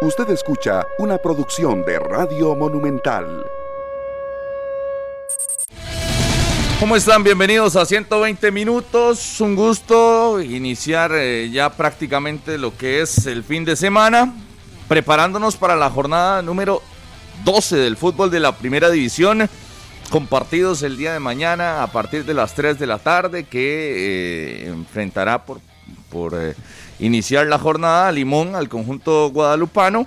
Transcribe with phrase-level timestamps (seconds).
[0.00, 3.44] Usted escucha una producción de Radio Monumental.
[6.78, 7.24] ¿Cómo están?
[7.24, 9.40] Bienvenidos a 120 minutos.
[9.40, 14.32] Un gusto iniciar eh, ya prácticamente lo que es el fin de semana,
[14.86, 16.80] preparándonos para la jornada número
[17.42, 19.50] 12 del fútbol de la primera división,
[20.10, 24.68] compartidos el día de mañana a partir de las 3 de la tarde, que eh,
[24.68, 25.60] enfrentará por,
[26.10, 26.54] por eh,
[26.98, 30.06] iniciar la jornada Limón al conjunto guadalupano.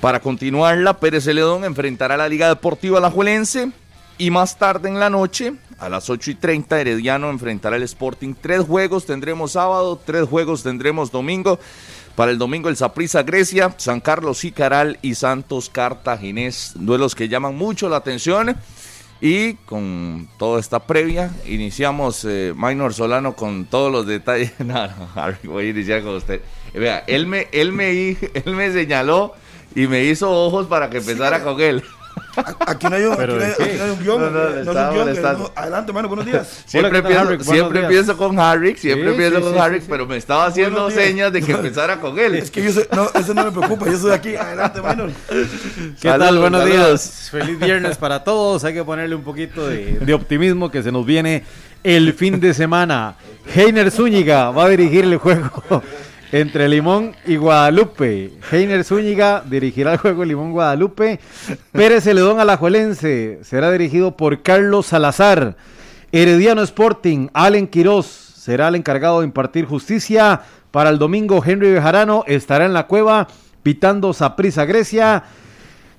[0.00, 3.70] Para continuarla, Pérez Celedón enfrentará a la Liga Deportiva Alajuelense.
[4.16, 8.34] Y más tarde en la noche, a las 8 y 30, Herediano enfrentará al Sporting.
[8.38, 11.58] Tres juegos tendremos sábado, tres juegos tendremos domingo.
[12.16, 16.72] Para el domingo el Saprissa Grecia, San Carlos Icaral y Santos Cartaginés.
[16.74, 18.56] Duelos que llaman mucho la atención.
[19.20, 24.52] Y con toda esta previa, iniciamos eh, Minor Solano con todos los detalles.
[24.60, 25.08] no, no,
[25.44, 26.40] voy a iniciar con usted.
[26.72, 27.90] Vea, él me, él me,
[28.34, 29.34] él me señaló
[29.74, 31.82] y me hizo ojos para que empezara con él.
[32.66, 34.20] Aquí no hay un, aquí no hay, aquí no hay un guion.
[34.20, 35.38] No, no, le no es estaba un guion, molestando.
[35.44, 36.62] no- adelante, mano, buenos días.
[36.66, 37.88] Siempre, días.
[37.88, 41.32] pienso con Harrick, siempre Sí, pienso sí, con sí, Harrick, pero me estaba haciendo señas
[41.32, 42.36] de que empezara con él.
[42.36, 44.36] Es que yo soy, no, eso no me preocupa, yo soy aquí.
[44.36, 45.10] Adelante, Minor.
[46.00, 46.38] ¿Qué tal?
[46.38, 46.88] Buenos saludos.
[46.88, 47.28] días.
[47.30, 48.62] Feliz viernes para todos.
[48.64, 51.44] Hay que ponerle un poquito de, de optimismo que se nos viene
[51.82, 53.16] el fin de semana.
[53.54, 55.82] Heiner Zúñiga va a dirigir el juego
[56.32, 58.32] entre Limón y Guadalupe.
[58.50, 61.20] Heiner Zúñiga dirigirá el juego Limón-Guadalupe.
[61.72, 65.56] Pérez Celedón Alajuelense será dirigido por Carlos Salazar.
[66.12, 70.42] Herediano Sporting, Allen Quiroz será el encargado de impartir justicia.
[70.70, 73.28] Para el domingo, Henry Bejarano estará en la cueva
[73.62, 75.24] pitando Saprissa Grecia.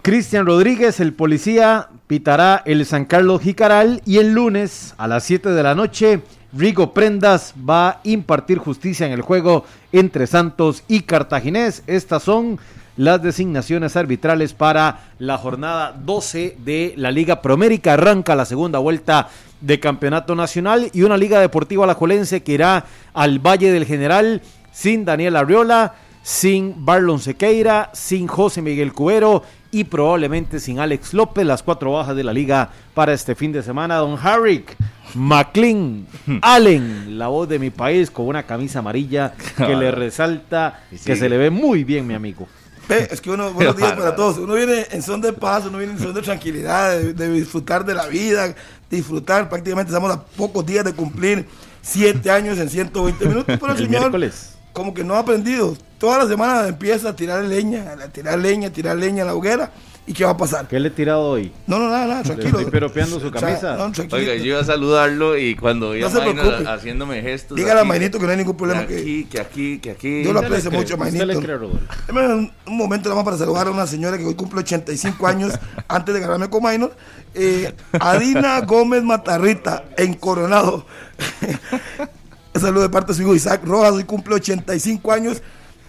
[0.01, 5.49] Cristian Rodríguez, el policía, pitará el San Carlos Jicaral y el lunes a las 7
[5.49, 6.21] de la noche,
[6.53, 11.83] Rigo Prendas va a impartir justicia en el juego entre Santos y Cartaginés.
[11.88, 12.59] Estas son
[12.97, 17.94] las designaciones arbitrales para la jornada 12 de la Liga Promérica.
[17.94, 19.29] Arranca la segunda vuelta
[19.62, 24.41] de Campeonato Nacional y una Liga Deportiva Alajuelense que irá al Valle del General
[24.73, 31.45] sin Daniel Arriola, sin Barlon Sequeira, sin José Miguel Cubero y probablemente sin Alex López,
[31.45, 33.95] las cuatro bajas de la liga para este fin de semana.
[33.95, 34.75] Don Harrick,
[35.15, 36.05] McLean,
[36.41, 41.29] Allen, la voz de mi país con una camisa amarilla que le resalta que se
[41.29, 42.47] le ve muy bien, mi amigo.
[42.89, 44.37] Es que uno, buenos días para todos.
[44.37, 47.85] Uno viene en son de paz, uno viene en son de tranquilidad, de, de disfrutar
[47.85, 48.53] de la vida,
[48.89, 49.47] disfrutar.
[49.47, 51.47] Prácticamente estamos a pocos días de cumplir
[51.81, 53.57] siete años en 120 minutos.
[53.59, 54.57] Pero el, El señor, miércoles.
[54.73, 55.75] Como que no ha aprendido.
[55.97, 59.35] Toda la semana empieza a tirar leña, a tirar leña, a tirar leña a la
[59.35, 59.71] hoguera.
[60.07, 60.67] ¿Y qué va a pasar?
[60.67, 61.53] ¿Qué le he tirado hoy?
[61.67, 62.57] No, no, nada, nada, tranquilo.
[62.57, 63.75] estoy piropeando su O sea, camisa.
[63.77, 64.17] no, tranquilo.
[64.19, 66.69] Oiga, yo iba a saludarlo y cuando vi No a se Maynor preocupe.
[66.69, 67.55] haciéndome gestos.
[67.55, 68.87] Dígale a Mainito que no hay ningún problema.
[68.87, 70.23] Que aquí, que aquí, que aquí.
[70.23, 70.81] Yo lo ¿Usted le aprecio cree?
[70.81, 71.39] mucho, ¿Usted le Mainito.
[72.09, 75.27] cree, un, un momento nada más para saludar a una señora que hoy cumple 85
[75.27, 75.53] años
[75.88, 76.95] antes de ganarme con Minor.
[77.35, 80.83] Eh, Adina Gómez Matarrita, en Coronado.
[82.53, 85.41] Un saludo de parte de su hijo Isaac Rojas, hoy cumple 85 años.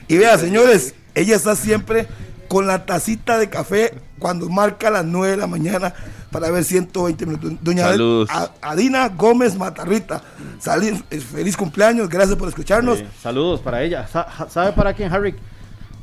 [0.08, 2.06] Y vea, señores, ella está siempre
[2.48, 5.92] con la tacita de café cuando marca las 9 de la mañana
[6.30, 7.52] para ver 120 minutos.
[7.62, 8.28] Doña Saludos.
[8.60, 10.22] Adina Gómez Matarrita,
[10.62, 13.00] salid- eh, feliz cumpleaños, gracias por escucharnos.
[13.00, 14.06] Eh, saludos para ella.
[14.48, 15.34] ¿Sabe para quién, Harry?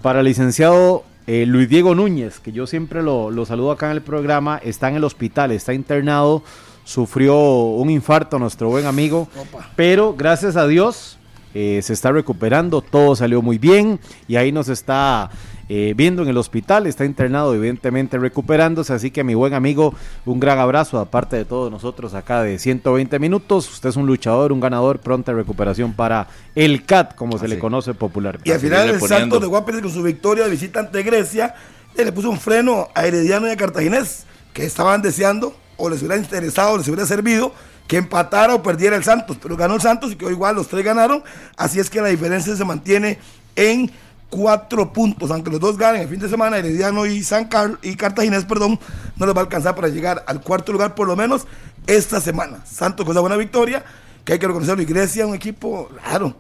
[0.02, 3.94] Para el licenciado eh, Luis Diego Núñez, que yo siempre lo, lo saludo acá en
[3.94, 4.60] el programa.
[4.64, 6.44] Está en el hospital, está internado.
[6.90, 9.28] Sufrió un infarto nuestro buen amigo.
[9.38, 9.70] Opa.
[9.76, 11.20] Pero gracias a Dios
[11.54, 12.82] eh, se está recuperando.
[12.82, 14.00] Todo salió muy bien.
[14.28, 15.30] Y ahí nos está
[15.70, 16.88] eh, viendo en el hospital.
[16.88, 18.92] Está internado, evidentemente recuperándose.
[18.92, 19.94] Así que mi buen amigo,
[20.26, 20.98] un gran abrazo.
[20.98, 23.72] Aparte de todos nosotros acá de 120 minutos.
[23.72, 24.98] Usted es un luchador, un ganador.
[24.98, 28.50] Pronta recuperación para el CAT, como se le conoce popularmente.
[28.50, 29.16] Y al final el poniendo.
[29.16, 31.54] Santos de Guapiles con su victoria de visita ante Grecia
[31.96, 36.00] eh, le puso un freno a Herediano y a Cartaginés que estaban deseando o les
[36.00, 37.54] hubiera interesado, les hubiera servido
[37.88, 40.86] que empatara o perdiera el Santos, pero ganó el Santos y quedó igual, los tres
[40.86, 41.24] ganaron,
[41.58, 43.18] así es que la diferencia se mantiene
[43.56, 43.92] en
[44.30, 47.96] cuatro puntos, aunque los dos ganen el fin de semana, Herediano y San Carlos y
[47.96, 48.80] Cartaginés, perdón,
[49.16, 51.48] no les va a alcanzar para llegar al cuarto lugar por lo menos
[51.88, 52.64] esta semana.
[52.66, 53.84] Santos con esa buena victoria,
[54.24, 56.36] que hay que reconocerlo, y Grecia un equipo raro,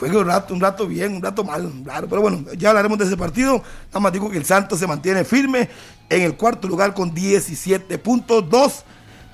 [0.00, 2.08] juega un rato, un rato bien, un rato mal, claro.
[2.08, 3.62] Pero bueno, ya hablaremos de ese partido.
[3.88, 5.68] Nada más digo que el Santos se mantiene firme
[6.08, 8.48] en el cuarto lugar con 17 puntos.
[8.48, 8.84] Dos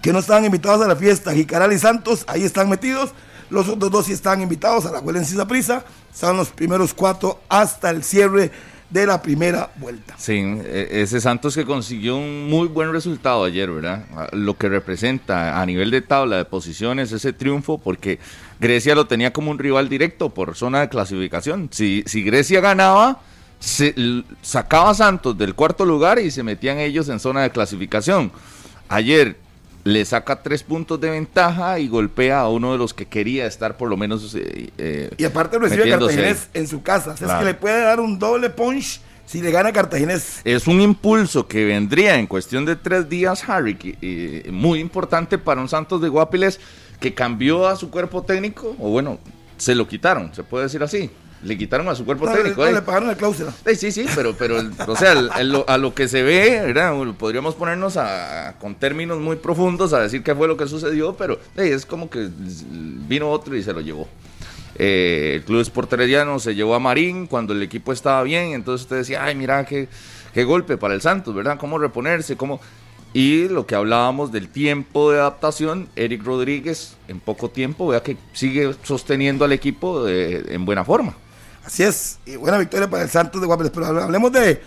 [0.03, 3.13] que no estaban invitados a la fiesta, Jicaral y Santos, ahí están metidos.
[3.49, 5.85] Los otros dos sí están invitados a la Juelense Prisa.
[6.13, 8.51] Están los primeros cuatro hasta el cierre
[8.91, 10.15] de la primera vuelta.
[10.17, 14.05] Sí, e- ese Santos que consiguió un muy buen resultado ayer, ¿verdad?
[14.33, 18.19] Lo que representa a nivel de tabla de posiciones ese triunfo, porque
[18.61, 21.69] Grecia lo tenía como un rival directo por zona de clasificación.
[21.73, 23.21] Si, si Grecia ganaba,
[23.61, 23.95] se
[24.43, 28.33] sacaba a Santos del cuarto lugar y se metían ellos en zona de clasificación.
[28.89, 29.37] Ayer
[29.85, 33.77] le saca tres puntos de ventaja y golpea a uno de los que quería estar
[33.77, 37.15] por lo menos eh, eh, Y aparte recibe a Cartaginés en su casa.
[37.15, 40.41] Es que le puede dar un doble punch si le gana Cartaginés.
[40.45, 45.39] Es un impulso que vendría en cuestión de tres días, Harry, que, eh, muy importante
[45.39, 46.61] para un Santos de Guapiles
[47.01, 49.19] que cambió a su cuerpo técnico, o bueno,
[49.59, 51.11] se lo quitaron, se puede decir así.
[51.43, 52.63] Le quitaron a su cuerpo No, técnico.
[52.63, 52.73] no, eh.
[52.73, 53.53] le pagaron la cláusula.
[53.67, 56.23] Sí, sí, sí, pero, pero el- o sea, el- el- lo- a lo que se
[56.23, 56.95] ve, ¿verdad?
[57.19, 61.35] Podríamos ponernos a, con términos muy profundos a decir qué fue lo que sucedió, pero
[61.57, 62.29] eh, es como que
[63.07, 64.09] vino otro y se lo llevó.
[64.79, 68.85] Eh, el Club Sport Herediano se llevó a Marín cuando el equipo estaba bien, entonces
[68.85, 69.89] usted decía, ay, mira, qué,
[70.35, 71.59] qué golpe para el Santos, ¿verdad?
[71.59, 72.37] ¿Cómo reponerse?
[72.37, 72.61] ¿Cómo...?
[73.17, 78.19] Y lo que hablábamos del tiempo de adaptación, Eric Rodríguez en poco tiempo, vea que
[78.35, 81.17] sigue sosteniendo al equipo eh, en buena forma.
[81.65, 82.19] Así es.
[82.27, 83.73] Y buena victoria para el Santos de Guapiles.
[83.73, 84.61] Pero hablemos de,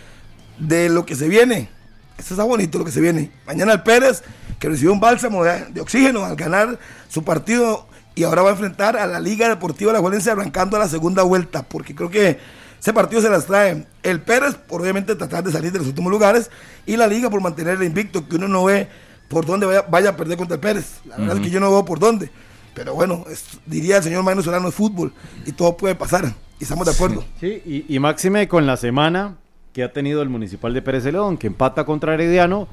[0.57, 1.69] de lo que se viene.
[2.17, 3.29] Esto está bonito lo que se viene.
[3.45, 4.23] Mañana el Pérez,
[4.57, 7.85] que recibió un bálsamo de, de oxígeno al ganar su partido
[8.15, 11.61] y ahora va a enfrentar a la Liga Deportiva La Juelense arrancando la segunda vuelta,
[11.61, 12.39] porque creo que
[12.79, 16.11] ese partido se las trae el Pérez por obviamente tratar de salir de los últimos
[16.11, 16.49] lugares
[16.85, 18.87] y la Liga por mantener el invicto, que uno no ve
[19.27, 21.01] por dónde vaya, vaya a perder contra el Pérez.
[21.05, 22.31] La verdad es que yo no veo por dónde.
[22.73, 25.11] Pero bueno, es- diría el señor Magnus Solano es fútbol
[25.45, 26.33] y todo puede pasar.
[26.59, 27.23] Y estamos de acuerdo.
[27.39, 29.35] Sí, y, y máxime con la semana
[29.73, 32.67] que ha tenido el Municipal de Pérez de León, que empata contra Herediano,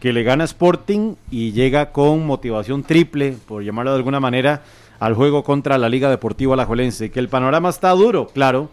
[0.00, 4.62] que le gana Sporting y llega con motivación triple, por llamarlo de alguna manera,
[4.98, 7.10] al juego contra la Liga Deportiva Alajuelense.
[7.10, 8.70] Que el panorama está duro, claro,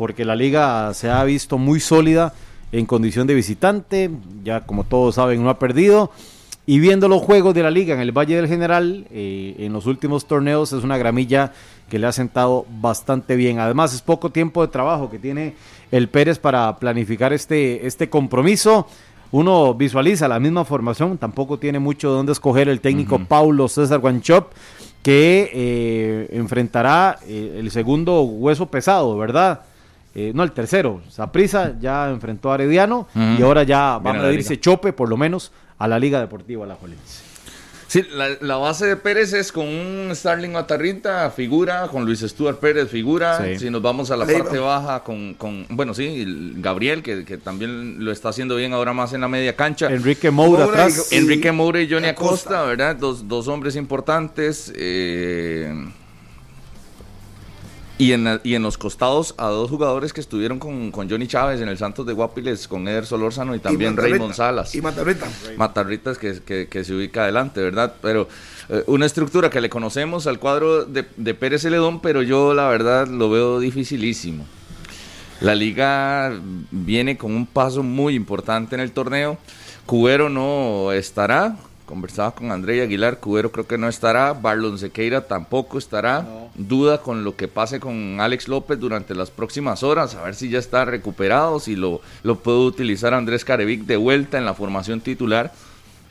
[0.00, 2.32] porque la liga se ha visto muy sólida
[2.72, 4.10] en condición de visitante,
[4.42, 6.10] ya como todos saben no ha perdido.
[6.64, 9.84] Y viendo los juegos de la liga en el Valle del General, eh, en los
[9.84, 11.52] últimos torneos es una gramilla
[11.90, 13.58] que le ha sentado bastante bien.
[13.58, 15.52] Además es poco tiempo de trabajo que tiene
[15.90, 18.86] el Pérez para planificar este, este compromiso.
[19.32, 23.98] Uno visualiza la misma formación, tampoco tiene mucho de dónde escoger el técnico Paulo César
[23.98, 24.50] Guanchop,
[25.02, 29.64] que eh, enfrentará eh, el segundo hueso pesado, ¿verdad?
[30.14, 31.00] Eh, no, el tercero.
[31.08, 35.16] Saprisa ya enfrentó a Arediano y ahora ya va Viene a medirse chope, por lo
[35.16, 37.30] menos, a la Liga Deportiva Alajuelense.
[37.86, 42.60] Sí, la, la base de Pérez es con un Starling Matarrita, figura, con Luis Stuart
[42.60, 43.44] Pérez, figura.
[43.44, 43.58] Sí.
[43.58, 44.44] Si nos vamos a la Leiva.
[44.44, 48.72] parte baja, con, con bueno, sí, el Gabriel, que, que también lo está haciendo bien
[48.74, 49.88] ahora más en la media cancha.
[49.90, 51.08] Enrique Moura Moura atrás.
[51.10, 52.50] y- Enrique Moura y Johnny Acosta.
[52.60, 52.94] Acosta, ¿verdad?
[52.94, 54.72] Dos, dos hombres importantes.
[54.76, 55.72] eh,
[58.00, 61.26] y, en, la- y en los costados a dos jugadores que estuvieron con, con Johnny
[61.26, 63.96] Chávez en el Santos de Guapiles, con Eder Solórzano y también.
[63.96, 64.74] Raymond Salas.
[64.74, 65.26] Y Matarrita.
[65.56, 67.94] Matarritas que, que- que se ubica adelante, ¿verdad?
[68.00, 68.28] Pero
[68.70, 72.68] eh, una estructura que le conocemos al cuadro de, de Pérez Celedón, pero yo la
[72.68, 74.46] verdad lo veo dificilísimo.
[75.40, 76.32] La liga
[76.70, 79.38] viene con un paso muy importante en el torneo.
[79.86, 81.56] Cubero no estará.
[81.90, 84.32] Conversaba con André Aguilar, Cubero creo que no estará.
[84.32, 86.24] Barlon Sequeira tampoco estará.
[86.54, 90.48] Duda con lo que pase con Alex López durante las próximas horas, a ver si
[90.48, 95.00] ya está recuperado, si lo, lo puede utilizar Andrés Carevic de vuelta en la formación
[95.00, 95.52] titular.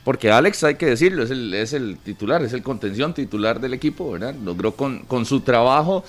[0.04, 3.72] Porque Alex, hay que decirlo, es el, es el titular, es el contención titular del
[3.72, 4.34] equipo, ¿verdad?
[4.34, 6.04] Logró con, con su trabajo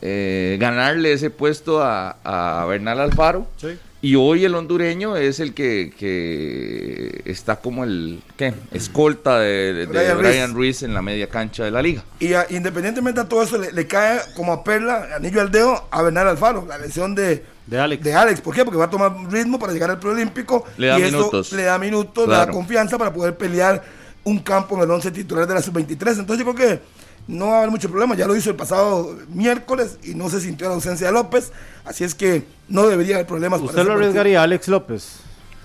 [0.00, 3.46] eh, ganarle ese puesto a, a Bernal Alfaro.
[3.56, 3.78] Sí.
[4.04, 8.52] Y hoy el hondureño es el que, que está como el ¿qué?
[8.72, 10.54] escolta de, de- de Brian Brian, Ruiz.
[10.54, 12.02] Ruiz en la media cancha de la liga.
[12.18, 15.86] Y a- independientemente de todo eso, le, le cae como a perla, anillo al dedo,
[15.90, 18.02] a Bernal Alfaro, la lesión de, De Alex.
[18.02, 18.40] de Alex.
[18.40, 18.64] ¿Por qué?
[18.64, 20.64] Porque va a tomar ritmo para llegar al preolímpico.
[20.78, 21.52] Le da y eso minutos.
[21.52, 23.84] le da minutos, le da confianza para poder pelear
[24.24, 26.18] un campo en el 11 titular de la sub-23.
[26.18, 26.80] Entonces yo creo que
[27.28, 28.14] no va a haber mucho problema.
[28.14, 31.52] Ya lo hizo el pasado miércoles y no se sintió la ausencia de López.
[31.84, 33.60] Así es que no debería haber problemas.
[33.60, 35.20] ¿Usted lo arriesgaría a Alex López?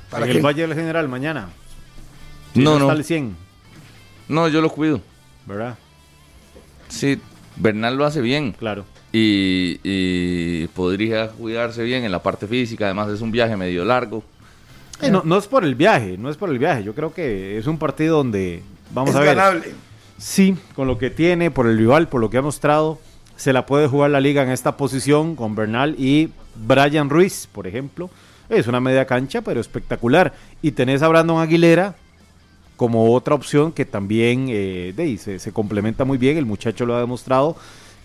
[0.09, 0.37] ¿Para en qué?
[0.37, 1.49] el Valle del General mañana.
[2.53, 2.89] Si No, está no.
[2.91, 3.35] al 100,
[4.29, 5.01] No, yo lo cuido.
[5.45, 5.77] ¿verdad?
[6.89, 7.19] Sí,
[7.55, 8.53] Bernal lo hace bien.
[8.53, 8.85] Claro.
[9.13, 12.85] Y, y podría cuidarse bien en la parte física.
[12.85, 14.23] Además es un viaje medio largo.
[15.01, 16.83] Eh, no, no es por el viaje, no es por el viaje.
[16.83, 19.73] Yo creo que es un partido donde, vamos es a ver, ganable.
[20.17, 22.99] Sí, con lo que tiene, por el rival, por lo que ha mostrado,
[23.35, 27.67] se la puede jugar la liga en esta posición con Bernal y Brian Ruiz, por
[27.67, 28.09] ejemplo.
[28.49, 30.33] Es una media cancha, pero espectacular.
[30.61, 31.95] Y tenés a Brandon Aguilera
[32.77, 36.37] como otra opción que también eh, de se, se complementa muy bien.
[36.37, 37.57] El muchacho lo ha demostrado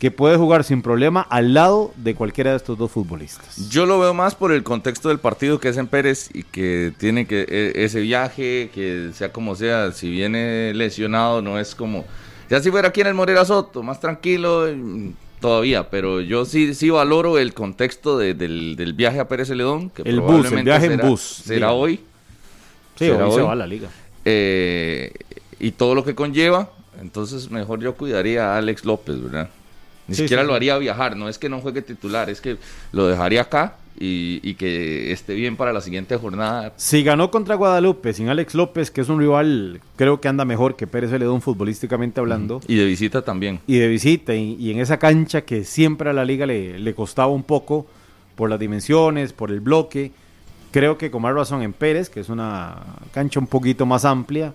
[0.02, 3.70] que puede jugar sin problema al lado de cualquiera de estos dos futbolistas.
[3.70, 6.92] Yo lo veo más por el contexto del partido que es en Pérez y que
[6.98, 12.04] tiene que e- ese viaje, que sea como sea, si viene lesionado no es como...
[12.50, 16.74] Ya si fuera aquí en el Morera Soto, más tranquilo, mm, todavía, pero yo sí
[16.74, 19.88] sí valoro el contexto de- del, del viaje a Pérez Celedón.
[19.90, 21.98] Que El bus, el probablemente viaje en bus, Será hoy.
[22.96, 23.88] Sí, ¿Será hoy se va a la liga.
[24.24, 25.12] eh,
[25.60, 26.70] y todo lo que conlleva.
[27.00, 29.48] Entonces, mejor yo cuidaría a Alex López, ¿verdad?
[30.08, 30.48] Ni Sí, siquiera sí.
[30.48, 32.56] lo haría viajar, no es que no juegue titular, es que
[32.92, 36.72] lo dejaría acá y, y que esté bien para la siguiente jornada.
[36.76, 40.74] Si ganó contra Guadalupe sin Alex López, que es un rival, creo que anda mejor
[40.76, 43.60] que Pérez Celedón futbolísticamente hablando, Y de visita también.
[43.66, 46.94] y de visita, y, y en esa cancha que siempre a la liga le, le
[46.94, 47.86] costaba un poco
[48.34, 50.10] por las dimensiones, por el bloque,
[50.72, 52.78] creo que con más razón en Pérez, que es una
[53.12, 54.52] cancha un poquito más amplia,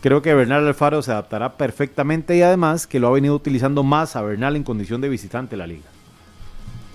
[0.00, 4.16] creo que Bernal Alfaro se adaptará perfectamente y además que lo ha venido utilizando más
[4.16, 5.88] a Bernal en condición de visitante la liga.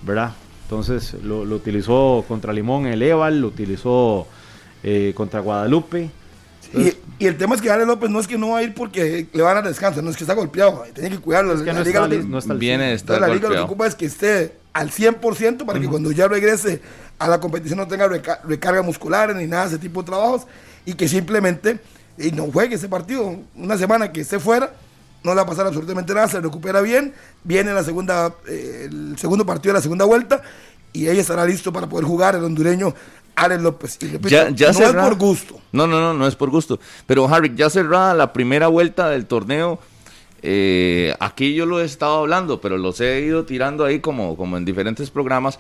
[0.03, 0.33] ¿Verdad?
[0.63, 4.27] Entonces lo, lo utilizó contra Limón el Eval, lo utilizó
[4.83, 6.09] eh, contra Guadalupe.
[6.73, 6.93] Y,
[7.23, 9.27] y el tema es que Ale López no es que no va a ir porque
[9.31, 11.53] le van a dar descanso, no es que está golpeado, tiene que cuidarlo.
[11.53, 12.95] Es que la no liga está, lo que- li- no está al Viene de 100.
[12.95, 16.27] estar la liga lo que ocupa es que esté al 100% para que cuando ya
[16.27, 16.81] regrese
[17.19, 20.47] a la competición no tenga reca- recarga muscular ni nada de ese tipo de trabajos
[20.85, 21.79] y que simplemente
[22.17, 23.37] y no juegue ese partido.
[23.55, 24.73] Una semana que esté fuera,
[25.23, 29.17] no le va a pasar absolutamente nada, se recupera bien, viene la segunda, eh, el
[29.17, 30.41] segundo partido de la segunda vuelta
[30.93, 32.93] y ella estará listo para poder jugar el hondureño
[33.35, 33.97] Alex López.
[34.01, 35.59] Y repito, Ya, ya no es por gusto.
[35.71, 36.79] No, no, no, no es por gusto.
[37.05, 39.79] Pero Harry, ya cerrada la primera vuelta del torneo,
[40.41, 44.57] eh, aquí yo lo he estado hablando, pero los he ido tirando ahí como, como
[44.57, 45.59] en diferentes programas.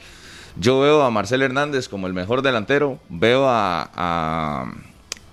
[0.57, 4.73] Yo veo a Marcel Hernández como el mejor delantero, veo a, a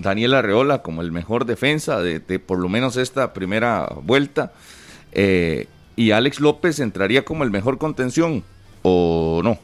[0.02, 4.52] Daniel Arreola como el mejor defensa de, de por lo menos esta primera vuelta,
[5.12, 5.66] eh,
[5.97, 8.42] y Alex López entraría como el mejor contención,
[8.82, 9.59] ¿o no?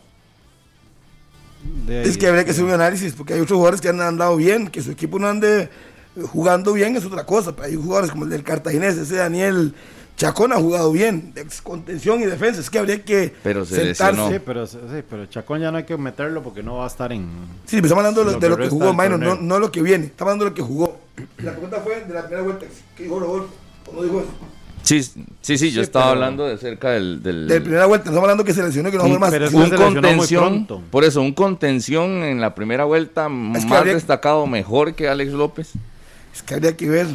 [1.89, 4.37] Ahí- Es que habría que hacer un análisis, porque hay otros jugadores que han andado
[4.37, 5.69] bien, que su equipo no ande
[6.33, 7.55] jugando bien es otra cosa.
[7.55, 9.75] pero Hay jugadores como el del Cartaginés, ese Daniel
[10.19, 12.61] Chacón ha jugado bien, de contención y defensa.
[12.61, 14.05] Es que habría que Pero se sentarse.
[14.13, 14.29] lesionó.
[14.31, 14.77] Sí, pero, sí,
[15.09, 17.23] pero Chacón ya no hay que meterlo porque no va a estar en...
[17.67, 19.59] Sí, pero estamos hablando de lo, de que lo que resta jugó Minor, no, no
[19.61, 20.07] lo que viene.
[20.07, 20.99] Estamos hablando de lo que jugó.
[21.39, 22.67] La pregunta fue de la primera vuelta.
[22.97, 23.55] ¿Qué dijo Rodolfo?
[23.87, 24.29] ¿O no dijo eso?
[24.83, 27.23] Sí, sí, sí, yo Sí, estaba hablando de cerca del...
[27.23, 29.31] del- De primera vuelta, estamos hablando que se lesionó y que no va a más.
[29.31, 30.83] pero un contención, pronto.
[30.91, 35.09] por eso, un contención en la primera vuelta Es que más habría- destacado, mejor que
[35.09, 35.73] Alex López.
[36.35, 37.07] Es que habría que ver.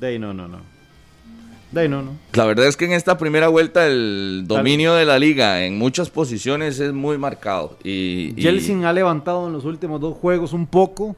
[0.00, 0.58] De ahí no, no, no.
[1.72, 2.12] De ahí no, no.
[2.32, 6.10] La verdad es que en esta primera vuelta el dominio de la liga en muchas
[6.10, 7.76] posiciones es muy marcado.
[7.84, 11.14] Y, y- Jelsin ha levantado en los últimos dos juegos un poco,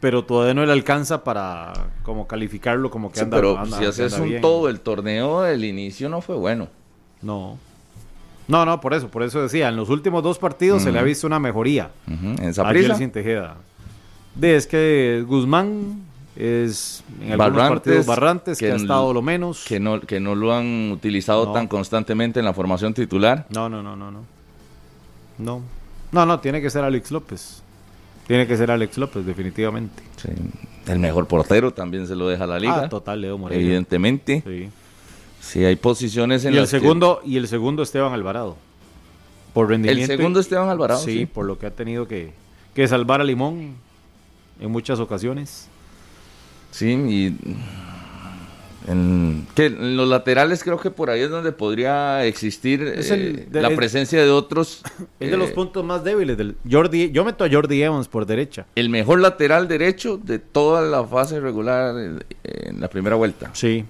[0.00, 1.72] pero todavía no le alcanza para
[2.04, 4.40] como calificarlo como que sí, anda, pero anda- si haces anda un bien.
[4.40, 6.68] todo el torneo, el inicio no fue bueno.
[7.20, 7.58] No.
[8.48, 11.02] No, no, por eso, por eso decía, en los últimos dos partidos se le ha
[11.02, 13.56] visto una mejoría Ujú, En a Saprissa, Jelsin Tejeda.
[14.36, 16.02] De, es que Guzmán
[16.36, 19.64] es en algunos Barrantes, partidos Barrantes, que, que ha el- estado lo menos.
[19.66, 21.52] que no, que no lo han utilizado No.
[21.52, 23.46] tan constantemente en la formación titular.
[23.50, 24.24] No, no, no, no, no.
[25.38, 25.62] No.
[26.12, 27.62] No, no, tiene que ser Alex López.
[28.26, 30.02] Tiene que ser Alex López, definitivamente.
[30.16, 30.28] Sí.
[30.86, 32.82] El mejor portero también se lo deja la liga.
[32.84, 33.62] Ah, total, Leo Moreira.
[33.62, 34.42] evidentemente.
[34.46, 34.68] Sí.
[35.40, 38.56] Sí, hay posiciones en Y el las que- segundo, y el segundo Esteban Alvarado.
[39.52, 40.12] Por rendimiento.
[40.12, 41.26] El segundo Esteban Alvarado, Sí, sí.
[41.26, 42.32] por lo que ha tenido que,
[42.74, 43.74] que salvar a Limón
[44.60, 45.68] en muchas ocasiones.
[46.76, 47.36] Sí, y
[48.88, 53.14] en, que en los laterales creo que por ahí es donde podría existir Es eh,
[53.14, 54.82] el de- la es- presencia de otros.
[55.18, 57.10] Es de los eh, puntos más débiles del Jordi.
[57.10, 58.66] Yo meto a Jordi Evans por derecha.
[58.76, 63.50] El mejor lateral derecho de toda la fase regular eh, en la primera vuelta.
[63.54, 63.84] Sí.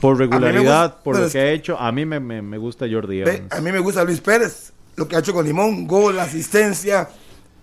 [0.00, 3.20] Por regularidad, gusta- por lo que ha hecho, a mí me, me- me gusta Jordi
[3.22, 3.52] Ve, Evans.
[3.52, 7.08] a mí me gusta Luis Pérez, lo que ha hecho con Limón, gol, asistencia.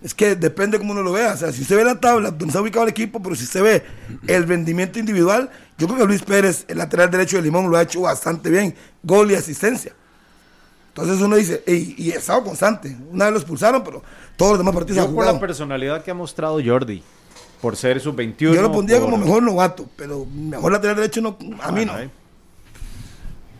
[0.01, 1.33] Es que depende cómo uno lo vea.
[1.33, 3.61] O sea, si usted ve la tabla donde está ubicado el equipo, pero si usted
[3.61, 3.83] ve
[4.27, 7.81] el rendimiento individual, yo creo que Luis Pérez, el lateral derecho de Limón, lo ha
[7.81, 8.73] hecho bastante bien.
[9.03, 9.93] Gol y asistencia.
[10.89, 12.95] Entonces uno dice, y, y ha estado constante.
[13.11, 14.01] Una vez lo expulsaron, pero
[14.37, 15.39] todos los demás partidos Yo han por la jugado.
[15.45, 17.03] personalidad que ha mostrado Jordi,
[17.61, 18.53] por ser sub-21.
[18.55, 21.93] Yo lo pondría por- como mejor novato, pero mejor lateral derecho no, a mí no.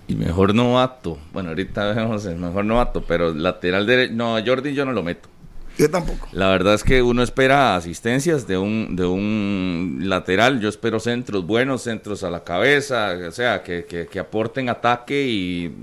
[0.08, 1.19] Y mejor novato.
[1.34, 4.13] Bueno, ahorita vemos el mejor novato, pero lateral derecho.
[4.15, 5.29] No, a Jordi yo no lo meto.
[5.79, 6.27] Yo tampoco.
[6.33, 10.59] La verdad es que uno espera asistencias de un, de un lateral.
[10.59, 15.74] Yo espero centros buenos, centros a la cabeza, o sea, que, que- aporten ataque y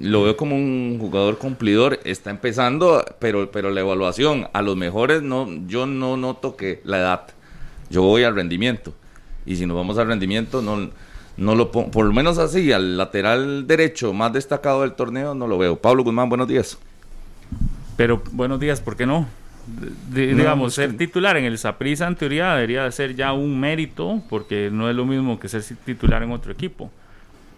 [0.00, 1.98] lo veo como un jugador cumplidor.
[2.04, 6.98] Está empezando, pero, pero la evaluación a los mejores, no, yo no noto que la
[6.98, 7.26] edad.
[7.90, 8.94] Yo voy al rendimiento.
[9.44, 10.88] Y si nos vamos al rendimiento, no,
[11.36, 15.48] no lo pongo, por lo menos así, al lateral derecho más destacado del torneo, no
[15.48, 15.74] lo veo.
[15.74, 16.78] Pablo Guzmán, buenos días.
[18.02, 19.28] Pero buenos días, ¿por qué no?
[20.10, 23.32] De- No, digamos, ser que- titular en el Saprissa en teoría debería de ser ya
[23.32, 26.90] un mérito, porque no es lo mismo que ser titular en otro equipo.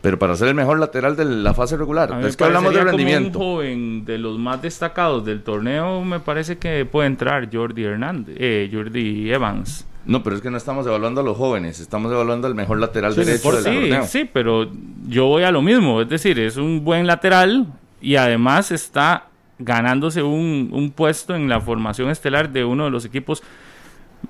[0.02, 2.10] Pero para ser el mejor lateral de la fase regular.
[2.22, 3.38] Es que hablamos de parecería como rendimiento.
[3.38, 8.36] un joven de los más destacados del torneo, me parece que puede entrar Jordi Hernández,
[8.38, 9.86] eh, Jordi Evans.
[10.04, 13.14] No, pero es que no estamos evaluando a los jóvenes, estamos evaluando al mejor lateral
[13.14, 14.04] Sí, derecho del Sí, torneo.
[14.06, 14.70] sí, pero
[15.08, 17.66] yo voy a lo mismo, es decir, es un buen lateral
[18.02, 23.04] y además está ganándose un, un puesto en la formación estelar de uno de los
[23.04, 23.42] equipos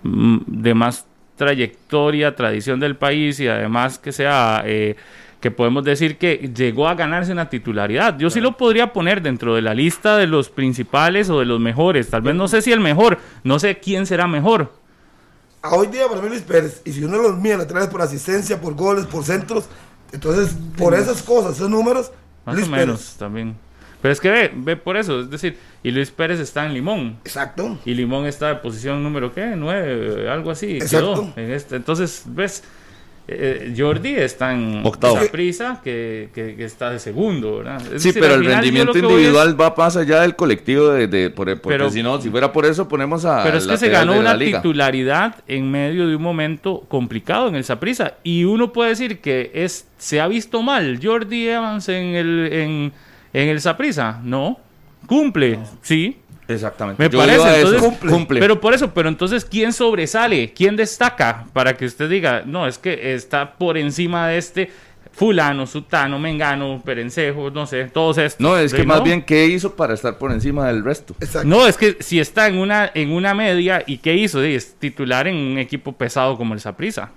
[0.02, 4.96] mm, de más trayectoria, tradición del país y además que sea eh,
[5.40, 8.16] que podemos decir que llegó a ganarse una titularidad.
[8.18, 11.60] Yo sí lo podría poner dentro de la lista de los principales o de los
[11.60, 12.08] mejores.
[12.08, 14.72] Tal vez no sé si el mejor, no sé quién será mejor.
[15.60, 18.60] A hoy día para mí Luis Pérez, y si uno los mide laterales por asistencia,
[18.60, 19.68] por goles, por centros,
[20.12, 22.12] entonces por esas cosas, esos números,
[22.44, 23.16] Más Luis o menos Pérez.
[23.16, 23.56] también.
[24.04, 27.16] Pero es que ve, ve por eso, es decir, y Luis Pérez está en Limón.
[27.24, 27.78] Exacto.
[27.86, 30.76] Y Limón está en posición número qué, nueve, algo así.
[30.76, 31.32] Exacto.
[31.34, 31.76] quedó en este.
[31.76, 32.62] Entonces, ves,
[33.26, 35.18] Eh, Jordi está en Octavo.
[35.32, 37.80] prisa que, que, que está de segundo, ¿verdad?
[37.80, 41.30] Es Sí, decir, pero el rendimiento es- individual va más allá del colectivo de, de-
[41.30, 43.88] por- porque Pero- si no, si fuera por eso ponemos a Pero es que se
[43.88, 44.60] ganó una liga.
[44.60, 48.16] titularidad en medio de un momento complicado en el Saprissa.
[48.24, 52.92] Y uno puede decir que es se ha visto mal Jordi Evans en el en,
[53.34, 54.20] en el Saprissa.
[54.22, 54.58] No.
[55.06, 56.16] Cumple, sí.
[56.48, 57.02] Exactamente.
[57.02, 57.92] Me Yo parece, eso.
[58.00, 58.40] cumple.
[58.40, 60.52] Pero por eso, pero entonces, ¿quién sobresale?
[60.52, 61.44] ¿Quién destaca?
[61.52, 64.70] Para que usted diga, no, es que está por encima de este
[65.12, 68.40] fulano, sutano, mengano, perencejo, no sé, todos estos.
[68.40, 71.14] no, es que más bien, ¿qué hizo para estar por encima del resto?
[71.20, 71.48] Exacto.
[71.48, 74.42] No, es que si está en una, en una media, ¿y qué hizo?
[74.42, 77.10] Sí, Es titular en un equipo pesado como el Saprissa.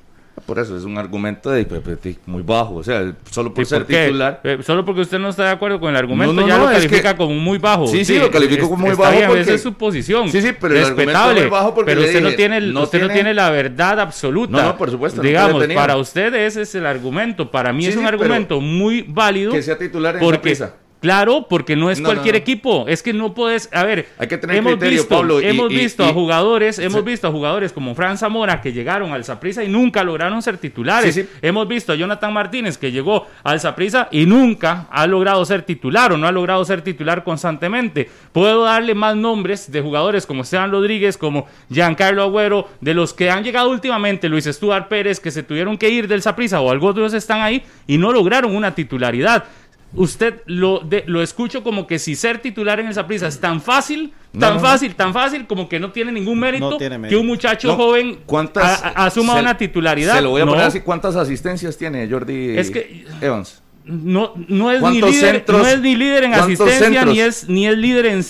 [0.46, 2.76] Por eso es un argumento de, de- de- muy bajo.
[2.76, 4.40] O sea, solo por ¿Y ser por titular.
[4.44, 6.66] Eh, Solo porque usted no está de acuerdo con el argumento, No, no, ya no,
[6.66, 7.88] lo califica que- como muy bajo.
[7.88, 10.30] Sí, sí, lo calificó como muy bajo bien, porque- esa es su posición.
[10.30, 11.42] Sí, sí, pero respetable.
[11.42, 14.56] muy bajo porque pero usted no tiene, el- usted no tiene- la verdad absoluta.
[14.56, 17.50] No, no, por supuesto, la Digamos, para usted ese es el argumento.
[17.52, 19.52] Para mí Sí, es un argumento muy válido.
[19.52, 20.87] que sea titular en porque Saprissa.
[21.00, 22.42] Claro, porque no es No, cualquier no, no.
[22.42, 22.86] equipo.
[22.88, 23.70] Es que no puedes.
[23.72, 26.80] A ver, Hay que tener hemos criterio, visto, Pablo, hemos y- visto y- a jugadores,
[26.80, 27.06] hemos Sí.
[27.06, 31.14] visto a jugadores como Fran Zamora que llegaron al Saprissa y nunca lograron ser titulares.
[31.14, 31.30] Sí, sí.
[31.44, 36.14] Hemos visto a Jonathan Martínez que llegó al Saprissa y nunca ha logrado ser titular
[36.14, 38.10] o no ha logrado ser titular constantemente.
[38.32, 43.30] Puedo darle más nombres de jugadores como Esteban Rodríguez, como Giancarlo Agüero, de los que
[43.30, 47.14] han llegado últimamente, Luis Estuar Pérez, que se tuvieron que ir del Saprissa o algunos
[47.14, 49.44] están ahí y no lograron una titularidad.
[49.94, 53.62] Usted lo, de- lo escucho como que si ser titular en el Saprissa es tan
[53.62, 54.60] fácil, tan no, no.
[54.60, 57.76] fácil, tan fácil como que no tiene ningún mérito No tiene que un muchacho No,
[57.78, 60.16] joven ¿cuántas- a- a- asuma se- una titularidad.
[60.16, 60.52] Se lo voy a No.
[60.52, 60.82] poner así.
[60.82, 63.62] ¿Cuántas asistencias tiene Jordi Es que- Evans?
[63.86, 67.06] No, no es ni ¿Cuántos líder, centros- no es ni líder en asistencia, centros?
[67.16, 68.24] ni es, ni es líder en, en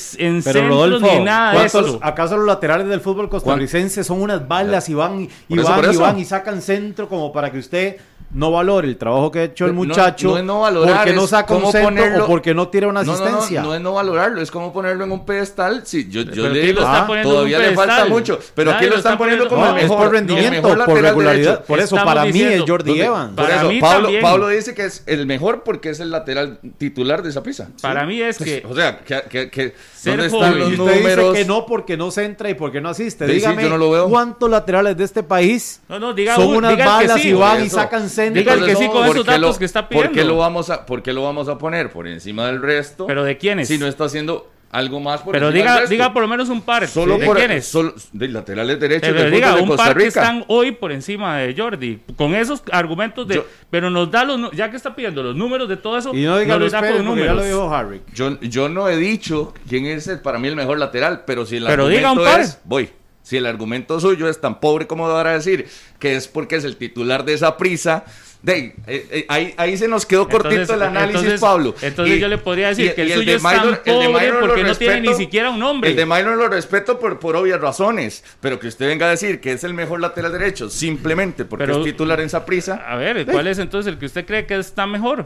[0.43, 1.99] centros, Rodolfo, ni nada de ¿cuántos- eso.
[2.03, 6.19] ¿acaso los laterales del fútbol costarricense son unas balas y van y van y van
[6.19, 7.97] y sacan centro como para que usted
[8.31, 11.13] no valore el trabajo que ha hecho el No- muchacho no es no valorar, porque
[11.13, 13.61] no saca un centro ponerlo- o porque no tira una No, no, no, asistencia?
[13.61, 15.83] No, es no valorarlo, es como ponerlo en un pedestal.
[15.85, 18.37] Sí, yo, yo le ¿quién digo, ah, todavía le falta mucho.
[18.53, 20.85] Pero aquí lo lo están está poniendo como el No, mejor, es por rendimiento, mejor
[20.85, 21.51] por regularidad.
[21.51, 21.63] derecho.
[21.65, 23.27] Por eso, Estamos para mí es Jordi Por- Evans.
[23.35, 24.21] Por Para eso, mí Pablo, también.
[24.21, 27.69] Pablo dice que es el mejor porque es el lateral titular de esa prisa.
[27.81, 29.73] Para mí es que O sea, que, que, que
[30.11, 30.43] Ser ¿dónde joven.
[30.47, 31.31] están los Y usted números?
[31.33, 33.25] dice que no porque no centra y porque no asiste.
[33.25, 34.09] Sí, sí, Dígame, yo no lo veo.
[34.09, 37.21] ¿cuántos laterales de este país No, no, diga son un- unas diga el que balas
[37.21, 38.39] sí, y van y sacan centro?
[38.39, 40.33] Diga el que sí con ¿por esos datos que está ¿por qué, pidiendo?
[40.33, 43.05] lo vamos a, ¿Por qué lo vamos a poner por encima del resto?
[43.07, 43.67] ¿Pero de quiénes?
[43.67, 46.87] Si no está haciendo algo más por Pero diga, diga por lo menos un par.
[46.87, 47.65] Solo ¿De por quiénes?
[47.67, 50.21] solo- de laterales derechos Pero del diga, de un Costa par que Rica.
[50.21, 51.99] están hoy por encima de Jordi.
[52.17, 53.35] Con esos argumentos de.
[53.35, 54.51] Yo- pero nos da los.
[54.51, 56.13] Ya que está pidiendo los números de todo eso.
[56.13, 57.45] Y no diga nos Luis da con porque ya lo números.
[57.45, 58.01] dijo Harry.
[58.13, 61.57] Yo, yo no he dicho quién es el- para mí el mejor lateral, pero si
[61.57, 62.41] el Pero diga argumento un par.
[62.41, 62.89] es, voy,
[63.23, 65.67] si el argumento suyo es tan pobre como para decir
[65.99, 68.03] que es porque es el titular de esa prisa,
[68.41, 71.75] de, eh, eh, ahí, ahí se nos quedó cortito Entonces- el análisis, entonces- Pablo.
[71.81, 74.39] entonces yo le podría decir que el de suyo es tan el de pobre lo
[74.41, 75.89] porque no tiene ni siquiera un nombre.
[75.89, 79.41] El de Minor lo respeto por, por obvias razones, pero que usted venga a decir
[79.41, 82.75] que es el mejor lateral derecho simplemente porque Pero- es titular en esa prisa.
[82.87, 85.25] A ver, ¿cuál es entonces el que usted cree que está mejor?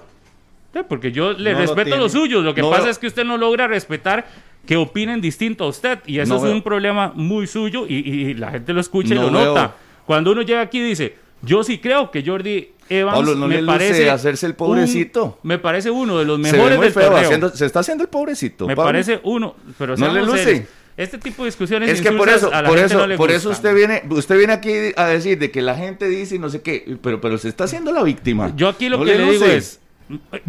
[0.88, 2.00] Porque yo le No lo respeto tiene.
[2.00, 2.44] los suyos.
[2.46, 4.26] Lo que No pasa es que usted no logra respetar
[4.66, 6.00] que opinen distinto a usted.
[6.06, 6.52] Y eso No es veo.
[6.54, 9.48] un problema muy suyo y, y la gente lo escucha y lo veo.
[9.48, 9.76] nota.
[10.06, 13.62] Cuando uno llega aquí y dice, yo sí creo que Jordi Evans Pablo, no me
[13.62, 15.26] le parece hacerse el pobrecito.
[15.42, 17.22] un- me parece uno de los se mejores muy del feo, torneo.
[17.24, 18.68] haciendo- se está haciendo el pobrecito.
[18.68, 18.90] me Pablo.
[18.92, 20.68] parece uno, pero No le luce.
[20.98, 23.74] Este tipo de discusiones Es que por eso, por eso, no le por eso usted
[23.74, 26.98] viene, usted viene aquí a decir de que la gente dice y no sé qué,
[27.02, 28.52] pero, pero se está haciendo la víctima.
[28.56, 29.56] Yo aquí lo ¿No que le, digo luce?
[29.58, 29.80] es,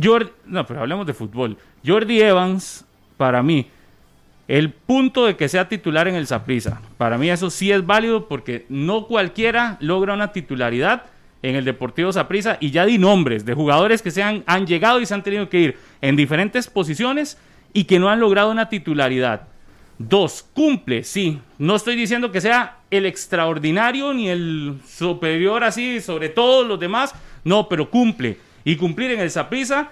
[0.02, 1.57] Jordi, no, pero hablemos de fútbol.
[1.87, 2.85] Jordi Evans,
[3.16, 3.68] para mí,
[4.48, 8.26] el punto de que sea titular en el Saprissa, para mí eso sí es válido
[8.28, 11.05] porque no cualquiera logra una titularidad
[11.42, 15.00] en el Deportivo Saprissa y ya di nombres de jugadores que se han, han llegado
[15.00, 17.38] y se han tenido que ir en diferentes posiciones
[17.72, 19.48] y que no han logrado una titularidad.
[19.98, 21.38] Dos, cumple, sí.
[21.59, 27.14] No estoy diciendo que sea el extraordinario ni el superior así sobre todos los demás.
[27.44, 28.38] No, pero cumple.
[28.64, 29.90] Y cumplir en el Saprissa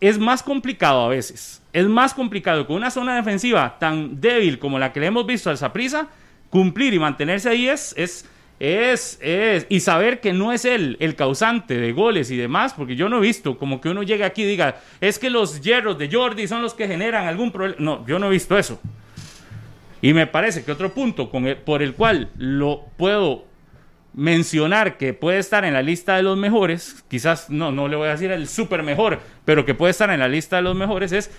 [0.00, 1.62] es más complicado a veces.
[1.72, 5.50] Es más complicado con una zona defensiva tan débil como la que le hemos visto
[5.50, 6.08] al Saprissa.
[6.48, 8.28] Cumplir y mantenerse ahí es, es,
[8.60, 12.94] es, es, y saber que no es él el causante de goles y demás, porque
[12.94, 15.96] yo no he visto como que uno llegue aquí y diga, es que los hierros
[15.98, 17.80] de Jordi son los que generan algún problema.
[17.80, 18.78] No, yo no he visto eso.
[20.02, 21.30] Y me parece que otro punto
[21.64, 23.46] por el cual lo puedo
[24.12, 28.08] mencionar que puede estar en la lista de los mejores, quizás no, no le voy
[28.08, 31.12] a decir el super mejor, pero que puede estar en la lista de los mejores,
[31.12, 31.30] es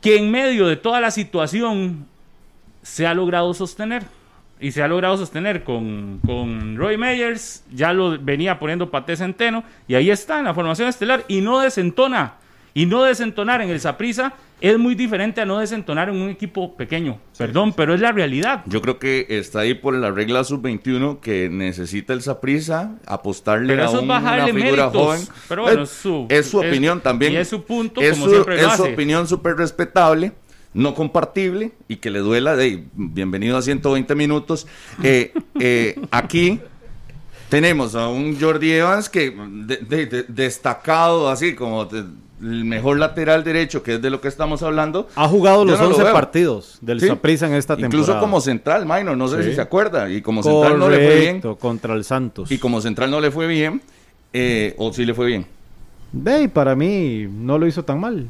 [0.00, 2.06] que en medio de toda la situación
[2.82, 4.02] se ha logrado sostener.
[4.58, 9.64] Y se ha logrado sostener con, con Roy Meyers, ya lo venía poniendo Paté Centeno,
[9.86, 12.34] y ahí está en la formación estelar, y no desentona.
[12.72, 16.76] Y no desentonar en el Saprisa es muy diferente a no desentonar en un equipo
[16.76, 17.18] pequeño.
[17.38, 18.62] Perdón, pero es la realidad.
[18.66, 23.82] Yo creo que está ahí por la regla sub-21 que necesita el Saprisa apostarle Pero
[23.82, 24.92] a eso es una bajarle figura méritos.
[24.92, 25.20] joven.
[25.48, 27.32] Pero bueno, es su- es su es- opinión también.
[27.32, 28.92] y es su punto, es como su, siempre lo es su hace.
[28.92, 30.32] opinión súper respetable,
[30.76, 32.54] no compartible y que le duela.
[32.54, 34.66] De, bienvenido a 120 minutos.
[35.02, 36.60] Eh, eh, aquí
[37.48, 41.88] tenemos a un Jordi Evans que de- de- de- destacado así como
[42.42, 45.08] el mejor lateral derecho, que es de lo que estamos hablando.
[45.16, 46.12] Ha jugado los no lo 11 veo.
[46.12, 47.06] partidos del Sí.
[47.06, 48.02] Saprissa en esta temporada.
[48.02, 49.50] Incluso como central, Minor, no sé Sí.
[49.50, 50.10] si se acuerda.
[50.10, 51.40] Y como central no le fue bien.
[51.56, 52.50] Contra el Santos.
[52.52, 53.80] Y como central no le fue bien.
[54.38, 55.46] eh, o sí le fue bien.
[56.12, 58.28] De ahí, para mí no lo hizo tan mal.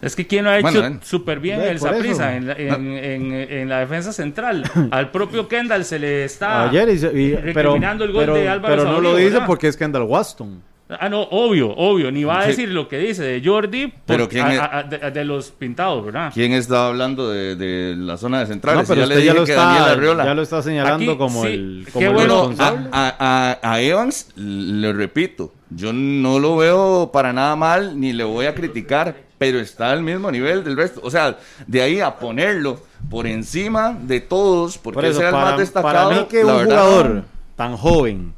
[0.00, 1.78] Es que quien lo ha hecho Bueno, súper bien el.
[1.80, 4.62] Saprissa en, la- en, en- en la defensa central.
[4.90, 8.84] Al propio Kendall se le está Ayer, y pero, el gol pero, de Álvaro pero
[8.84, 9.46] no Saurio, lo dice ¿verdad?
[9.46, 10.62] porque es Kendall Waston.
[10.90, 12.10] Ah, no, obvio, obvio.
[12.10, 12.48] Ni va a Sí.
[12.48, 14.60] decir lo que dice de Jordi por- Pero ¿quién a- es?
[14.60, 16.30] a- de, de los pintados, ¿verdad?
[16.32, 18.88] ¿Quién estaba hablando de, de la zona de centrales?
[18.88, 20.24] No, pero ya le usted ya dije lo, que Daniel está, Arriola.
[20.24, 23.16] ya lo está señalando Aquí, como sí, el, qué como el bueno, a, a-
[23.60, 28.46] a- a Evans, le repito, yo no lo veo para nada mal, ni le voy
[28.46, 31.00] a criticar, pero está al mismo nivel del resto.
[31.02, 35.34] O sea, de ahí a ponerlo por encima de todos, porque Por eso, era el
[35.34, 36.08] para, más destacado.
[36.08, 37.24] para mí que un verdad, jugador
[37.56, 38.34] tan joven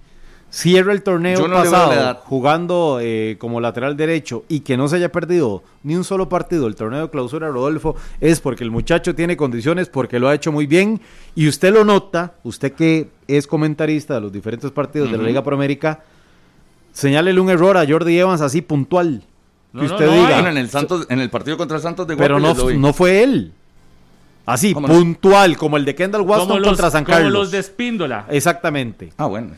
[0.51, 5.13] cierra el torneo no pasado jugando eh, como lateral derecho y que no se haya
[5.13, 9.37] perdido ni un solo partido del torneo de clausura, Rodolfo, es porque el muchacho tiene
[9.37, 11.01] condiciones, porque lo ha hecho muy bien
[11.37, 15.45] y usted lo nota, usted que es comentarista de los diferentes partidos de la Liga
[15.45, 16.03] Proamérica,
[16.93, 19.23] señálele un error a Jordi Evans así puntual.
[19.72, 22.06] No, que no, usted no diga, en el Santos, en el partido contra el Santos
[22.06, 22.76] de pero vi.
[22.76, 23.52] no fue él.
[24.46, 27.33] Así, puntual, como el de Kendall Como los, contra San como Carlos.
[27.33, 28.26] los de Espíndola.
[28.28, 29.12] Exactamente.
[29.16, 29.50] Ah, bueno.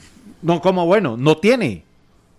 [0.42, 1.85] No, como bueno, no tiene.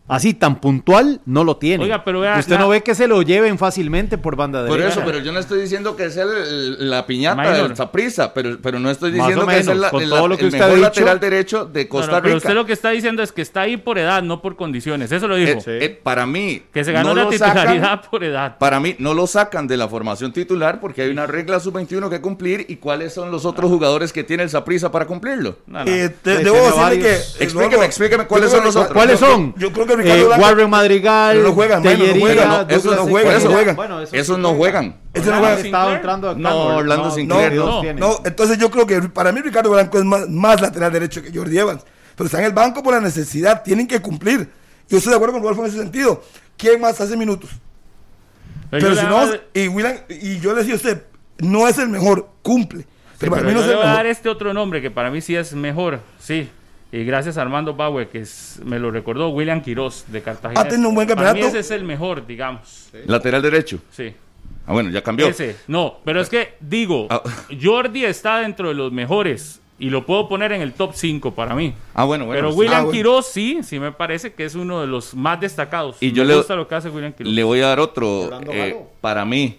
[0.06, 1.82] Así tan puntual no lo tiene.
[1.86, 4.78] Oiga, pero vea, Usted la- no ve que se lo lleven fácilmente por banda Por
[4.78, 5.00] derecha.
[5.00, 8.80] eso, pero yo no estoy diciendo que sea el- la piñata del Zaprisa, pero, pero
[8.80, 10.72] no estoy diciendo o que es el, menos, con todo lo que el usted mejor
[10.74, 10.88] ha dicho.
[10.90, 12.48] lateral derecho de No, Costa no, pero Rica.
[12.50, 15.10] usted lo que está diciendo es que está ahí por edad, no por condiciones.
[15.12, 15.60] Eso lo dijo.
[15.68, 18.58] Eh, eh, para mí, que se ganó no la sacan- titularidad por edad.
[18.58, 22.20] Para mí, no lo sacan de la formación titular porque hay una regla sub-21 que
[22.20, 25.60] cumplir y cuáles son los otros jugadores que tiene el Zaprisa para cumplirlo.
[25.66, 25.90] No, no.
[25.90, 27.04] Eh, te- debo decirle varios.
[27.38, 27.44] que.
[27.46, 28.94] Explíqueme, no, explíqueme cuáles son los otros.
[28.94, 29.56] ¿Cuáles son?
[29.58, 32.50] Yo creo que Ricardo Eh, Blanco- Warren Madrigal, No juegan, Minor, no Tellería, juegan.
[32.50, 33.76] No, esos no juegan, Esos no juegan.
[33.76, 34.96] Bueno, esos Esos sí no juegan.
[35.14, 35.56] Ese no Orlando juega.
[35.56, 35.66] Sinclair.
[35.66, 36.36] Estaba entrando.
[36.36, 38.20] No, Orlando Sinclair, no, no.
[38.26, 41.58] entonces yo creo que para mí Ricardo Blanco es más, más lateral derecho que Jordi
[41.58, 41.84] Evans.
[42.16, 44.50] Pero está en el banco por la necesidad, tienen que cumplir.
[44.90, 46.22] Yo estoy de acuerdo con Rodolfo en ese sentido.
[46.58, 47.50] ¿Quién más hace minutos?
[48.70, 51.04] Pero Pero si no, a- y William, y yo le decía a usted,
[51.40, 52.86] no es el mejor, cumple.
[53.20, 54.92] Pero para pero mí no yo es le voy a dar este otro nombre que
[54.92, 56.00] para mí sí es mejor.
[56.20, 56.50] Sí.
[56.94, 60.62] Y gracias a Armando Bauer, que es- me lo recordó, William Quiroz de Cartagena.
[60.62, 61.58] Ha tenido un buen Para mí campeonato.
[61.58, 62.90] ese es el mejor, digamos.
[63.08, 63.80] Lateral derecho.
[63.92, 64.14] Sí.
[64.68, 65.28] Ah, bueno, ya cambió.
[65.28, 65.56] Ese.
[65.68, 67.24] No, pero es que digo, Ah.
[67.62, 71.56] Jordi está dentro de los mejores y lo puedo poner en el top 5 para
[71.56, 71.74] mí.
[71.96, 72.38] Ah, bueno, bueno.
[72.44, 72.54] pero.
[72.54, 72.92] William Ah, bueno.
[72.92, 75.98] Quiroz sí, sí me parece que es uno de los más destacados.
[76.00, 77.34] Y yo me le- gusta lo que hace William Quiroz.
[77.34, 78.22] Le voy a dar otro.
[78.26, 78.88] Orlando eh, Galo.
[79.02, 79.58] para mí,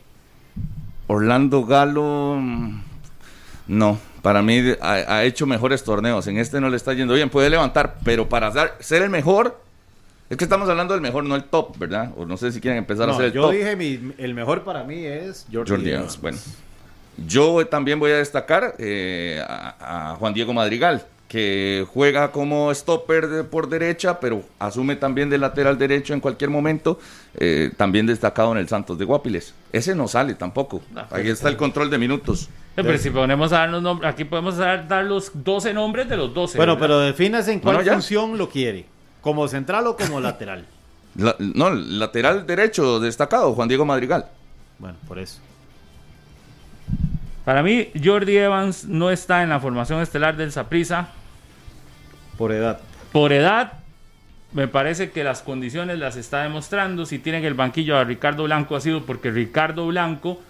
[1.09, 2.37] Orlando Galo.
[2.41, 2.81] mm,
[3.67, 6.27] No, para mí ha, ha hecho mejores torneos.
[6.27, 7.29] En este no le está yendo bien.
[7.29, 9.61] Puede levantar, pero para dar- ser el mejor.
[10.31, 12.11] Es que estamos hablando del mejor, no el top, ¿verdad?
[12.17, 13.53] O no sé si quieren empezar a hacer el yo top.
[13.53, 15.91] dije, mi- el mejor para mí es Jordi, Jordi.
[15.91, 16.39] Evans, bueno.
[17.29, 23.29] Yo también voy a destacar eh, a, a Juan Diego Madrigal, que juega como stopper
[23.29, 26.99] de- por derecha, pero asume también de lateral derecho en cualquier momento,
[27.35, 29.55] eh, también destacado en el Santos de Guapiles.
[29.73, 30.83] Ese no sale tampoco.
[31.11, 32.49] Ahí está el control de minutos.
[32.77, 36.17] Pero si ponemos a dar los nombres, aquí podemos dar, dar los 12 nombres de
[36.17, 36.57] los 12.
[36.57, 36.85] Bueno, ¿verdad?
[36.87, 38.85] pero defínase en cuál Bueno, función lo quiere.
[39.21, 40.67] ¿Como central o como lateral?
[41.17, 44.27] La- no, lateral derecho destacado, Juan Diego Madrigal.
[44.79, 45.39] Bueno, por eso.
[47.45, 51.09] Para mí, Jordi Evans no está en la formación estelar del Saprissa.
[52.39, 52.81] Por edad.
[53.13, 53.75] Por edad,
[54.53, 57.05] me parece que las condiciones las está demostrando.
[57.07, 60.41] Si tienen el banquillo a Ricardo Blanco ha sido porque Ricardo Blanco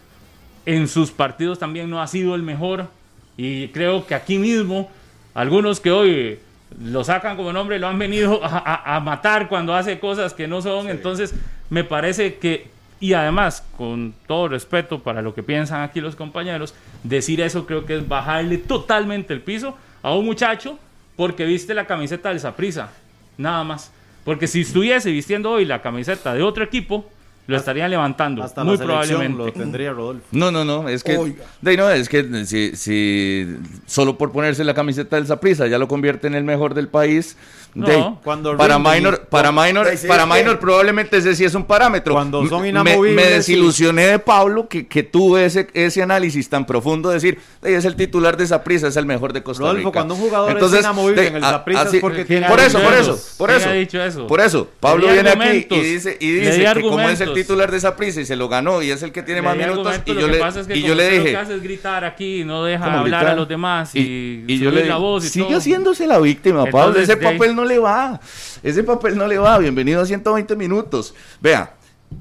[0.66, 2.88] en sus partidos también no ha sido el mejor.
[3.36, 4.88] Y creo que aquí mismo,
[5.34, 6.38] algunos que hoy
[6.80, 10.46] lo sacan como nombre lo han venido a, a- a matar cuando hace cosas que
[10.46, 10.88] no son.
[10.88, 11.34] Entonces,
[11.70, 12.68] me parece que,
[13.04, 17.84] y además, con todo respeto para lo que piensan aquí los compañeros, decir eso creo
[17.84, 20.78] que es bajarle totalmente el piso a un muchacho
[21.14, 22.88] porque viste la camiseta del Saprisa.
[23.36, 23.92] Nada más.
[24.24, 27.04] Porque si estuviese vistiendo hoy la camiseta de otro equipo,
[27.46, 28.42] lo estarían levantando.
[28.42, 29.36] Hasta muy la probablemente.
[29.36, 30.26] lo tendría Rodolfo.
[30.32, 31.44] No, no, no, es que, Oiga.
[31.60, 35.88] de no, es que si, si solo por ponerse la camiseta del Saprissa ya lo
[35.88, 37.36] convierte en el mejor del país,
[37.74, 42.14] No, de cuando para minor, para minor, para minor probablemente ese sí es un parámetro.
[42.14, 47.08] Cuando son inamovibles, Me, desilusioné de Pablo que, que tuvo ese, ese análisis tan profundo
[47.08, 49.90] de decir, "Ey, es el titular de Saprissa, es el mejor de Costa Rodolfo, Rica.
[49.90, 52.46] cuando un jugador es inamovible de- en el a- Saprissa es así- porque ¿Quién tiene
[52.48, 53.14] por eso, por eso?
[53.14, 53.70] eso, por ¿Quién eso.
[53.70, 54.26] ha dicho eso?
[54.28, 57.70] Por eso, Pablo viene aquí y dice, y dice di que como es el titular
[57.72, 60.28] de Saprissa y se lo ganó y es el que tiene más minutos y yo
[60.28, 62.62] le, es que y yo le dije, Lo que hace es gritar aquí y no
[62.62, 63.32] deja ¿Cómo hablar gritar?
[63.34, 66.20] a los demás y, y, y yo subir le la voz y sigue haciéndose la
[66.20, 66.88] víctima, Pablo.
[66.98, 68.20] Entonces, Ese papel no le va.
[68.62, 69.58] Ese papel no le va.
[69.58, 71.14] Bienvenido a 120 minutos.
[71.40, 71.74] Vea,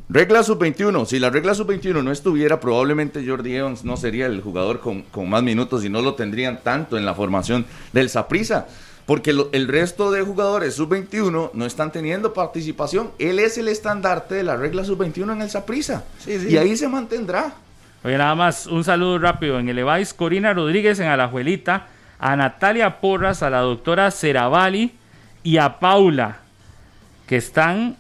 [0.10, 1.06] regla sub-21.
[1.06, 5.30] Si la regla sub-21 no estuviera, probablemente Jordi Evans no sería el jugador con, con
[5.30, 8.68] más minutos y no lo tendrían tanto en la formación del Saprissa.
[9.06, 13.12] Porque lo- el resto de jugadores sub-21 no están teniendo participación.
[13.20, 15.50] Él es el estandarte de la regla sub-21 en el.
[15.50, 16.48] Sí, sí.
[16.50, 17.54] Y ahí se mantendrá.
[18.06, 19.60] Oye, nada más, un saludo rápido.
[19.60, 21.88] En el Evais, Corina Rodríguez en Alajuelita,
[22.20, 24.94] a Natalia Porras, a la doctora Ceravali
[25.44, 26.38] y a Paula,
[27.28, 27.98] que están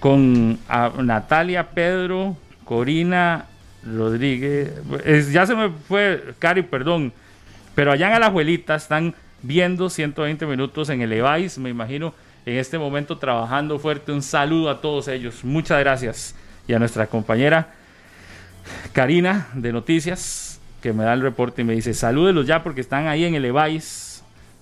[0.00, 0.58] con
[1.02, 3.46] Natalia, Pedro, Corina
[3.84, 4.72] Rodríguez.
[5.32, 7.12] Ya se me fue, Cari, perdón.
[7.74, 12.14] Pero allá en Alajuelita están viendo 120 minutos en el Evais, me imagino,
[12.46, 14.12] en este momento trabajando fuerte.
[14.12, 15.44] Un saludo a todos ellos.
[15.44, 16.34] Muchas gracias.
[16.66, 17.68] Y a nuestra compañera
[18.92, 23.06] Karina de Noticias, que me da el reporte y me dice, salúdelos ya porque están
[23.06, 24.13] ahí en el Evais.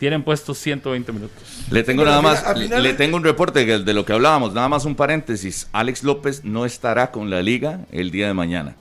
[0.02, 1.38] Tienen puestos 120 minutos.
[1.70, 4.96] Le tengo nada más, le tengo un reporte de, lo que hablábamos, nada más un
[4.96, 5.68] paréntesis.
[5.70, 8.74] Alex López no estará con la liga el día de mañana.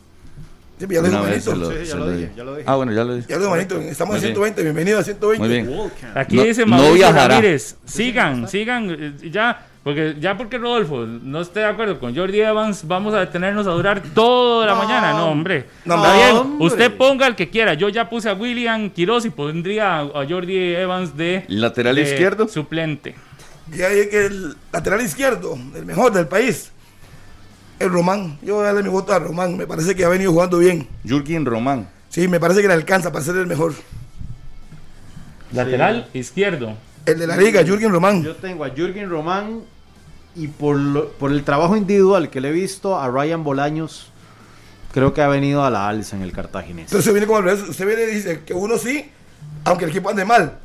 [0.79, 2.33] Sí, ya lo dijo lo- Sí, ya lo lo dije, dije.
[2.35, 2.67] ya lo dije.
[2.67, 3.27] Ah, bueno, ya lo dije.
[3.29, 3.79] Ya lo dijo Manito.
[3.81, 4.33] Estamos en bien.
[4.33, 4.63] 120.
[4.63, 5.47] Bienvenido a 120.
[5.47, 5.91] Muy bien.
[6.15, 7.35] Aquí No- dice no Mauricio viajará.
[7.35, 12.39] Ramírez, sigan, sigan, eh, ya, porque ya porque Rodolfo no esté de acuerdo con Jordi
[12.41, 14.83] Evans, vamos a detenernos a durar toda la No.
[14.83, 15.13] mañana.
[15.13, 15.65] No, hombre.
[15.85, 16.67] No, Está bien, hombre.
[16.67, 17.73] usted ponga el que quiera.
[17.73, 22.47] Yo ya puse a William Quiroz y pondría a, Jordi Evans de Lateral de izquierdo.
[22.47, 23.15] suplente.
[23.75, 26.71] Ya dije que el lateral izquierdo, el mejor del país,
[27.79, 28.37] el Román.
[28.43, 29.55] Yo voy a darle mi voto a Román.
[29.57, 30.87] Me parece que ha venido jugando bien.
[31.03, 31.87] Jürgen Román.
[32.09, 33.73] Sí, me parece que le alcanza para ser el mejor.
[35.53, 36.75] Lateral izquierdo.
[37.05, 38.23] El de la liga, Jürgen Román.
[38.23, 39.61] Yo tengo a Jürgen Román
[40.35, 44.11] y por, lo- por el trabajo individual que le he visto a Ryan Bolaños,
[44.93, 46.85] creo que ha venido a la alza en el cartaginés.
[46.85, 47.67] Entonces usted viene como al revés.
[47.67, 49.09] Usted viene y dice que uno sí,
[49.65, 50.57] aunque el equipo ande mal.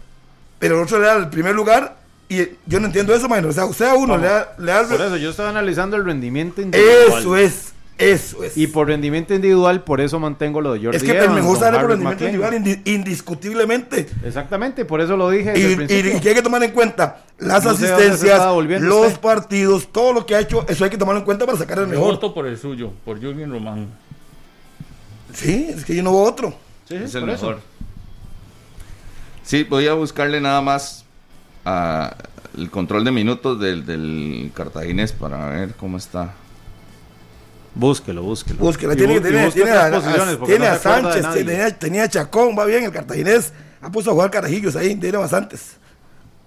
[0.59, 1.97] Pero el otro le da el primer lugar.
[2.29, 3.45] Y yo no entiendo eso, man.
[3.45, 5.97] O sea, usted a uno le da, le da el- Por eso yo estaba analizando
[5.97, 7.21] el rendimiento individual.
[7.21, 7.73] Eso es.
[7.99, 8.57] Eso es.
[8.59, 11.59] Y por rendimiento individual, por eso mantengo lo de Jordi es que el Evans, mejor
[11.59, 12.55] sale por rendimiento McLean.
[12.55, 14.07] individual indi- indiscutiblemente.
[14.23, 15.81] Exactamente, por eso lo dije Y, el
[16.17, 18.39] hay que tomar en cuenta las No asistencias,
[18.83, 19.21] los usted.
[19.21, 21.85] partidos, todo lo que ha hecho, eso hay que tomarlo en cuenta para sacar el
[21.87, 22.13] Yo mejor.
[22.13, 23.87] voto por el suyo, por Jürgen Román.
[25.33, 26.55] Sí, es que yo no veo otro.
[26.89, 27.47] Sí, Es el por eso.
[27.47, 27.63] mejor.
[29.43, 31.05] Sí, voy a buscarle nada más
[31.65, 32.15] a
[32.59, 36.35] el control de minutos del, del cartaginés para ver cómo está.
[37.79, 38.59] Búsquelo, búsquelo.
[38.59, 40.81] Búsquela, Y tiene, bu- y tiene, tiene a, posiciones, a- porque tiene no a de
[40.81, 41.45] Sánchez, nadie.
[41.45, 45.19] tenía, tenía a Chacón, va bien, el cartaginés ha puesto a jugar carajillos ahí, tiene
[45.19, 45.77] bastantes.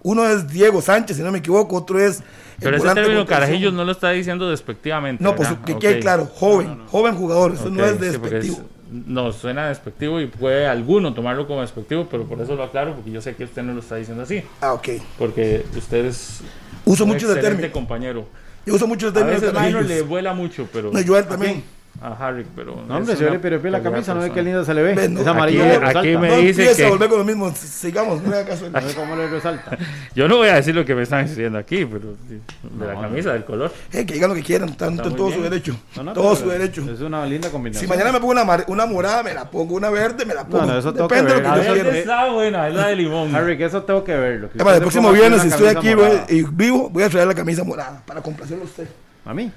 [0.02, 2.24] Uno es Diego Sánchez, si no me equivoco, otro es...
[2.60, 5.24] Pero ese término carajillos no lo está diciendo despectivamente.
[5.24, 5.65] No, pues ¿verdad?
[5.65, 5.80] que Ok.
[5.82, 8.58] quede claro, joven, joven jugador, eso no es sí, despectivo.
[8.58, 12.96] es- no, suena despectivo y puede alguno tomarlo como despectivo, pero por eso lo aclaro,
[12.96, 14.42] porque yo sé que usted no lo está diciendo así.
[14.62, 14.89] Ah, ok.
[15.20, 16.39] Porque usted es
[16.86, 17.72] Uso un mucho excelente término.
[17.72, 18.26] compañero.
[18.69, 21.19] Yo uso mucho el A término veces Minor le vuela mucho, pero No, yo a
[21.19, 21.63] él también.
[22.02, 22.76] A Harry, pero...
[22.88, 24.94] No, hombre, ve una pero la camisa, no ve qué linda se le ve.
[24.96, 25.90] Ven, no, es amarilla.
[25.90, 27.54] aquí- le me no dice a que- volver con lo mismo.
[27.54, 28.70] Sigamos, no le haga caso.
[28.72, 29.78] No ve cómo le resalta.
[30.16, 33.02] Yo no voy a decir lo que me están diciendo aquí, pero de la No,
[33.02, 33.72] camisa, del color.
[33.92, 35.40] Eh, que digan lo que quieran, están Está en muy todo bien.
[35.40, 35.76] su derecho.
[35.98, 36.90] No, no, todo su derecho.
[36.90, 37.82] Es una linda combinación.
[37.84, 39.76] Si mañana me pongo una, mar- una morada, me la pongo.
[39.76, 40.66] Una verde, me la pongo.
[40.66, 41.50] no, eso tengo que Depende de ver.
[41.50, 41.98] lo que A yo ver, quiera.
[41.98, 43.36] está buena, es la de limón.
[43.36, 44.50] Harry, que eso tengo que verlo.
[44.54, 45.90] el próximo viernes, si estoy aquí
[46.30, 48.88] y vivo, voy a traer la camisa morada para complacerlo a usted.
[49.26, 49.52] ¿A mí?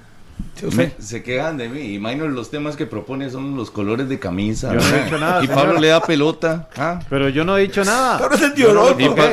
[0.76, 1.80] Me- se quejan de mí.
[1.94, 4.72] Y Minor, los temas que propone son los colores de camisa.
[4.72, 5.62] Yo no he dicho nada, Y señora.
[5.64, 6.68] Pablo le da pelota.
[6.76, 7.00] ¿ah?
[7.10, 8.18] Pero yo no he dicho nada.
[8.18, 8.88] Ahora es el tío no.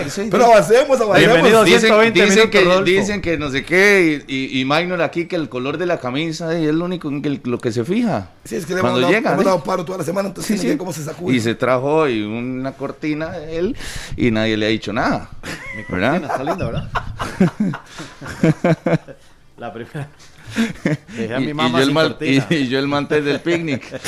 [0.10, 2.84] Sí, Pero avancemos, Dicen, 120 dicen minutos, que, Rodolfo.
[2.86, 6.00] dicen que no sé qué, y, y, y Minor aquí que el color de la
[6.00, 8.30] camisa y es lo único en que, lo que se fija.
[8.44, 9.32] Sí, es que le hemos Cuando dado, llega.
[9.32, 9.46] hemos ¿sí?
[9.46, 11.36] dado paro toda la semana, entonces Sí, cómo se sacude.
[11.36, 13.76] Y se trajo hoy una cortina de él
[14.18, 15.30] y nadie le ha dicho nada.
[15.90, 16.16] ¿Verdad?
[16.24, 16.90] Está linda, ¿verdad?
[19.58, 20.10] la primera.
[21.16, 22.48] Dejé a Y, mi y mamá yo el sin mal- cortina.
[22.50, 23.84] y- y yo el mantel del picnic.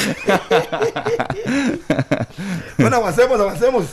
[2.78, 3.86] Bueno, avancemos, avancemos.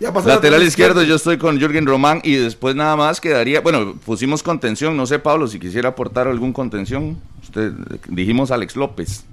[0.00, 3.60] Ya pasó Lateral la izquierdo, yo estoy con Jürgen Román y después nada más quedaría,
[3.60, 7.18] bueno, pusimos contención, no sé Pablo si quisiera aportar algún contención.
[7.42, 7.72] Usted
[8.08, 9.24] dijimos Alex López.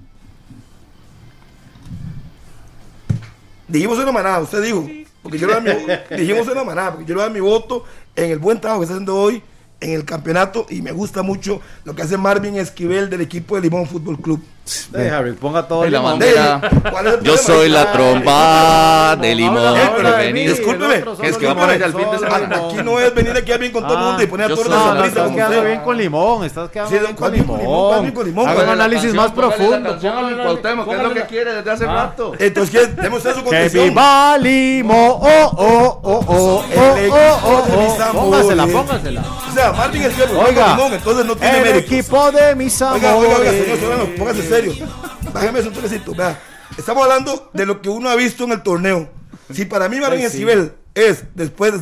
[3.68, 4.88] Dijimos una manada, usted dijo.
[5.22, 8.30] Porque yo le doy mi, dijimos una manada, porque yo le doy mi voto en
[8.30, 9.42] el buen trabajo que está haciendo hoy
[9.80, 13.62] en el campeonato y me gusta mucho lo que hace Marvin Esquivel del equipo de
[13.62, 14.42] Limón Fútbol Club.
[14.90, 16.18] Deje, Harry, ponga todo la limón.
[16.18, 16.60] bandera.
[16.90, 19.74] ¿Cuál es el Yo soy la tromba de limón.
[19.74, 22.56] De Discúlpeme, el es que vamos a limón, ir al fin de semana.
[22.56, 22.70] limón.
[22.70, 24.66] Aquí no es venir aquí a bien con todo el mundo y poner a todos
[24.66, 27.88] los sonrisas estás quedando bien con limón, estás quedando bien con ¿cuál bien con limón?
[27.88, 28.48] ¿Cuál bien con limón?
[28.48, 29.98] Haga un análisis más profundo.
[30.00, 32.32] Póngale el Cuauhtémoc, que es lo que quiere desde hace rato.
[32.38, 33.02] Entonces, ¿qué?
[33.02, 37.86] Demos eso con Que viva Limo, oh, oh, oh, oh, oh, El oh, oh, de
[37.86, 38.12] oh.
[38.12, 39.22] Póngasela, póngasela.
[39.48, 41.94] O sea, Marvin Oiga, con limón, entonces no tiene el mérito.
[41.94, 43.04] equipo de mis amores.
[43.04, 44.88] Oiga, oiga, oiga, señor Solano, póngase serio.
[45.32, 46.40] Bájeme eso un toquecito, vea.
[46.76, 49.08] Estamos hablando de lo que uno ha visto en el torneo.
[49.52, 50.26] Si para mí Marvin sí.
[50.26, 51.74] Esquivel es después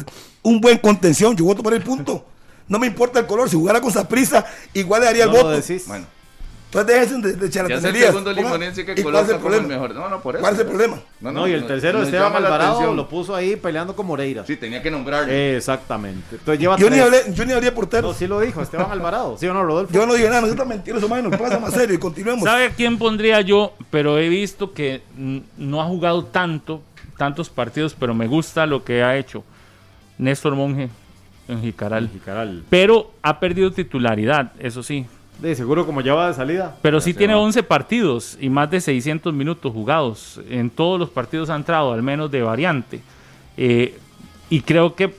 [0.43, 2.27] un buen contención, yo voto por el punto.
[2.69, 5.51] No me importa el color, si jugara con prisa, igual le daría el No voto.
[5.51, 5.87] decís.
[5.87, 6.07] Bueno,
[6.75, 8.07] Entonces déjense de, de ya es el charlatanerías.
[8.07, 9.83] segundo Ponga- limonense que ¿Y cuál es coloca el como el problema?
[9.83, 9.95] mejor.
[9.95, 10.41] No, no, por eso.
[10.43, 10.99] ¿Cuál es el problema?
[11.21, 14.45] No, y el tercero, nos Esteban Alvarado, lo puso ahí peleando con Moreira.
[14.47, 15.33] Sí, tenía que nombrarlo.
[15.33, 16.37] Exactamente.
[16.37, 18.09] Entonces lleva Yo ni, hablé, yo ni hablé portero.
[18.09, 19.37] No, sí lo dijo, Esteban Alvarado.
[19.39, 19.93] ¿Sí o no, Rodolfo?
[19.93, 21.31] Yo no dije nada, no es tan mentiroso, mano.
[21.31, 22.45] Pasa más serio y continuemos.
[22.45, 23.75] ¿Sabe a quién pondría yo?
[23.91, 25.03] Pero he visto que
[25.57, 26.83] no ha jugado tanto,
[27.17, 29.45] tantos partidos, pero me gusta lo que ha hecho
[30.19, 30.89] Néstor Monge
[31.49, 32.09] en Jicaral.
[32.09, 32.65] Jicaral.
[32.71, 35.07] Pero ha perdido titularidad, eso sí.
[35.41, 36.77] De seguro como ya va de salida.
[36.81, 37.41] Pero sí tiene va.
[37.41, 40.41] 11 partidos y más de 600 minutos jugados.
[40.49, 43.01] En todos los partidos ha entrado, al menos de variante.
[43.57, 43.99] Eh,
[44.49, 45.15] y creo que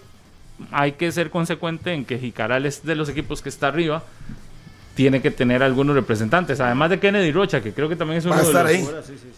[0.72, 4.04] hay que ser consecuente en que Jicaral es de los equipos que está arriba.
[4.96, 8.38] Tiene que tener algunos representantes, además de Kennedy Rocha, que creo que también es uno
[8.38, 8.88] de los ahí.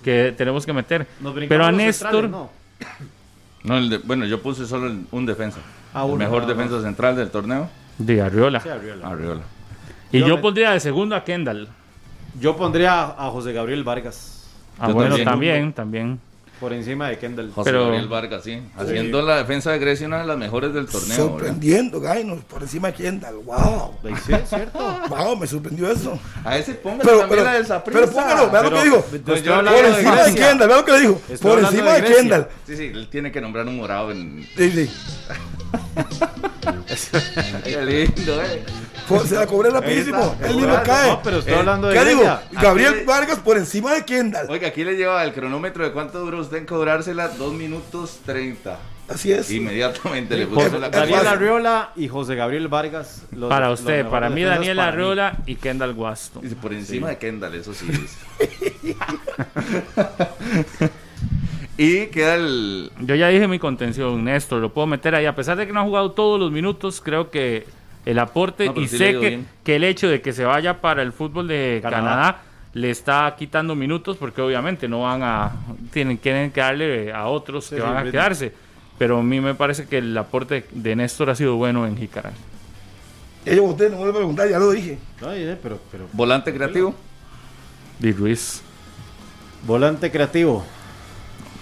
[0.04, 1.08] que tenemos que meter.
[1.50, 2.52] Pero a Néstor, no.
[3.64, 5.58] No, el de- bueno, yo puse solo el- un defensa.
[5.94, 8.60] Ah, el uno, mejor defensa central del torneo, de Arriola.
[8.60, 9.08] Sí, Arriola.
[9.08, 9.42] Arriola.
[10.12, 11.68] Y Yo yo me- pondría de segundo a Kendall.
[12.40, 14.34] Yo pondría a José Gabriel Vargas
[14.80, 15.26] Ah, Yo bueno, también.
[15.26, 16.20] también, también.
[16.60, 17.52] por encima de Kendall.
[17.54, 18.62] José Pero- Gabriel Vargas, sí.
[18.78, 21.16] Haciendo la defensa de Grecia una de las mejores del torneo.
[21.16, 23.36] Sorprendiendo, Gainos, por encima de Kendall.
[23.44, 23.94] Wow.
[24.26, 24.80] Sí, es cierto.
[25.10, 26.20] Wow, me sorprendió eso.
[26.44, 29.02] A ese póngale Pero, también pero, la pero póngalo, vea lo que dijo.
[29.10, 30.36] Pues Por de encima de.
[30.36, 31.22] Kendall, vea lo que le dijo.
[31.30, 32.16] Estoy Por encima de de.
[32.16, 32.48] Kendall.
[32.68, 34.48] Sí, sí, él tiene que nombrar un morado en...
[34.56, 34.90] Sí, sí.
[37.64, 38.64] Qué lindo, eh.
[39.26, 40.36] Se la cobré rapidísimo.
[40.44, 41.10] Él mismo cae.
[41.12, 42.24] No, pero estoy Eh, hablando de ¿Qué digo?
[42.52, 44.48] Gabriel Vargas por encima de Kendall.
[44.50, 47.30] Oiga, aquí le lleva el cronómetro de cuánto duró usted en cobrársela.
[47.30, 48.78] Dos minutos 30.
[49.08, 49.50] Así es.
[49.52, 51.26] Inmediatamente le puso la Daniel.
[51.26, 53.22] Arriola y José Gabriel Vargas.
[53.32, 54.96] los- para usted, para mí Daniel para mí.
[54.98, 56.42] Arriola y Kendall Guasto.
[56.62, 57.86] Por encima de Kendall, eso sí.
[57.88, 58.98] dice.
[61.78, 62.92] y queda el...
[63.02, 65.26] Yo ya dije mi contención, Néstor, lo puedo meter ahí.
[65.26, 67.66] A pesar de que no ha jugado todos los minutos, creo que
[68.06, 71.02] el aporte No, y sí sé que, que el hecho de que se vaya para
[71.04, 72.02] el fútbol de Canadá.
[72.02, 72.42] Canadá,
[72.74, 75.52] le está quitando minutos porque obviamente no van a
[75.92, 78.54] tienen tienen que darle a otros Sí, que sí, van a quedarse.
[78.98, 82.34] Pero a mí me parece que el aporte de Néstor ha sido bueno en Jicaral.
[83.46, 84.98] Ellos usted no me a preguntar, ya lo dije.
[85.26, 86.08] Ay, eh, pero, pero.
[86.14, 86.94] Volante creativo.
[88.00, 88.62] Di Ruiz.
[89.66, 90.66] Volante creativo.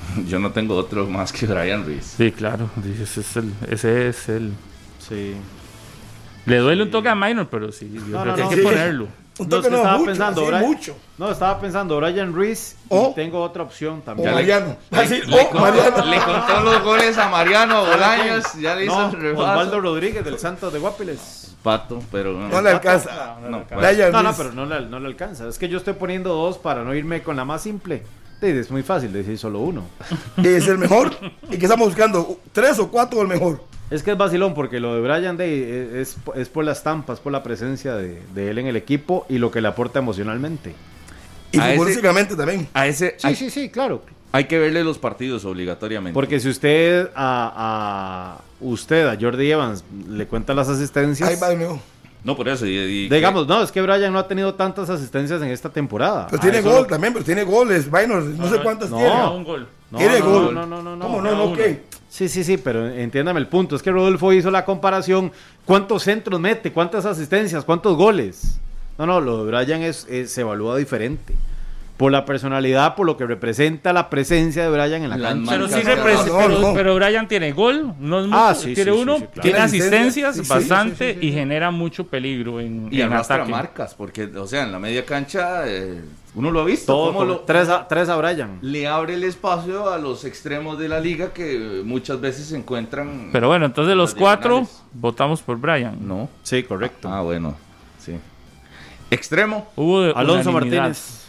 [0.28, 2.16] Yo no tengo otro más que Brian Ruiz.
[2.18, 2.70] Sí, claro.
[3.02, 3.54] Ese es el.
[3.70, 4.54] Ese es el
[5.00, 5.36] Sí.
[6.46, 8.50] le duele un toque a Minor, pero sí, yo No, creo no, que no.
[8.50, 9.08] hay que ponerlo.
[9.38, 10.98] Un No, es toque que no, estaba mucho, pensando, así, Brian- mucho.
[11.18, 14.32] No, estaba pensando Brian Ruiz O- y tengo otra opción O también.
[14.34, 14.78] Mariano.
[14.92, 16.06] Así, Le, o contó, Mariano.
[16.06, 19.44] le contó los goles a Mariano Bolaños, ya le hizo No, el repaso.
[19.52, 21.56] Osvaldo Rodríguez del Santos de Guapiles.
[21.62, 22.48] Pato, pero no.
[22.48, 23.36] No le alcanza.
[23.42, 24.36] No, No, no, Ruiz.
[24.38, 25.48] pero no le, no le alcanza.
[25.50, 28.04] Es que yo estoy poniendo dos para no irme con la más simple.
[28.42, 29.84] Es muy fácil decir solo uno.
[30.44, 31.12] Es el mejor.
[31.50, 32.40] ¿Y que estamos buscando?
[32.52, 33.64] ¿Tres o cuatro o el mejor?
[33.90, 37.20] Es que es vacilón porque lo de Brian Day es, es por la estampa, es
[37.20, 40.76] por la presencia de, de él en el equipo y lo que le aporta emocionalmente.
[41.52, 42.68] Y futbolísticamente también.
[42.74, 44.02] A ese Sí, hay, sí, sí, claro.
[44.32, 46.14] hay que verle los partidos obligatoriamente.
[46.14, 51.50] Porque si usted a, a usted, a Jordi Evans, le cuenta las asistencias, Ahí va
[51.50, 51.82] de nuevo.
[52.26, 52.66] No, por eso.
[52.66, 56.26] y- y- digamos, no, es que Brian no ha tenido tantas asistencias en esta temporada.
[56.28, 57.90] Pero Ah, tiene eso gol lo- también, pero tiene goles.
[57.90, 58.98] Vainor, no sé cuántas no.
[58.98, 59.28] tiene.
[59.30, 59.68] Un gol.
[59.92, 60.54] No, tiene no, gol.
[60.56, 61.06] No, no, no, no.
[61.06, 61.36] ¿Cómo no?
[61.50, 61.84] ¿No qué?
[62.10, 63.76] Sí, sí, sí, pero entiéndame el punto.
[63.76, 65.32] Es que Rodolfo hizo la comparación.
[65.66, 66.72] ¿Cuántos centros mete?
[66.74, 67.64] ¿Cuántas asistencias?
[67.64, 68.60] ¿Cuántos goles?
[68.98, 71.36] No, no, lo de Brian es, es- se evalúa diferente.
[71.98, 75.52] Por la personalidad, por lo que representa la presencia de Brian en la Las cancha.
[75.52, 75.82] Pero sí
[76.76, 79.42] pero, Brian tiene gol, no es mucho, Ah, sí, tiene sí, uno, sí, claro.
[79.42, 81.28] tiene asistencias asistencias, sí, sí, bastante sí, sí, sí.
[81.28, 83.50] y genera mucho peligro en, y en ataque.
[83.50, 86.02] marcas, porque, o sea, en la media cancha, eh,
[86.36, 86.92] uno lo ha visto.
[86.92, 88.60] Todo lo- tres, a, tres a Brian.
[88.62, 93.30] le abre el espacio a los extremos de la liga que muchas veces se encuentran.
[93.32, 94.84] Pero bueno, entonces los cuatro diagonales.
[94.92, 95.96] votamos por Brian.
[96.06, 96.28] No.
[96.44, 97.08] Sí, correcto.
[97.10, 97.56] Ah, bueno.
[98.00, 98.18] Sí.
[99.12, 99.68] Extremo.
[99.78, 100.52] Hubo Alonso.
[100.52, 101.22] Martínez.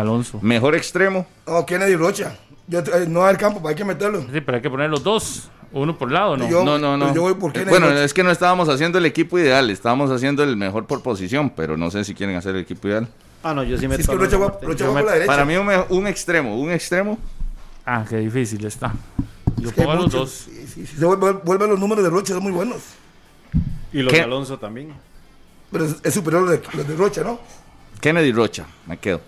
[0.00, 0.38] Alonso.
[0.42, 1.26] Mejor extremo.
[1.46, 2.36] No, Kennedy Rocha.
[2.66, 4.22] Yo, eh, no hay campo, hay que meterlo.
[4.32, 5.48] Sí, pero hay que poner los dos.
[5.74, 6.48] Uno por lado, ¿no?
[6.48, 7.06] Yo- no, no, no.
[7.06, 8.04] pero yo voy por Kennedy bueno, Rocha.
[8.04, 11.76] es que no estábamos haciendo el equipo ideal, estábamos haciendo el mejor por posición, pero
[11.78, 13.08] no sé si quieren hacer el equipo ideal.
[13.42, 14.58] Ah, no, yo sí Si meto es que a Rocha va.
[14.62, 15.26] Rocha va por me- la derecha.
[15.32, 17.18] Para mí un, me- un extremo, un extremo.
[17.86, 18.92] Ah, qué difícil está.
[19.56, 20.48] Yo Es que pongo a los muchos- dos.
[20.74, 22.82] sí, se vuelve- vuelven los números de Rocha, son muy buenos.
[23.92, 24.18] Y los ¿Qué?
[24.18, 24.92] de Alonso también.
[25.70, 27.40] Pero es, es superior los de, los de Rocha, ¿no?
[28.00, 29.20] Kennedy Rocha, me quedo.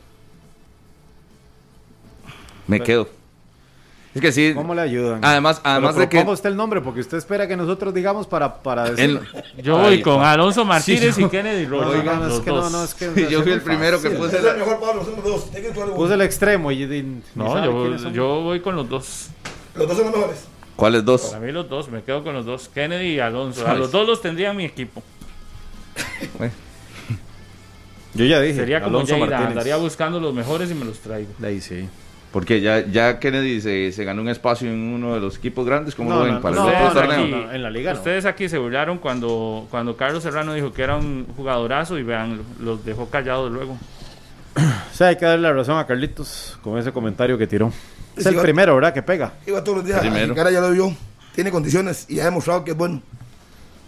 [2.67, 3.09] Me quedo.
[4.15, 4.53] Es que sí.
[4.55, 5.25] ¿Cómo le ayudan?
[5.25, 6.19] Además, además de que.
[6.19, 6.81] ¿Cómo está el nombre?
[6.81, 9.21] Porque usted espera que nosotros digamos para, para decir.
[9.61, 10.23] Yo voy con.
[10.23, 12.03] Alonso Martínez Sí, y Kennedy No, Rocha.
[12.05, 12.71] no, no, es los que dos.
[12.73, 13.13] no, no, es que.
[13.13, 15.51] Sí, yo fui el primero que puse Es la- el mejor Pablo, son los dos.
[15.51, 17.23] Tiene que jugar Puse el extremo y.
[17.35, 19.31] No, yo, yo voy con los dos.
[19.75, 20.45] Los dos son los mejores.
[20.77, 21.23] ¿Cuáles dos?
[21.23, 22.69] Para mí los dos, me quedo con los dos.
[22.69, 23.67] Kennedy y Alonso.
[23.67, 25.03] A los dos los tendría en mi equipo.
[28.15, 28.61] Yo ya dije.
[28.61, 29.49] Sería como Alonso Lleida, Martínez.
[29.51, 31.31] andaría buscando los mejores y me los traigo.
[31.39, 31.89] De ahí sí.
[32.35, 35.95] Porque ya, ya Kennedy se, se ganó un espacio en uno de los equipos grandes,
[35.95, 37.21] como No, lo ven no, para no, el otro no, torneo.
[37.23, 37.99] aquí- no, en la liga no.
[37.99, 42.43] Ustedes aquí se burlaron cuando, cuando Carlos Serrano dijo que era un jugadorazo y vean,
[42.59, 43.79] los dejó callados luego.
[44.57, 47.73] O sea, hay que darle la razón a Carlitos con ese comentario que tiró.
[48.17, 48.93] Es Sí, el primero, ¿verdad?
[48.93, 49.35] Que pega.
[49.47, 50.01] Iba todos los días.
[50.01, 50.35] Primero.
[50.35, 50.93] Cara ya lo vio.
[51.37, 53.01] Tiene condiciones y ha demostrado que es bueno.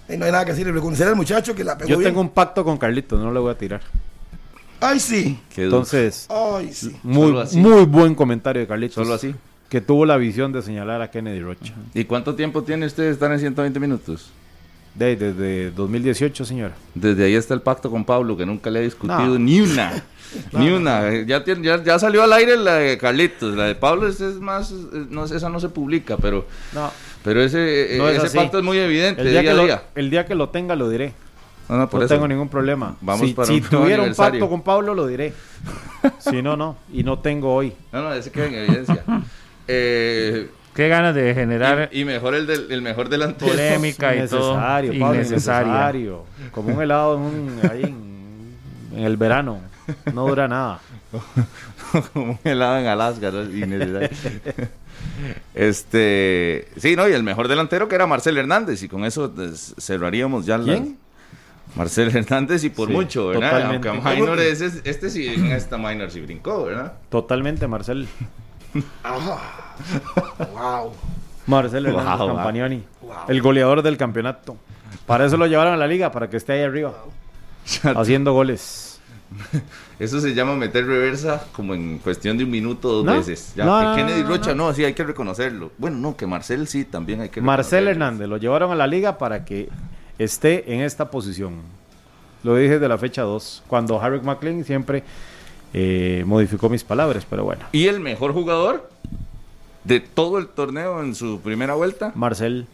[0.09, 0.73] Y no hay nada que decirle.
[0.73, 2.11] Reconocer al muchacho que la pegó Yo bien.
[2.11, 3.81] tengo un pacto con Carlitos, no le voy a tirar.
[4.81, 5.39] Ay, sí.
[5.57, 6.95] Entonces, Ay, sí.
[7.03, 8.95] muy, muy buen comentario de Carlitos.
[8.95, 9.35] Solo así.
[9.69, 11.73] Que tuvo la visión de señalar a Kennedy Rocha.
[11.95, 14.31] ¿Y cuánto tiempo tiene usted de estar en 120 minutos?
[14.95, 16.75] De, desde 2018, señora.
[16.95, 19.39] Desde ahí está el pacto con Pablo, que nunca le ha discutido No.
[19.39, 20.05] ni una.
[20.53, 21.13] ni una.
[21.25, 23.55] Ya, tiene- ya, ya salió al aire la de Carlitos.
[23.57, 24.71] La de Pablo es, es más.
[24.73, 26.91] no, esa no se publica, pero, No.
[27.25, 28.37] pero ese, No es ese así.
[28.39, 29.83] pacto es muy evidente El día, día, que a lo, día.
[29.97, 31.13] el día que lo tenga, lo diré.
[31.69, 32.15] No, no, por no eso.
[32.15, 32.97] tengo ningún problema.
[33.01, 35.33] Vamos si para si un tuviera un pacto con Pablo, lo diré.
[36.19, 36.77] si no, no.
[36.93, 37.73] Y no tengo hoy.
[37.93, 39.03] No, no, ese queda en evidencia.
[39.69, 43.51] Eh, Qué ganas de generar y, y mejor el, del, el mejor delantero.
[43.51, 44.53] polémica y todo.
[44.53, 45.67] Innecesario, Pablo, Innecesaria.
[45.73, 46.25] innecesario.
[46.53, 49.59] Como un helado en, un- ahí en, en el verano.
[50.15, 50.79] No dura nada.
[52.13, 53.43] Como un helado en Alaska, ¿no?
[53.43, 54.09] Innecesario.
[55.55, 59.75] este, sí, no, y el mejor delantero que era Marcel Hernández, y con eso pues,
[59.79, 60.99] cerraríamos ya la- ¿Quién?
[61.77, 63.51] Marcel Hernández y por Sí, mucho, ¿verdad?
[63.53, 63.89] totalmente.
[63.89, 66.95] Aunque a Minor ese- este sí, en esta Minor sí brincó, ¿verdad?
[67.11, 68.09] Totalmente, Marcel.
[70.53, 70.93] Wow.
[71.47, 72.37] Marcel Hernández Wow, wow.
[72.37, 72.83] Campagnoni.
[73.29, 74.57] El goleador del campeonato.
[75.07, 76.95] Para eso lo llevaron a la liga, para que esté ahí arriba.
[77.97, 79.01] Haciendo goles.
[79.99, 83.13] Eso se llama meter reversa como en cuestión de un minuto dos No.
[83.17, 83.53] veces.
[83.57, 84.69] Ya, No, que Kennedy Rocha, no.
[84.69, 85.73] no, sí, hay que reconocerlo.
[85.79, 87.91] Bueno, no, que Marcel sí, también hay que Marcel reconocerlo.
[88.07, 89.69] Hernández lo llevaron a la liga para que
[90.19, 91.61] esté en esta posición.
[92.43, 95.03] Lo dije desde la fecha 2, cuando Harry McLean siempre
[95.75, 97.65] eh, modificó mis palabras, pero bueno.
[97.73, 98.89] Y el mejor jugador
[99.85, 102.13] de todo el torneo en su primera vuelta.
[102.15, 102.67] Marcel.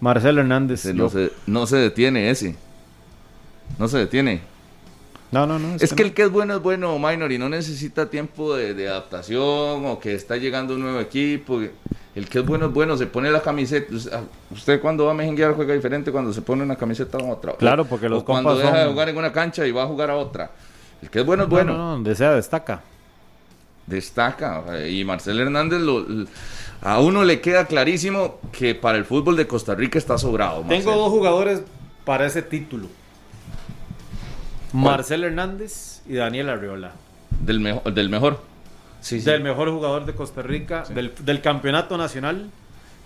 [0.00, 0.80] Marcel Hernández.
[0.80, 2.56] Se- no, se, no se detiene ese.
[3.78, 4.40] No se detiene.
[5.30, 6.08] No, no, no, Es que no.
[6.08, 9.98] el que es bueno es bueno, Minor, y no necesita tiempo de, de adaptación o
[10.00, 11.60] que está llegando un nuevo equipo.
[12.14, 13.94] El que es bueno es bueno, se pone la camiseta.
[14.50, 17.52] Usted cuando va a mejenguear juega diferente cuando se pone una camiseta a otra.
[17.56, 20.10] Claro, porque los o cuando deja de jugar en una cancha y va a jugar
[20.10, 20.50] a otra.
[21.02, 21.72] El que es bueno es bueno.
[21.72, 22.82] No, no, no, donde sea destaca.
[23.86, 24.64] Destaca.
[24.88, 26.06] Y Marcel Hernández, lo-
[26.80, 30.64] a uno le queda clarísimo que para el fútbol de Costa Rica está sobrado.
[30.68, 31.62] Tengo dos jugadores
[32.04, 32.88] para ese título.
[34.72, 36.92] Marcel Hernández y Daniel Arriola.
[37.40, 38.42] Del, mejor del mejor.
[39.00, 39.26] Sí, sí.
[39.26, 42.50] Del mejor jugador de Costa Rica, del, del campeonato nacional.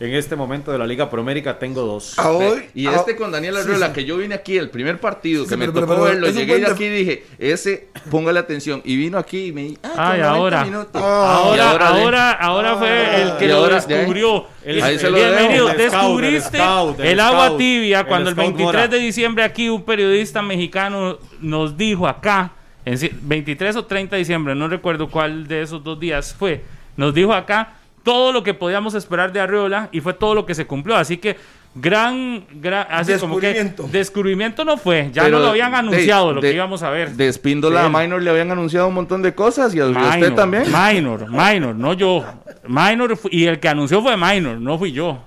[0.03, 2.19] En este momento de la Liga Promérica tengo dos.
[2.19, 2.65] A hoy.
[2.75, 3.93] Y a- este con Daniel sí, Arriola, sí.
[3.93, 6.29] que yo vine aquí el primer partido, Sí, que sí, me pero- tocó pero- verlo,
[6.29, 8.83] llegué de aquí y dije, ese, póngale atención.
[8.85, 10.65] Y vino aquí y me di, ah, Ay, que 90 ahora.
[10.65, 10.91] minutos.
[11.05, 14.47] Ah, Y Ahora, ahora, ahora, de- ahora, fue el que lo ahora, descubrió.
[14.65, 15.71] El- Ahí se lo bienvenido.
[15.71, 18.89] El descubriste el scout, el el agua tibia cuando el scout 23 Mora.
[18.89, 22.51] de diciembre aquí un periodista mexicano nos dijo acá,
[22.85, 26.61] en ci- 23 o 30 de diciembre, no recuerdo cuál de esos dos días fue,
[26.97, 30.55] nos dijo acá todo lo que podíamos esperar de Arreola y fue todo lo que
[30.55, 30.97] se cumplió.
[30.97, 31.37] Así que
[31.75, 33.89] gran, gran así como que Descubrimiento.
[33.91, 36.91] descubrimiento no fue, ya Pero no lo habían de- anunciado lo de- que íbamos a
[36.91, 37.13] ver.
[37.13, 37.87] De Espíndola Sí.
[37.87, 40.65] a Minor le habían anunciado un montón de cosas y a usted también.
[40.67, 42.25] Minor, Minor, no yo.
[42.69, 45.19] Minor y el que anunció fue Minor, no fui yo.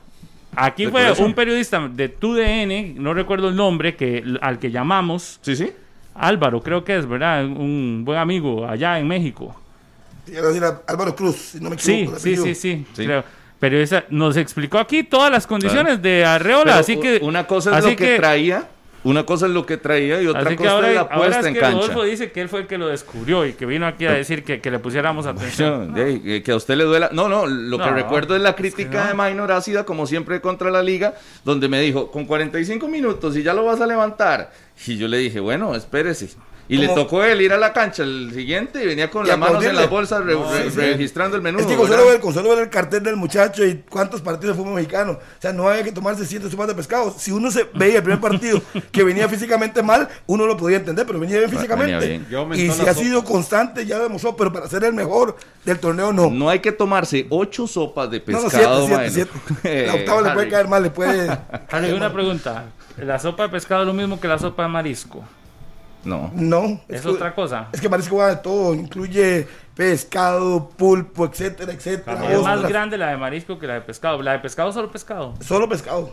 [0.57, 5.39] Aquí ¿De fue un periodista de TUDN, no recuerdo el nombre, que al que llamamos
[5.41, 5.71] Sí, sí.
[6.13, 7.43] Álvaro, creo que es, ¿verdad?
[7.45, 9.53] Un buen amigo allá en México.
[10.26, 12.17] Quiero decir a Álvaro Cruz, si no me Sí, equivoco.
[12.19, 12.45] sí, apellido.
[12.45, 13.05] sí, sí, Sí.
[13.05, 13.23] creo.
[13.59, 17.71] Pero esa, nos explicó aquí todas las condiciones de Arreola, Pero así que una cosa
[17.71, 18.67] es así lo que, traía,
[19.05, 21.15] una cosa es lo que traía y otra Así que cosa ahora, es la ahora
[21.15, 21.78] puesta es en que cancha.
[21.78, 24.43] Rodolfo dice que él fue el que lo descubrió y que vino aquí a decir
[24.43, 25.91] que, que le pusiéramos atención.
[25.91, 27.09] No, de- que- que a usted le duela.
[27.13, 29.23] No, no, lo que No, recuerdo es la es que crítica no.
[29.23, 31.13] de Minor ácida, como siempre, contra la liga,
[31.45, 34.51] donde me dijo, con 45 minutos y ya lo vas a levantar.
[34.86, 36.30] Y yo le dije, bueno, espérese.
[36.68, 39.38] Y le tocó él ir a la cancha el siguiente y venía con Y las
[39.38, 39.82] manos en aplaudirle.
[39.82, 40.78] las bolsas re- No, re- sí, sí.
[40.78, 41.59] registrando el menú.
[41.59, 44.55] Es que con solo, ver, con solo ver el cartel del muchacho y cuántos partidos
[44.57, 47.13] de fútbol mexicano, o sea, no había que tomarse cientos sopas de pescado.
[47.18, 48.61] Si uno se veía el primer partido
[48.91, 51.95] que venía físicamente mal, uno lo podía entender, pero venía bien físicamente.
[51.95, 52.59] venía bien.
[52.59, 55.36] Y la si ha sido constante, ya demostró, pero para ser el mejor
[55.66, 56.32] del torneo, no.
[56.32, 59.86] No hay que tomarse ocho sopas de No, no, pescado, siete, siete, siete.
[59.88, 61.30] La octava le puede caer mal, le puede.
[61.70, 62.66] Harry, una pregunta.
[62.97, 65.24] ¿La sopa de pescado es lo mismo que la sopa de marisco?
[66.05, 66.31] No.
[66.35, 66.79] No.
[66.87, 67.67] ¿Es, otra cosa?
[67.73, 72.31] Es que marisco va de todo, incluye pescado, pulpo, etcétera, etcétera.
[72.31, 74.21] Es más grande la de marisco que la de pescado.
[74.21, 75.33] La de pescado es solo pescado.
[75.41, 76.11] Solo pescado.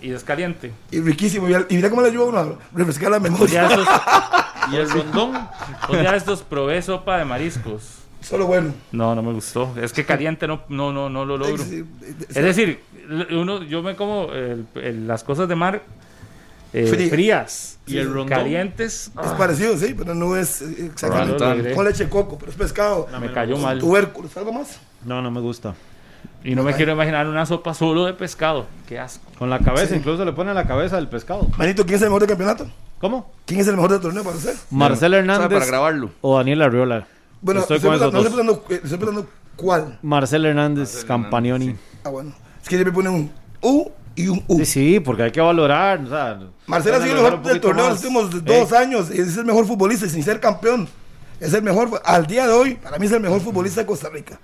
[0.00, 0.72] Y es caliente.
[0.90, 1.48] Y riquísimo.
[1.48, 3.66] Y, mira cómo le ayuda a uno a refrescar la memoria.
[3.66, 3.88] estos,
[4.72, 5.32] ¿Y el rondón?
[5.88, 7.98] un día estos probé sopa de mariscos.
[8.20, 8.72] Solo bueno.
[8.92, 9.74] No, no me gustó.
[9.80, 11.62] Es que caliente no, no, no, no lo logro.
[11.62, 12.80] Es decir,
[13.30, 15.82] uno, yo me como el- el- las cosas de mar
[16.74, 17.10] eh, Frías.
[17.10, 18.28] frías ¿Y el rondón?
[18.28, 19.10] calientes.
[19.22, 21.72] Es parecido, sí, pero no es Ah, exactamente.
[21.74, 23.06] Con leche de coco, pero es pescado.
[23.20, 23.78] me cayó mal.
[23.78, 24.80] Tubérculos, ¿algo más?
[25.04, 25.74] No, no me gusta.
[26.42, 28.66] Y no me quiero imaginar una sopa solo de pescado.
[28.88, 29.24] Qué asco.
[29.38, 29.94] Con la cabeza, Sí.
[29.96, 31.46] incluso le ponen la cabeza del pescado.
[31.56, 32.66] Manito, ¿quién es el mejor del campeonato?
[32.98, 33.32] ¿Cómo?
[33.46, 34.54] ¿Quién es el mejor del torneo para usted?
[34.70, 36.10] Marcel O sea, Hernández para grabarlo.
[36.20, 37.06] o Daniel Arriola.
[37.40, 39.98] Bueno, Estoy estoy con esos preguntando- no estoy preguntando, eh, estoy preguntando cuál.
[40.02, 41.76] Marcel Hernández, Campanioni.
[42.04, 42.32] Ah, bueno.
[42.62, 43.30] Es que siempre pone un
[43.62, 44.58] U y un U.
[44.58, 46.00] Sí, sí, porque hay que valorar.
[46.04, 49.10] O sea, Marcelo ha sido el mejor del torneo los últimos dos Eh, años.
[49.10, 50.88] Es el mejor futbolista sin ser campeón.
[51.40, 54.08] Es el mejor, al día de hoy, para mí es el mejor futbolista de Costa
[54.08, 54.38] Rica.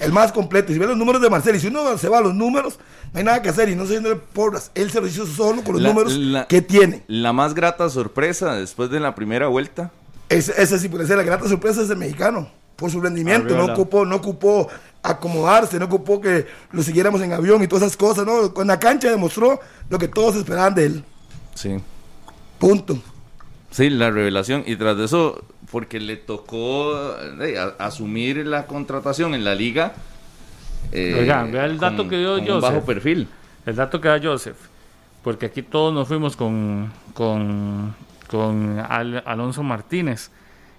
[0.00, 0.72] El más completo.
[0.72, 2.78] Si ve los números de Marcelo, y si uno se va a los números,
[3.12, 3.68] no hay nada que hacer.
[3.68, 4.70] Y no estoy haciéndole porras.
[4.74, 7.02] Él se lo hizo solo con los La- números la- que tiene.
[7.06, 9.90] La más grata sorpresa después de la primera vuelta.
[10.28, 12.50] Ese, ese sí puede ser la grata sorpresa es el mexicano.
[12.76, 13.56] Por su rendimiento.
[13.56, 14.68] No ocupó, no ocupó
[15.10, 18.26] acomodarse, no ocupó que lo siguiéramos en avión y todas esas cosas.
[18.26, 18.52] ¿no?
[18.60, 21.04] En la cancha demostró lo que todos esperaban de él.
[21.54, 21.76] Sí.
[22.58, 22.98] Punto.
[23.70, 24.62] Sí, la revelación.
[24.66, 26.94] Y tras de eso, porque le tocó
[27.42, 29.94] eh, a- asumir la contratación en la liga.
[30.92, 32.62] eh, Oigan, vea el dato que dio con un Joseph.
[32.62, 33.28] bajo perfil.
[33.66, 34.56] El dato que da Joseph.
[35.22, 37.94] Porque aquí todos nos fuimos con, con,
[38.28, 40.30] con Al- Alonso Martínez.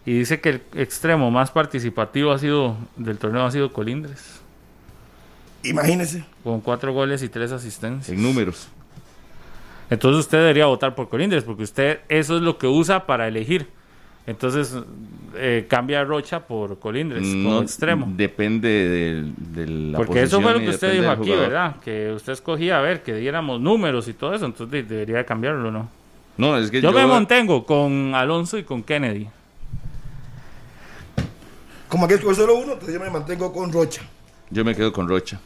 [0.07, 4.39] Y dice que el extremo más participativo ha sido del torneo ha sido Colindres.
[5.63, 6.23] Imagínese.
[6.45, 8.07] Con cuatro goles y tres asistencias.
[8.15, 8.69] En números.
[9.89, 13.67] Entonces usted debería votar por Colindres, porque usted eso es lo que usa para elegir.
[14.25, 14.77] Entonces
[15.35, 18.07] eh, cambia Rocha por Colindres como No, extremo.
[18.15, 19.31] Depende de,
[19.63, 21.31] de la Porque eso fue lo que usted dijo aquí.
[21.31, 21.77] ¿verdad?
[21.83, 25.25] Que usted escogía, a ver, que diéramos números y todo eso, entonces de- debería de
[25.25, 25.89] cambiarlo, ¿no?
[26.37, 29.27] No, es que Yo, yo, me mantengo con Alonso y con Kennedy.
[31.89, 34.01] Como aquí escogió solo uno, entonces yo me mantengo con Rocha.
[34.49, 35.39] yo me quedo con Rocha.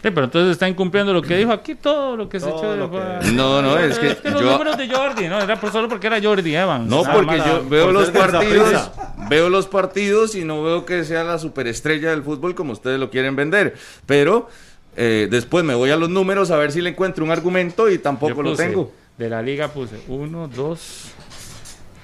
[0.00, 2.76] Sí, pero entonces está incumpliendo lo que dijo aquí, todo lo que se echó de
[2.76, 5.88] lo que- No, no, es que los yo- números de Jordi, no, era por solo
[5.88, 6.88] porque era Jordi Evans.
[6.88, 8.90] No, Nada porque yo veo por los partidos,
[9.28, 13.10] veo los partidos y no veo que sea la superestrella del fútbol como ustedes lo
[13.10, 13.74] quieren vender.
[14.06, 14.48] Pero
[14.96, 17.98] eh, después me voy a los números a ver si le encuentro un argumento y
[17.98, 18.92] tampoco Yo lo tengo.
[19.16, 21.04] De la liga puse 1, 2,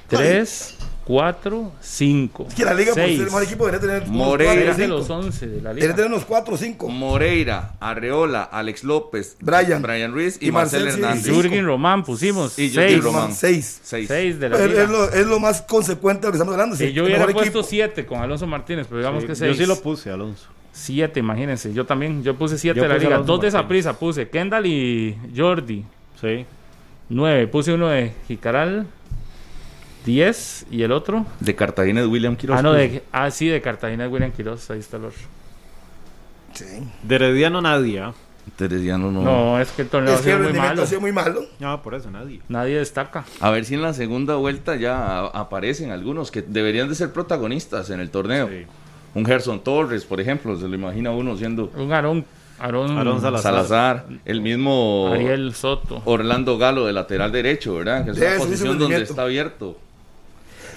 [0.08, 0.74] 3,
[1.06, 2.46] 4, 5.
[2.48, 3.24] Es que la liga, por ser el seis.
[3.26, 4.70] mejor equipo, debería tener unos Moreira.
[4.70, 5.14] Es de los cinco.
[5.18, 5.94] 11 de la Debería liga.
[5.96, 6.88] tener unos 4 o 5.
[6.88, 9.82] Moreira, Arreola, Alex López, Brian.
[9.82, 11.24] Brian Ruiz y, Y Marcel, Marcel, Hernández.
[11.24, 11.30] sí.
[11.30, 13.04] Jürgen Román pusimos Y Jürgen 6.
[13.04, 13.32] Román.
[13.34, 13.80] 6.
[13.82, 14.08] Seis.
[14.08, 14.82] 6 de la Es, liga.
[14.84, 16.74] es lo, es lo más consecuente de lo que estamos hablando.
[16.76, 17.62] Sí, yo hubiera puesto equipo.
[17.62, 19.56] 7 con Alonso Martínez, pero digamos Sí, que yo 6.
[19.58, 20.46] sí lo puse, Alonso.
[20.72, 21.72] 7, imagínense.
[21.74, 22.22] Yo también.
[22.24, 23.14] Yo puse 7 Yo de la liga.
[23.16, 24.28] Alonso Dos de esa prisa puse.
[24.30, 25.84] Kendall y Jordi.
[26.20, 26.46] Sí.
[27.10, 27.46] 9.
[27.48, 28.86] Puse uno de Jicaral.
[30.04, 30.66] 10.
[30.70, 31.26] ¿Y el otro?
[31.40, 32.58] De Cartagena de William Quiroz.
[32.58, 34.70] Ah, no, de, ah, sí, de Cartagena William Quiroz.
[34.70, 35.18] Ahí está el otro.
[36.52, 36.64] Sí.
[37.02, 38.00] De Herediano nadie.
[38.00, 38.14] ¿ah?
[38.56, 39.22] Teresiano no.
[39.22, 40.82] No, es que el torneo Es ha que sido el muy malo.
[40.82, 41.44] ha sido muy malo.
[41.58, 42.40] No, por eso nadie.
[42.48, 43.24] Nadie destaca.
[43.40, 47.90] A ver si en la segunda vuelta ya aparecen algunos que deberían de ser protagonistas
[47.90, 48.48] en el torneo.
[48.48, 48.66] Sí.
[49.14, 52.24] Un Gerson Torres, por ejemplo, se lo imagina uno siendo Un Aarón.
[52.58, 52.88] Aarón,
[53.20, 53.40] Salazar.
[53.42, 56.02] Salazar, el mismo Ariel Soto.
[56.04, 58.04] Orlando Galo de lateral derecho, ¿verdad?
[58.04, 59.78] Que es una posición donde está abierto.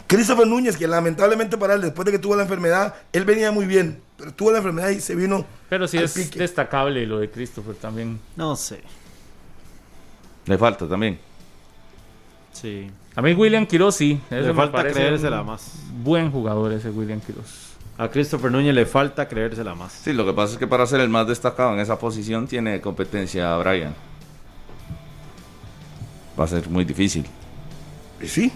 [0.07, 3.65] Christopher Núñez, que lamentablemente para él, después de que tuvo la enfermedad, él venía muy
[3.65, 5.45] bien, pero tuvo la enfermedad y se vino.
[5.69, 6.39] Pero sí al es pique.
[6.39, 8.19] destacable lo de Christopher también.
[8.35, 8.81] No sé.
[10.45, 11.19] Le falta también.
[12.53, 12.89] Sí.
[13.15, 14.19] A mí William Quiroz sí.
[14.29, 15.73] Le me falta creérsela un más.
[16.03, 17.67] Buen jugador ese William Quiroz.
[17.97, 19.91] A Christopher Núñez le falta creérsela más.
[19.91, 22.79] Sí, lo que pasa es que para ser el más destacado en esa posición tiene
[22.79, 23.93] competencia a Brian.
[26.39, 27.25] Va a ser muy difícil,
[28.21, 28.51] Y sí,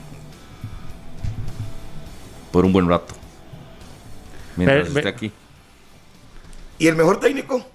[2.52, 3.14] por un buen rato.
[4.58, 5.32] Mientras esté aquí.
[6.78, 7.66] y el mejor técnico,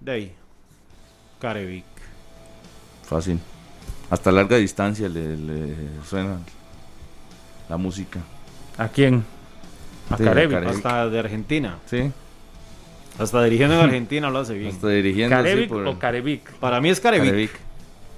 [0.00, 0.32] De ahí.
[1.40, 1.84] Carevic.
[3.08, 3.38] Fácil.
[4.10, 5.74] Hasta larga distancia le, le
[6.08, 6.38] suena
[7.68, 8.20] la música.
[8.78, 9.24] ¿A quién?
[10.10, 10.58] A Sí, Carevic.
[10.66, 11.78] Hasta de Argentina.
[11.86, 12.10] Sí,
[13.18, 14.72] Hasta dirigiendo en Argentina lo hace bien.
[14.72, 15.36] hasta dirigiendo.
[15.36, 16.52] sí, ¿Carevic por- o Carevic?
[16.54, 17.30] Para mí es Carevic.
[17.30, 17.50] Carevic.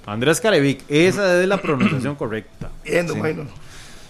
[0.05, 0.83] Andrés Carevic.
[0.89, 2.69] Esa es la pronunciación correcta.
[2.83, 3.19] viendo, Sí.
[3.19, 3.45] bueno.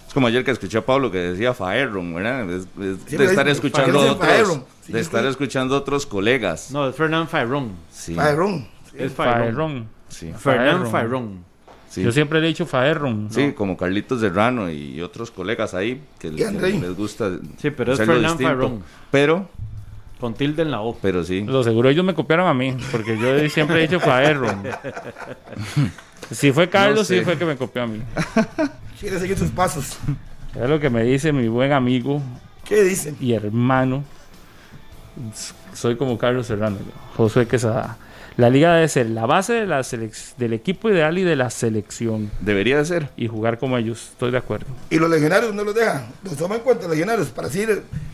[0.10, 2.50] Es como ayer que escuché a Pablo que decía Faerron, ¿verdad?
[2.50, 4.64] Es- es de estar dice, escuchando Faerron, otros, Faerron.
[4.82, 5.28] Sí, de sí, estar sí.
[5.30, 6.72] escuchando otros colegas.
[6.72, 7.74] No, es Fernán Fairón.
[7.92, 8.68] Sí, Byron.
[8.96, 9.14] Es.
[9.14, 9.88] Faerron.
[10.08, 11.44] sí, Fernán Faerron.
[11.92, 12.02] Sí.
[12.02, 13.28] Yo siempre le he dicho Faerron.
[13.30, 17.30] Sí, como Carlitos Serrano y otros colegas ahí que, les gusta.
[17.58, 18.36] Sí, pero es Fernán.
[18.40, 18.84] Fairón.
[19.12, 19.48] Pero,
[20.20, 20.98] Con tilde en la O.
[21.00, 21.42] pero sí.
[21.42, 24.64] Lo seguro ellos me copiaron a mí, porque yo siempre he dicho Faerron.
[26.32, 27.20] Si fue Carlos, No sé.
[27.20, 28.02] sí fue que me copió a mí.
[29.00, 29.98] Quiere seguir sus pasos.
[30.56, 32.22] Es lo que me dice mi buen amigo
[32.66, 33.16] ¿Qué dicen?
[33.20, 34.04] y hermano.
[35.74, 36.78] Soy como Carlos Serrano,
[37.16, 37.98] Josué Quesada.
[38.40, 41.50] La liga debe ser la base de la selec- del equipo ideal y de la
[41.50, 42.32] selección.
[42.40, 43.10] Debería de ser.
[43.18, 44.10] Y jugar como ellos.
[44.14, 44.68] Estoy de acuerdo.
[44.90, 46.08] Y los legionarios no los dejan.
[46.24, 47.66] Los toman en cuenta los legionarios para así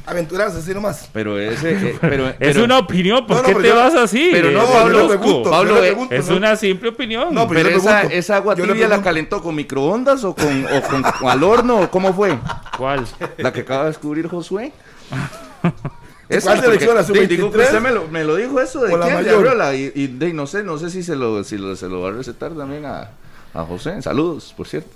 [0.05, 1.09] aventurarse así nomás.
[1.13, 1.73] Pero ese.
[1.73, 4.29] eh, pero, es pero- una opinión, ¿por No, no, qué te yo- vas así?
[4.31, 6.37] pero no, Pablo, yo pregunto, Pablo, yo pregunto, Es ¿no?
[6.37, 7.31] una simple opinión.
[7.31, 10.65] No, pero Pero yo le esa, esa agua tibia la calentó con microondas o con,
[10.65, 12.35] o con, o al horno o cómo fue?
[12.77, 13.05] ¿Cuál?
[13.37, 14.71] La que acaba de descubrir Josué.
[16.27, 17.65] ¿Cuál selección, la di- digo que sub-23?
[17.65, 19.39] usted me lo, me lo dijo eso de ¿O la quién, de mayor?
[19.47, 22.01] Arreola, y, y de- no sé, no sé si se lo, si lo, se lo
[22.01, 23.09] va a recetar también a,
[23.53, 24.01] a José.
[24.01, 24.89] Saludos, por cierto.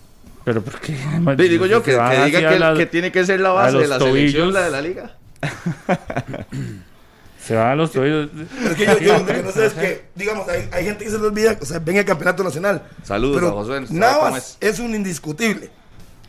[0.45, 0.93] Pero ¿por qué?
[1.37, 3.87] Di- digo yo que, que diga que, las- que tiene que ser la base de
[3.87, 4.53] la selección, tobillos.
[4.53, 5.15] la de la liga.
[7.45, 8.29] Se van a los tobillos.
[8.69, 11.09] Es que yo, yo lo que no sé es que, digamos, hay, hay gente que
[11.09, 12.83] se le olvida, o sea, ven el campeonato nacional.
[13.03, 15.71] Saludos Pero a Josué, ¿sabe cómo Navas es un indiscutible.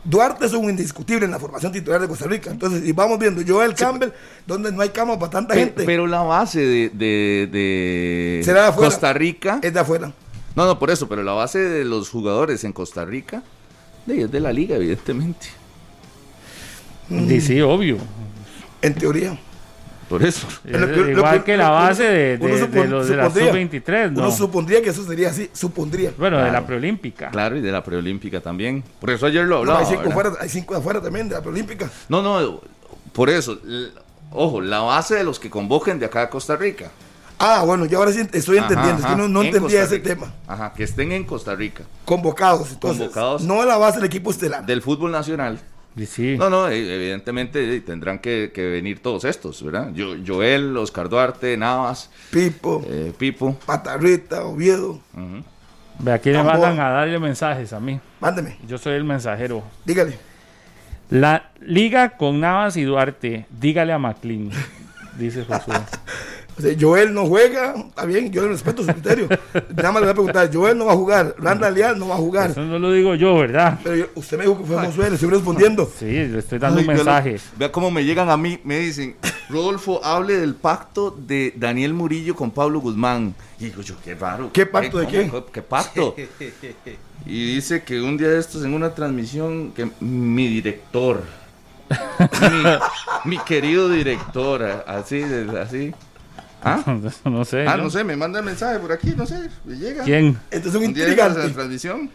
[0.03, 2.49] Duarte es un indiscutible en la formación titular de Costa Rica.
[2.49, 4.09] Entonces, y vamos viendo, Joel Campbell,
[4.47, 8.67] donde no hay cama para tanta gente, Pero la base de, de, de Será de
[8.69, 8.89] afuera.
[8.89, 9.59] Costa Rica.
[9.61, 10.11] es de afuera.
[10.55, 13.43] No, no, por eso, pero la base de los jugadores en Costa Rica
[14.07, 15.47] es de la liga, evidentemente.
[17.09, 17.97] Sí, sí, obvio.
[18.81, 19.37] En teoría.
[20.11, 20.45] Por eso.
[20.65, 22.87] Es Lo que- lo igual que- que la uno- base de, de- uno de supon-
[22.89, 23.51] los de la supondría.
[23.53, 24.19] sub-23, ¿no?
[24.19, 26.11] Uno supondría que eso sería así, supondría.
[26.17, 27.29] Bueno, de la preolímpica.
[27.29, 28.83] Claro, y de la preolímpica también.
[28.99, 29.79] Por eso ayer lo No, hablaba.
[29.79, 31.89] hay, cinco afuera, hay cinco de afuera también, de la preolímpica.
[32.09, 32.59] No, no,
[33.13, 33.57] por eso.
[34.31, 36.91] Ojo, la base de los que convoquen de acá a Costa Rica.
[37.39, 39.99] Ah, bueno, yo ahora sí estoy entendiendo, ajá, es que no, no en entendía ese
[39.99, 40.33] tema.
[40.45, 41.83] Ajá, que estén en Costa Rica.
[42.05, 42.99] Convocados, entonces.
[42.99, 43.43] Convocados.
[43.43, 44.65] No a la base del equipo estelar.
[44.65, 45.57] Del fútbol nacional.
[46.07, 46.37] Sí.
[46.37, 49.91] No, no, e- evidentemente eh, tendrán que, que venir todos estos, ¿verdad?
[49.93, 53.57] Yo, Joel, Oscar Duarte, Navas, Pipo, eh, Pipo.
[53.65, 55.01] Patarrita, Oviedo.
[55.13, 55.43] ujú.
[55.99, 56.53] Ve, aquí le Tambor.
[56.53, 57.99] mandan a darle mensajes a mí.
[58.19, 59.63] Mándeme, Yo soy el mensajero.
[59.85, 60.17] dígale.
[61.09, 64.49] La liga con Navas y Duarte, dígale a McLean,
[65.19, 65.75] dice Josué.
[66.61, 69.27] O sea, Joel no juega, está bien, yo le respeto su criterio.
[69.75, 72.15] Nada más le voy a preguntar, Joel no va a jugar, Randall Leal no va
[72.15, 72.51] a jugar.
[72.51, 73.79] Eso no lo digo yo, ¿verdad?
[73.83, 75.91] Pero yo- usted me dijo que fue Josué, le estoy respondiendo.
[75.97, 77.37] Sí, le estoy dando Ay, un mensaje.
[77.57, 79.15] vea cómo me llegan a mí, me dicen,
[79.49, 83.33] Rodolfo, hable del pacto de Daniel Murillo con Pablo Guzmán.
[83.59, 84.49] Y digo yo, qué raro.
[84.53, 85.45] ¿Qué pacto de cómo?
[85.45, 85.51] qué?
[85.53, 86.15] ¿Qué pacto?
[87.25, 91.21] Y dice que un día de estos en una transmisión que mi director,
[93.25, 95.93] mi, mi querido director, así, de- así.
[96.63, 96.83] ¿Ah?
[97.25, 97.65] No sé.
[97.67, 97.83] Ah, yo.
[97.83, 100.03] no sé, me manda el mensaje por aquí, no sé, me llega.
[100.03, 100.37] ¿Quién?
[100.49, 101.53] Este es un Un día de la intrigante.
[101.53, 102.09] transmisión.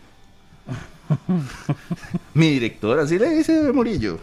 [2.35, 4.19] mi director, así le dice Murillo.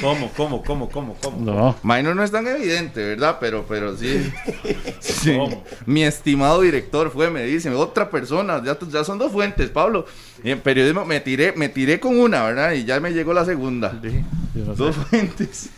[0.00, 1.38] ¿Cómo, cómo, cómo, cómo, cómo?
[1.44, 1.76] No.
[1.84, 3.38] Minor no es tan evidente, ¿verdad?
[3.40, 4.32] Pero, pero sí.
[5.00, 5.36] Sí.
[5.36, 5.62] ¿Cómo?
[5.86, 10.06] Mi estimado director fue, me dice, otra persona, ya, ya son dos fuentes, Pablo.
[10.42, 12.72] Y en periodismo me tiré, me tiré con una, ¿verdad?
[12.72, 13.92] Y ya me llegó la segunda.
[14.02, 14.24] Sí,
[14.54, 14.82] no sé.
[14.82, 15.70] Dos fuentes.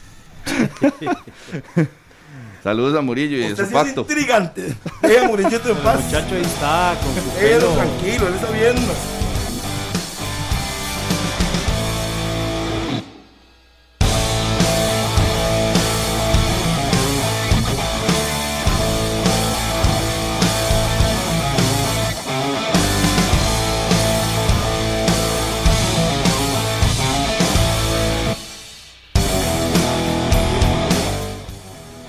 [2.65, 4.01] Saludos a Murillo y Usted su sí es pacto.
[4.01, 4.75] intrigante.
[5.03, 6.03] Deja Murillo en paz.
[6.03, 7.69] Muchacho ahí está, con su pelo.
[7.75, 8.93] tranquilo, él está viendo.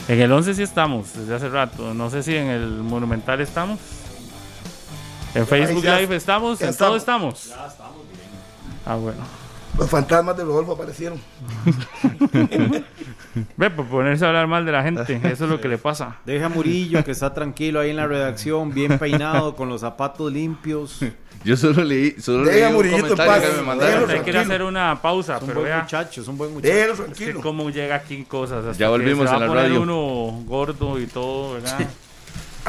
[0.08, 1.93] En el 11 sí estamos, desde hace rato.
[1.93, 3.80] No sé si en el Monumental estamos.
[5.34, 7.51] En Facebook ya- Live estamos, ya en todo estamos.
[8.86, 9.20] Ah, bueno.
[9.78, 11.19] Los fantasmas de Rodolfo aparecieron.
[13.57, 16.17] Ve, por ponerse a hablar mal de la gente, eso es lo que le pasa.
[16.26, 20.32] Deja a Murillo que está tranquilo ahí en la redacción, bien peinado, con los zapatos
[20.32, 21.01] limpios.
[21.01, 21.11] Es
[21.43, 23.49] Yo solo leí, solo Deja leí a un Murillito en comentario paz.
[23.51, 23.93] que me mandaron.
[24.05, 24.39] Quiere tranquilo.
[24.39, 27.05] hacer una pausa, un pero buen vea, muchacho, es un buen muchacho.
[27.11, 28.59] Es que cómo llega aquí cosas.
[28.65, 29.82] hasta Ya que volvimos se va en la a poner radio.
[29.82, 31.82] uno gordo y todo, ¿verdad?
[31.82, 31.88] A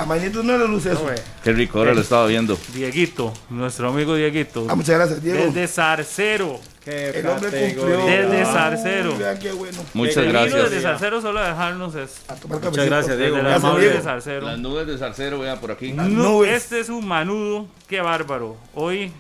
[0.05, 1.07] Mañito no le luce eso.
[1.43, 2.59] Qué rico, ahora lo estaba viendo.
[2.75, 4.67] Dieguito, nuestro amigo Dieguito.
[4.69, 5.47] Ah, muchas gracias, Diego.
[5.47, 6.61] Desde Zarcero.
[6.85, 8.07] Qué El hombre cumplió.
[8.07, 9.19] Desde Uy, Zarcero.
[9.19, 9.79] vea qué bueno.
[9.95, 10.63] Muchas Vino gracias.
[10.71, 13.37] desde Zarcero solo a dejarnos es, A tomar Muchas gracias, Diego.
[13.37, 13.97] desde la Gracias, amable Diego.
[13.99, 14.47] de Zarcero.
[14.47, 15.93] Las nubes de Zarcero, vean por aquí.
[15.93, 16.53] Las No, nubes.
[16.63, 18.57] este es un manudo, qué bárbaro.
[18.75, 19.13] Hoy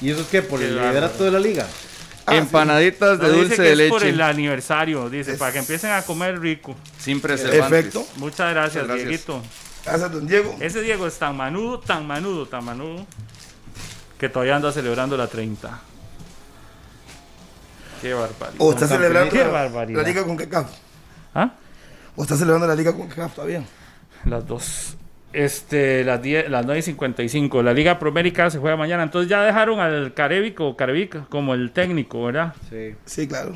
[0.00, 0.42] ¿Y eso es qué?
[0.42, 1.66] ¿Por el liderato de la liga?
[2.24, 3.90] Ah, Empanaditas de no, dice dulce que de es leche.
[3.90, 6.74] por el aniversario, dice, Es- para que empiecen a comer rico.
[6.98, 7.80] Sin preservantes.
[7.80, 8.06] Efecto.
[8.16, 9.08] Muchas gracias, Muchas gracias.
[9.08, 9.42] Dieguito.
[9.84, 10.56] Gracias, don Diego.
[10.60, 13.04] Ese Diego es tan manudo, tan manudo, tan manudo,
[14.18, 15.80] que todavía anda celebrando la 30.
[18.00, 18.56] Qué barbaridad.
[18.58, 20.02] O está celebrando Qué la, barbaridad.
[20.02, 20.70] la liga con CACAF.
[21.34, 21.52] ¿Ah?
[22.16, 23.64] O está celebrando la liga con CACAF todavía.
[24.24, 24.96] Las dos.
[25.32, 27.62] Este, las, 10, las 9 y 55.
[27.62, 29.02] La Liga Promérica se juega mañana.
[29.02, 32.54] Entonces ya dejaron al Carevic o Carevic como el técnico, ¿verdad?
[32.68, 32.94] Sí.
[33.06, 33.54] Sí, claro.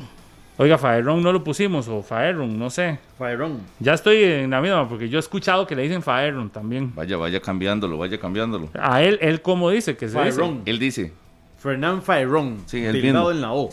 [0.59, 2.97] Oiga, Faerron no lo pusimos, o Faerron, no sé.
[3.19, 3.59] Fairón.
[3.79, 6.93] Ya estoy en la misma, porque yo he escuchado que le dicen Faerron también.
[6.95, 8.69] Vaya, vaya cambiándolo, vaya cambiándolo.
[8.73, 10.41] A él, él como dice que se dice.
[10.65, 11.13] Él dice,
[11.59, 12.57] Fernán Fairón.
[12.65, 13.31] Sí, el tildado mismo.
[13.31, 13.69] en la O.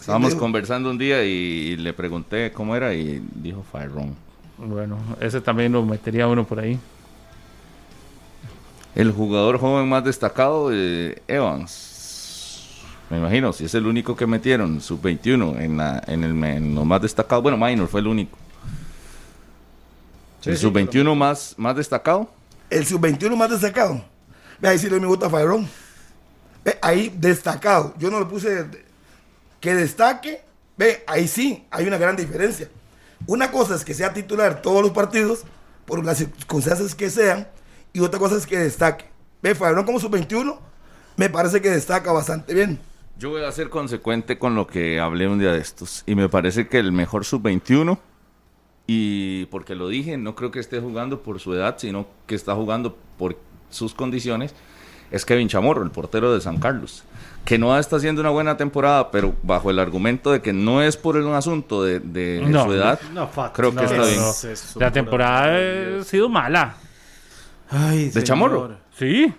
[0.00, 4.14] estábamos conversando un día y, le pregunté cómo era y dijo Fireron.
[4.56, 6.78] Bueno, ese también lo metería uno por ahí.
[8.94, 11.85] El jugador joven más destacado, eh, Evans.
[13.08, 16.84] Me imagino, si es el único que metieron, sub-21, en, la, en, el, en los
[16.84, 17.42] más destacados.
[17.42, 18.36] Bueno, Minor fue el único.
[20.40, 22.28] Sí, el sí, sub-21 más, más destacado.
[22.68, 24.04] El sub-21 más destacado.
[24.60, 25.68] Ve, ahí sí le me gusta Fairón.
[26.64, 27.94] Ve, ahí destacado.
[27.96, 28.66] Yo no le puse
[29.60, 30.42] que destaque.
[30.76, 32.68] Ve, ahí sí, hay una gran diferencia.
[33.26, 35.44] Una cosa es que sea titular todos los partidos,
[35.84, 37.46] por las circunstancias que sean,
[37.92, 39.04] y otra cosa es que destaque.
[39.42, 40.58] Ve, Fairón como sub-21,
[41.16, 42.80] me parece que destaca bastante bien.
[43.18, 46.02] Yo voy a ser consecuente con lo que hablé un día de estos.
[46.06, 47.98] Y me parece que el mejor sub-21,
[48.86, 52.54] y porque lo dije, no creo que esté jugando por su edad, sino que está
[52.54, 53.38] jugando por
[53.70, 54.54] sus condiciones,
[55.10, 57.04] es Kevin Chamorro, el portero de San Carlos.
[57.44, 60.96] Que no está haciendo una buena temporada, pero bajo el argumento de que no es
[60.96, 64.04] por un asunto de, de No, su edad, No, Fat, creo que no, está no,
[64.04, 64.18] bien.
[64.20, 64.80] no.
[64.80, 66.76] La por temporada ha sido mala.
[67.70, 68.76] Ay, ¿De Chamorro?
[68.98, 69.32] Sí.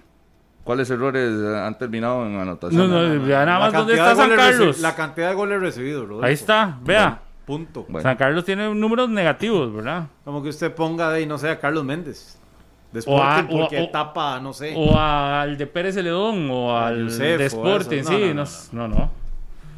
[0.67, 2.91] ¿Cuáles errores han terminado en anotación?
[2.91, 4.79] No, no, vea nada La más dónde cantidad está de San Carlos.
[4.81, 6.25] La cantidad de goles recibidos, Rodolfo.
[6.27, 7.21] Ahí está, vea.
[7.45, 7.85] Punto.
[7.87, 8.01] Bueno.
[8.03, 10.07] San Carlos tiene números negativos, ¿verdad?
[10.25, 12.37] Como que usted ponga de ahí, no sé, a Carlos Méndez.
[12.91, 14.73] De O a- Sporting, o- porque o- tapa, no sé.
[14.75, 18.95] O al de Pérez Celedón o al Yusef, de Sporting, sí, No, no, no, no,
[18.95, 19.11] no.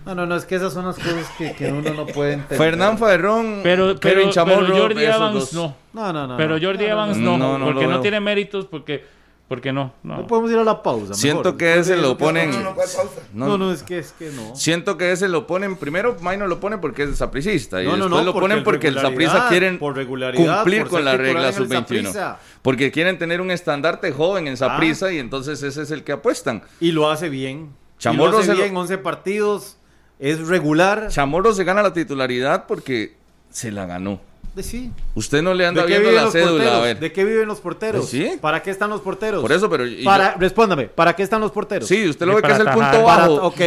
[0.06, 2.58] No, no, no, es que esas son las cosas que, que uno no puede entender.
[2.58, 5.54] Fernán Faerrón, Pero, Kevin pero, Chamorro, pero Jordi Evans dos.
[5.54, 5.76] no.
[5.94, 6.38] No, no, no.
[6.38, 6.66] Pero no.
[6.66, 7.38] Jordi No, no, Evans no.
[7.38, 9.06] no, No, no porque no tiene méritos, porque
[9.50, 9.92] ¿Por qué no?
[10.04, 10.28] No No.
[10.28, 11.16] podemos ir a la pausa.
[11.16, 11.58] Siento mejor.
[11.58, 12.52] que ese lo ponen.
[12.52, 13.22] No, no, no, ¿cuál pausa?
[13.34, 14.56] No, no, es que es que no.
[14.56, 18.04] Siento que ese lo ponen, primero Maino lo pone porque es sapricista y No, no,
[18.06, 21.18] después no, lo porque ponen porque el Saprissa quieren por regularidad, cumplir por con la
[21.18, 21.80] regla en el sub-21.
[21.80, 22.40] Saprissa.
[22.62, 26.62] Porque quieren tener un estandarte joven en Saprissa y entonces ese es el que apuestan.
[26.80, 27.72] Y lo hace bien.
[27.98, 29.78] Chamorro y lo hace se lo- bien, 11 partidos,
[30.20, 31.08] es regular.
[31.10, 33.16] Chamorro se gana la titularidad porque
[33.50, 34.22] se la ganó.
[34.60, 34.92] De sí.
[35.16, 36.74] Usted no le anda ¿De qué viendo viven la los cédula, porteros?
[36.74, 37.00] a ver.
[37.00, 38.02] ¿De qué viven los porteros?
[38.02, 38.38] Pues sí.
[38.42, 39.42] ¿Para qué están los porteros?
[39.42, 41.88] Por eso, pero Para, yo- respóndame, ¿para qué están los porteros?
[41.88, 42.82] sí, usted lo Y ve que es el punto.
[43.06, 43.36] Para, bajo.
[43.48, 43.62] ok.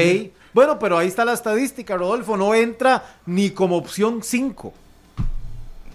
[0.53, 2.37] Bueno, pero ahí está la estadística, Rodolfo.
[2.37, 4.75] No entra ni como opción 5.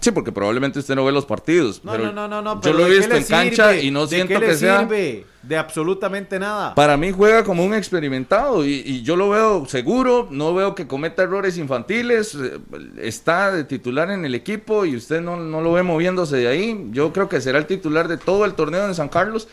[0.00, 1.84] Sí, porque probablemente usted no ve los partidos.
[1.84, 2.60] No, pero no, no, no, no.
[2.62, 3.84] Yo lo he ¿de qué visto en cancha sirve?
[3.84, 4.80] y no ¿De siento que sea.
[4.80, 5.26] sirve?
[5.42, 6.74] De absolutamente nada.
[6.74, 10.86] Para mí juega como un experimentado y, y yo lo veo seguro, no veo que
[10.86, 12.58] cometa errores infantiles, eh,
[13.00, 16.88] está de titular en el equipo y usted no, no lo ve moviéndose de ahí.
[16.92, 19.48] Yo creo que será el titular de todo el torneo en San Carlos.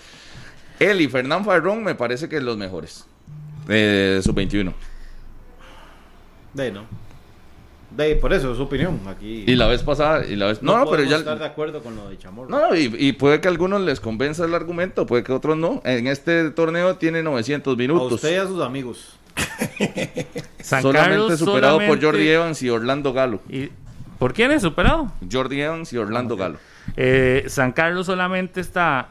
[0.80, 3.06] Él y Fernán Farrón me parece que los mejores
[3.68, 4.74] de sub-21.
[6.54, 7.05] De no.
[7.96, 9.00] De, por eso es su opinión.
[9.08, 9.44] Aquí.
[9.48, 10.62] Y la vez pasada, y la vez...
[10.62, 11.18] No, no, pero ya...
[11.18, 12.50] estar de acuerdo con lo de Chamorro.
[12.50, 15.56] No, y, y puede que a algunos les convenza el argumento, puede que a otros
[15.58, 15.82] no.
[15.86, 18.12] En este torneo tiene 900 a minutos.
[18.14, 19.18] usted y a sus amigos.
[20.60, 23.40] San solamente Carlos superado por solamente- Jordi Evans y Orlando Galo.
[23.50, 23.70] ¿Y
[24.20, 25.12] ¿Por quién es superado?
[25.32, 26.58] Jordi Evans y Orlando Galo.
[26.96, 29.10] Eh, San Carlos solamente está.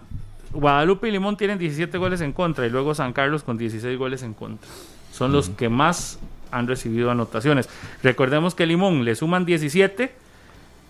[0.52, 4.22] Guadalupe y Limón tienen 17 goles en contra y luego San Carlos con 16 goles
[4.22, 4.66] en contra.
[5.12, 6.18] Son los que más
[6.58, 7.68] han recibido anotaciones.
[8.02, 10.12] Recordemos que Limón le suman 17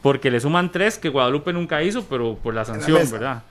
[0.02, 3.10] porque le suman 3 que Guadalupe nunca hizo, pero por la sanción.
[3.10, 3.42] ¿verdad?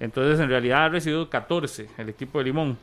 [0.00, 2.76] Entonces en realidad ha recibido 14 el equipo de Limón.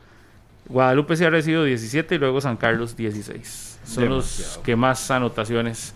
[0.68, 3.80] Guadalupe sí ha recibido 17 y luego San Carlos 16.
[3.86, 5.94] Son los que más anotaciones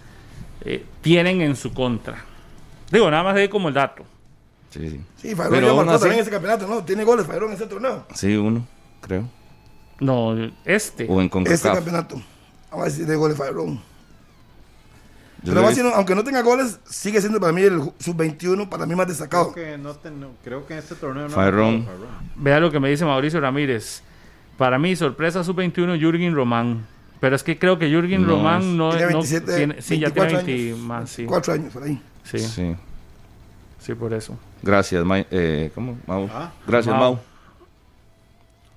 [0.65, 2.23] eh, tienen en su contra.
[2.91, 4.03] Digo, nada más ahí como el dato.
[4.71, 5.01] Sí, sí.
[5.17, 6.83] Sí, Fabrón ya marcó así- también ese campeonato, ¿no?
[6.83, 8.05] Tiene goles Fabrón en ese torneo.
[8.15, 8.65] Sí, uno,
[9.01, 9.29] creo.
[9.99, 10.33] No,
[10.65, 11.05] este.
[11.07, 11.75] O en Este CONCACAF.
[11.75, 12.21] campeonato.
[12.73, 13.79] Vamos a ver si tiene goles Fabrón.
[15.45, 18.95] Pero más aunque no tenga goles, sigue siendo para mí el ju- sub-21, para mí
[18.95, 19.51] más destacado.
[19.51, 21.29] Creo que, no ten- no- creo que en este torneo no.
[21.29, 21.85] Farrón.
[22.35, 24.01] Vea lo que me dice Mauricio Ramírez.
[24.57, 26.87] Para mí, sorpresa sub-21, Jürgen Román.
[27.19, 30.09] Pero es que creo que Jürgen No, Román no, Tiene no 27, tiene- sí, ya
[30.09, 30.79] tiene 24 20 años.
[30.79, 31.25] más, sí.
[31.25, 32.01] Cuatro años por ahí.
[32.23, 32.75] Sí, sí,
[33.79, 33.93] Sí.
[33.93, 34.35] por eso.
[34.63, 35.97] Gracias, Mai- eh, ¿cómo?
[36.07, 36.27] Mau.
[36.33, 37.15] Ah, Gracias, Mau.
[37.15, 37.19] Mau.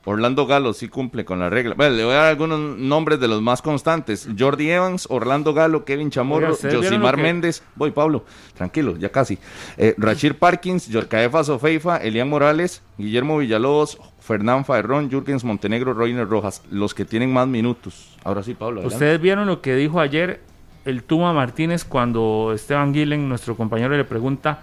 [0.08, 1.74] Orlando Galo sí cumple con la regla.
[1.76, 4.28] Bueno, le voy a dar algunos nombres de los más constantes.
[4.38, 7.62] Jordi Evans, Orlando Galo, Kevin Chamorro, Oiga, ¿ustedes vieron Josimar que- Méndez.
[7.74, 8.24] Voy, Pablo.
[8.54, 9.36] Tranquilo, ya casi.
[9.76, 16.62] Eh, Rachir Parkins, Yorcaefa Sofeifa, Elian Morales, Guillermo Villalobos, Fernán Faerrón, Jürgens Montenegro, Roiner Rojas.
[16.70, 18.16] Los que tienen más minutos.
[18.24, 18.80] Ahora sí, Pablo.
[18.80, 18.94] adelante.
[18.94, 20.40] Ustedes vieron lo que dijo ayer
[20.84, 24.60] el Tuma Martínez cuando Esteban Guilen, nuestro compañero, le pregunta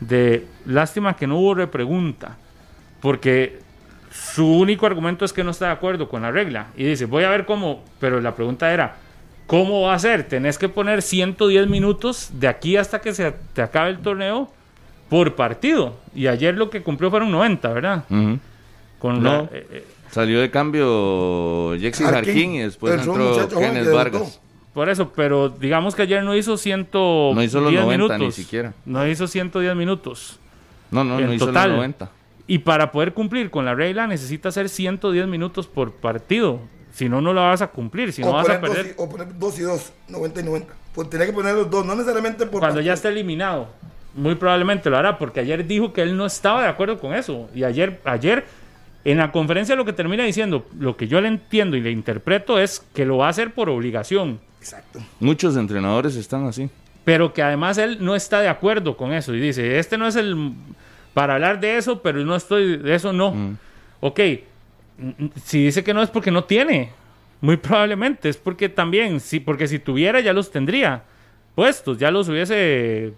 [0.00, 2.36] de lástima que no hubo repregunta,
[3.00, 3.60] porque
[4.12, 6.68] su único argumento es que no está de acuerdo con la regla.
[6.76, 8.96] Y dice, voy a ver cómo, pero la pregunta era,
[9.46, 10.24] ¿cómo va a ser?
[10.28, 14.50] Tenés que poner 110 minutos de aquí hasta que se te acabe el torneo
[15.08, 15.96] por partido.
[16.14, 18.04] Y ayer lo que cumplió fueron 90, ¿verdad?
[18.98, 19.32] Con No.
[19.32, 22.54] la- eh, eh, Salió de cambio Jexy Jarquín.
[22.56, 24.40] Y después entró Kenneth Vargas.
[24.74, 28.18] Por eso, pero digamos que ayer no hizo 110 No hizo los 90 minutos.
[28.20, 28.72] ni siquiera.
[28.84, 30.38] No hizo 110 minutos.
[30.90, 31.68] No, no, En no hizo total.
[31.70, 32.10] los 90.
[32.52, 36.60] Y para poder cumplir con la regla necesita hacer 110 minutos por partido.
[36.92, 38.12] Si no, no la vas a cumplir.
[38.12, 40.40] Si no, o, vas a poner dos perder y, o poner dos y dos, 90
[40.40, 40.74] y 90.
[40.94, 43.68] Pues tenía que poner los dos, no necesariamente por cuando ya esté eliminado.
[44.12, 47.48] Muy probablemente lo hará, porque ayer dijo que él no estaba de acuerdo con eso.
[47.54, 48.44] Y ayer, ayer
[49.06, 52.58] en la conferencia lo que termina diciendo, lo que yo le entiendo y le interpreto
[52.58, 54.40] es que lo va a hacer por obligación.
[54.60, 55.00] Exacto.
[55.20, 56.68] Muchos entrenadores están así.
[57.04, 60.16] pero que además él no está de acuerdo con eso y dice, este no es
[60.16, 60.52] el
[61.14, 63.32] para hablar de eso, pero no estoy de eso no.
[63.32, 63.56] Mm.
[64.00, 64.20] Ok,
[65.44, 66.90] si dice que no es porque no tiene,
[67.40, 71.02] muy probablemente es porque también, sí, porque si tuviera ya los tendría
[71.54, 73.12] puestos, ya los hubiese,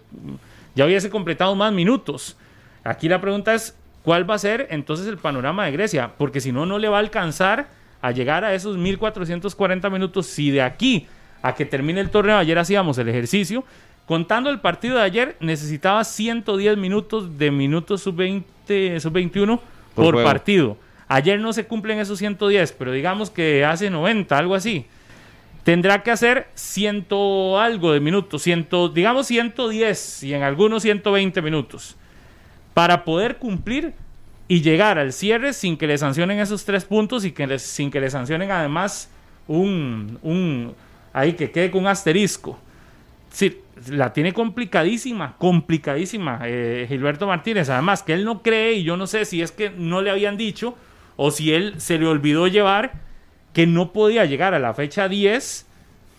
[0.75, 2.37] ya hubiese completado más minutos.
[2.83, 6.11] Aquí la pregunta es, ¿cuál va a ser entonces el panorama de Grecia?
[6.17, 7.67] Porque si no, no le va a alcanzar
[8.01, 11.07] a llegar a esos 1440 minutos si de aquí
[11.41, 13.63] a que termine el torneo, ayer hacíamos el ejercicio,
[14.05, 19.59] contando el partido de ayer, necesitaba 110 minutos de minutos sub-20, sub-21
[19.95, 20.77] Por partido.
[21.07, 24.85] Ayer no se cumplen esos 110, pero digamos que hace 90, algo así.
[25.63, 31.95] Tendrá que hacer ciento algo de minutos, ciento, digamos 110 y en algunos 120 minutos
[32.75, 33.93] para poder cumplir
[34.47, 37.89] y llegar al cierre sin que le sancionen esos tres puntos y que les- sin
[37.89, 39.09] que le sancionen además
[39.47, 40.75] un, un
[41.13, 42.59] ahí que quede con un asterisco.
[43.31, 47.69] Sí, la tiene complicadísima, complicadísima eh, Gilberto Martínez.
[47.69, 50.37] Además que él no cree, y yo no sé si es que no le habían
[50.37, 50.75] dicho
[51.17, 52.93] o si él se le olvidó llevar
[53.53, 55.65] que no podía llegar a la fecha 10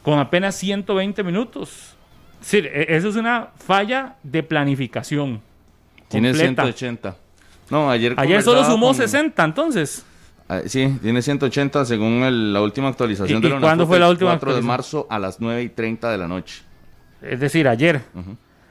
[0.02, 1.94] con apenas 120 minutos.
[2.40, 5.40] Sí, e, eso es una falla de planificación.
[6.09, 6.62] Tiene completa.
[6.62, 7.16] 180.
[7.70, 10.04] No, ayer Ayer solo sumó con- 60, entonces.
[10.48, 14.09] Ah, Sí, tiene 180 según el- la última actualización ¿Y- de la cuándo fue la
[14.09, 14.66] última 4 de actualización?
[14.66, 16.62] marzo a las 9 y 30 de la noche.
[17.23, 18.03] Es decir, ayer.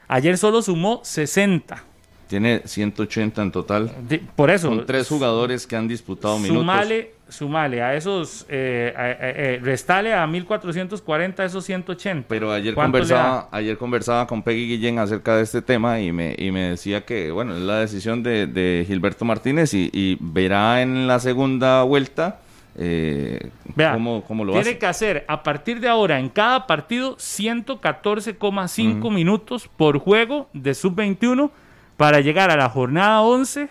[0.07, 1.83] Ayer solo sumó 60.
[2.27, 3.91] Tiene 180 en total.
[4.07, 4.67] De- por eso.
[4.69, 6.59] Son tres jugadores que han disputado minutos.
[6.61, 12.27] Sumale, sumale a esos, eh, eh, restale a 1440 esos 180.
[12.27, 16.11] Pero ayer ¿Cuánto le conversaba, ayer conversaba con Peggy Guillén acerca de este tema y
[16.11, 20.17] me, y me decía que, bueno, es la decisión de, de Gilberto Martínez y, y
[20.19, 22.39] verá en la segunda vuelta
[22.77, 24.77] eh, Vea, cómo, cómo lo tiene hace.
[24.77, 31.51] que hacer a partir de ahora en cada partido 114,5 minutos por juego de sub-21
[31.95, 33.69] para llegar a la jornada 11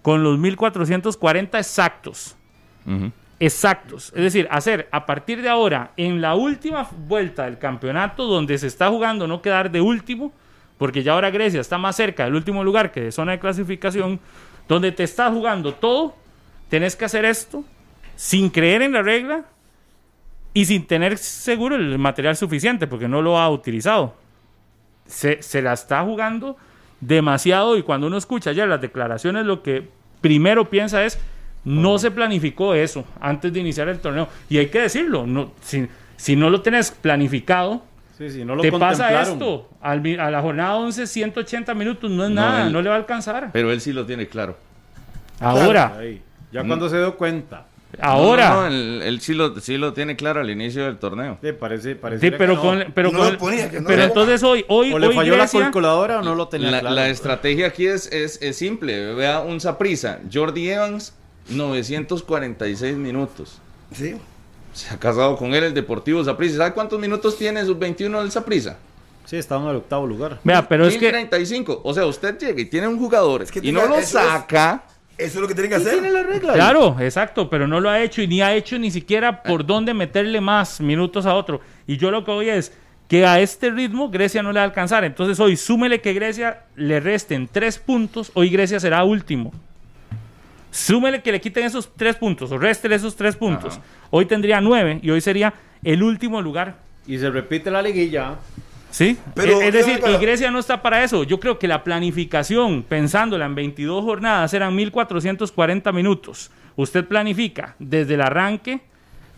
[0.00, 2.36] con los 1440 exactos.
[2.86, 3.12] Ujú.
[3.38, 4.12] Exactos.
[4.14, 8.68] Es decir, hacer a partir de ahora, en la última vuelta del campeonato, donde se
[8.68, 10.32] está jugando no quedar de último,
[10.78, 14.20] porque ya ahora Grecia está más cerca del último lugar que de zona de clasificación,
[14.68, 16.14] donde te estás jugando todo,
[16.68, 17.64] tenés que hacer esto
[18.22, 19.42] sin creer en la regla
[20.54, 24.14] y sin tener seguro el material suficiente, porque no lo ha utilizado.
[25.08, 26.56] Se, se la está jugando
[27.00, 29.88] demasiado y cuando uno escucha ya las declaraciones, lo que
[30.20, 31.18] primero piensa es,
[31.64, 34.28] no se planificó eso antes de iniciar el torneo.
[34.48, 37.82] Y hay que decirlo, no, si, si no lo tenés planificado,
[38.16, 39.68] Sí, sí, no lo te pasa esto.
[39.80, 42.94] Al a la jornada 11, 180 minutos, no es No, nada, él- no le va
[42.94, 43.50] a alcanzar.
[43.52, 44.56] Pero él sí lo tiene claro.
[45.40, 46.22] Ahora, Ahí.
[46.52, 47.66] Ya cuando se dio cuenta.
[48.00, 48.48] Ahora.
[48.50, 51.38] No, no, él, él sí, lo, sí lo tiene claro al inicio del torneo.
[51.42, 54.42] Sí, parece, parece Sí, pero con, pero No con- lo ponía, que no pero entonces
[54.42, 56.94] hoy, hoy, O le hoy falló Grecia- la calculadora o no lo tenía La, claro.
[56.96, 59.14] la estrategia aquí es, es, es simple.
[59.14, 60.20] Vea un Saprisa.
[60.32, 61.14] Jordi Evans,
[61.50, 63.58] 946 minutos.
[63.94, 64.14] Sí.
[64.72, 66.56] Se ha casado con él el Deportivo Saprissa.
[66.58, 68.76] ¿Sabe cuántos minutos tiene sus 21 del Saprissa?
[69.26, 70.40] Sí, estaba en el octavo lugar.
[70.42, 71.82] Vea, pero es que 35.
[71.84, 74.82] O sea, usted llega y tiene un jugador que y no lo eso es- saca.
[75.18, 75.92] Eso es lo que tienen que hacer.
[75.92, 76.54] tiene la regla.
[76.54, 79.94] Claro, exacto, pero no lo ha hecho y ni ha hecho ni siquiera por dónde
[79.94, 81.60] meterle más minutos a otro.
[81.86, 82.72] Y yo lo que voy es
[83.08, 85.04] que a este ritmo Grecia no le va a alcanzar.
[85.04, 89.52] Entonces hoy súmele que Grecia le resten tres puntos, hoy Grecia será último.
[90.70, 93.78] Súmele que le quiten esos tres puntos o réstele esos tres puntos.
[94.10, 95.52] Hoy tendría nueve y hoy sería
[95.84, 96.76] el último lugar.
[97.06, 98.36] Y se repite la liguilla.
[98.92, 99.16] ¿Sí?
[99.34, 101.24] Pero, es, es decir, y Grecia no está para eso.
[101.24, 106.50] Yo creo que la planificación, pensándola en 22 jornadas, eran 1440 minutos.
[106.76, 108.80] Usted planifica desde el arranque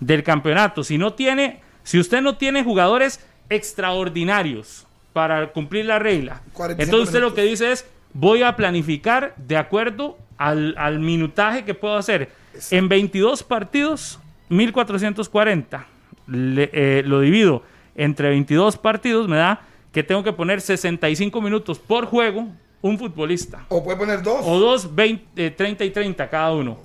[0.01, 0.85] del campeonato.
[0.85, 7.09] Si no tiene, si usted no tiene jugadores extraordinarios para cumplir la regla, 45 entonces
[7.15, 11.97] usted lo que dice es voy a planificar de acuerdo al, al minutaje que puedo
[11.97, 12.31] hacer.
[12.71, 15.87] En 22 partidos, 1440.
[16.27, 17.63] Le- eh, lo divido
[17.95, 22.49] entre 22 partidos, me da que tengo que poner 65 minutos por juego
[22.83, 23.65] un futbolista.
[23.69, 24.41] O puede poner dos.
[24.45, 26.79] O dos, 20, eh, 30 y 30 cada uno.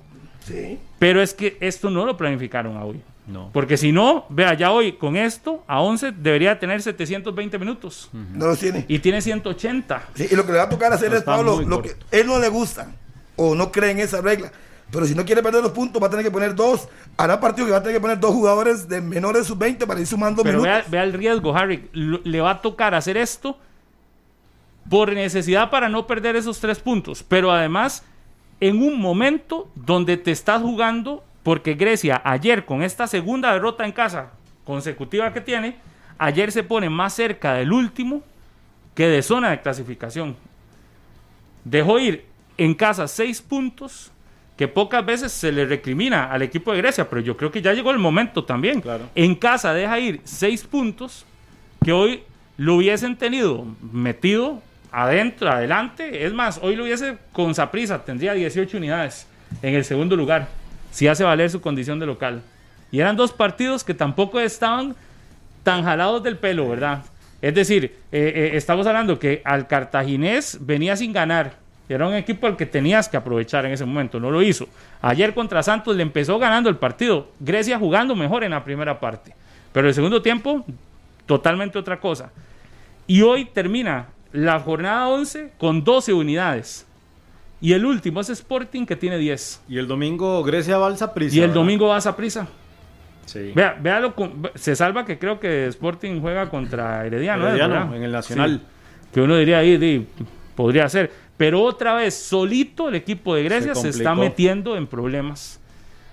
[0.46, 0.78] Sí.
[0.98, 3.02] Pero es que esto no lo planificaron a hoy.
[3.26, 3.50] No.
[3.52, 8.08] Porque si no, vea, ya hoy con esto, a 11 debería tener 720 minutos.
[8.12, 8.84] No los tiene.
[8.88, 10.02] Y tiene 180.
[10.14, 12.06] Sí, y lo que le va a tocar hacer No, es, Pablo, lo que corto.
[12.10, 12.92] él no le gusta
[13.36, 14.52] o no cree en esa regla.
[14.90, 16.88] Pero si no quiere perder los puntos, va a tener que poner dos.
[17.16, 20.06] Hará partido que va a tener que poner dos jugadores de menores sub-20 para ir
[20.06, 20.82] sumando Pero minutos.
[20.82, 21.88] vea, vea el riesgo, Harry.
[21.92, 23.56] Le va a tocar hacer esto
[24.88, 27.22] por necesidad para no perder esos tres puntos.
[27.22, 28.04] Pero además,
[28.60, 33.92] en un momento donde te estás jugando, porque Grecia ayer con esta segunda derrota en
[33.92, 34.32] casa
[34.64, 35.76] consecutiva que tiene,
[36.18, 38.22] ayer se pone más cerca del último
[38.94, 40.36] que de zona de clasificación.
[41.64, 42.26] Dejó ir
[42.56, 44.10] en casa seis puntos
[44.60, 47.72] que pocas veces se le recrimina al equipo de Grecia, pero yo creo que ya
[47.72, 48.82] llegó el momento también.
[48.82, 49.08] Claro.
[49.14, 51.24] En casa deja ir seis puntos
[51.82, 52.24] que hoy
[52.58, 54.60] lo hubiesen tenido metido
[54.92, 56.26] adentro, adelante.
[56.26, 59.26] Es más, hoy lo hubiese con Saprisa, tendría 18 unidades
[59.62, 60.48] en el segundo lugar,
[60.90, 62.42] si hace valer su condición de local.
[62.92, 64.94] Y eran dos partidos que tampoco estaban
[65.62, 67.02] tan jalados del pelo, ¿verdad?
[67.40, 71.59] Es decir, eh, eh, estamos hablando que al cartaginés venía sin ganar.
[71.94, 74.68] Era un equipo al que tenías que aprovechar en ese momento, no lo hizo.
[75.02, 77.28] Ayer contra Santos le empezó ganando el partido.
[77.40, 79.34] Grecia jugando mejor en la primera parte.
[79.72, 80.64] Pero el segundo tiempo,
[81.26, 82.30] totalmente otra cosa.
[83.06, 86.86] Y hoy termina la jornada 11 con 12 unidades.
[87.60, 89.64] Y el último es Sporting que tiene 10.
[89.68, 91.36] Y el domingo Grecia Balsa Prisa.
[91.36, 92.48] Y el domingo vas a prisa.
[93.26, 93.52] Sí.
[93.54, 94.14] Vea, véalo
[94.54, 97.48] se salva que creo que Sporting juega contra Herediano, ¿eh?
[97.50, 97.96] Herediano, ¿verdad?
[97.96, 98.60] en el Nacional.
[98.60, 99.10] Sí.
[99.12, 100.06] Que uno diría ahí,
[100.56, 101.12] podría ser.
[101.40, 105.58] Pero otra vez, solito el equipo de Grecia se, está metiendo en problemas.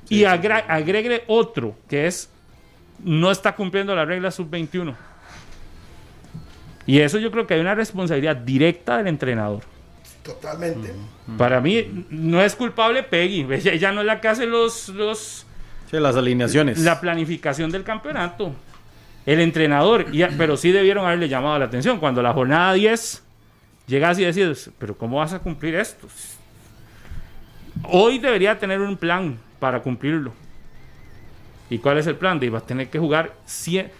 [0.07, 2.29] y agregue otro, que es,
[3.03, 4.95] no está cumpliendo la regla sub-21.
[6.85, 9.63] Y eso yo creo que hay una responsabilidad directa del entrenador.
[10.23, 10.93] Totalmente.
[11.37, 13.45] Para mí, no es culpable Peggy.
[13.51, 15.45] Ella, ella no es la que hace los, los,
[15.91, 16.79] Sí, las alineaciones.
[16.79, 18.53] la planificación del campeonato.
[19.25, 21.99] El entrenador, y- pero sí debieron haberle llamado la atención.
[21.99, 23.23] Cuando la jornada 10
[23.87, 26.07] llegas y decides, pero ¿cómo vas a cumplir esto?
[27.83, 30.33] Hoy debería tener un plan para cumplirlo.
[31.69, 32.39] ¿Y cuál es el plan?
[32.39, 33.91] De, va a tener que jugar 100,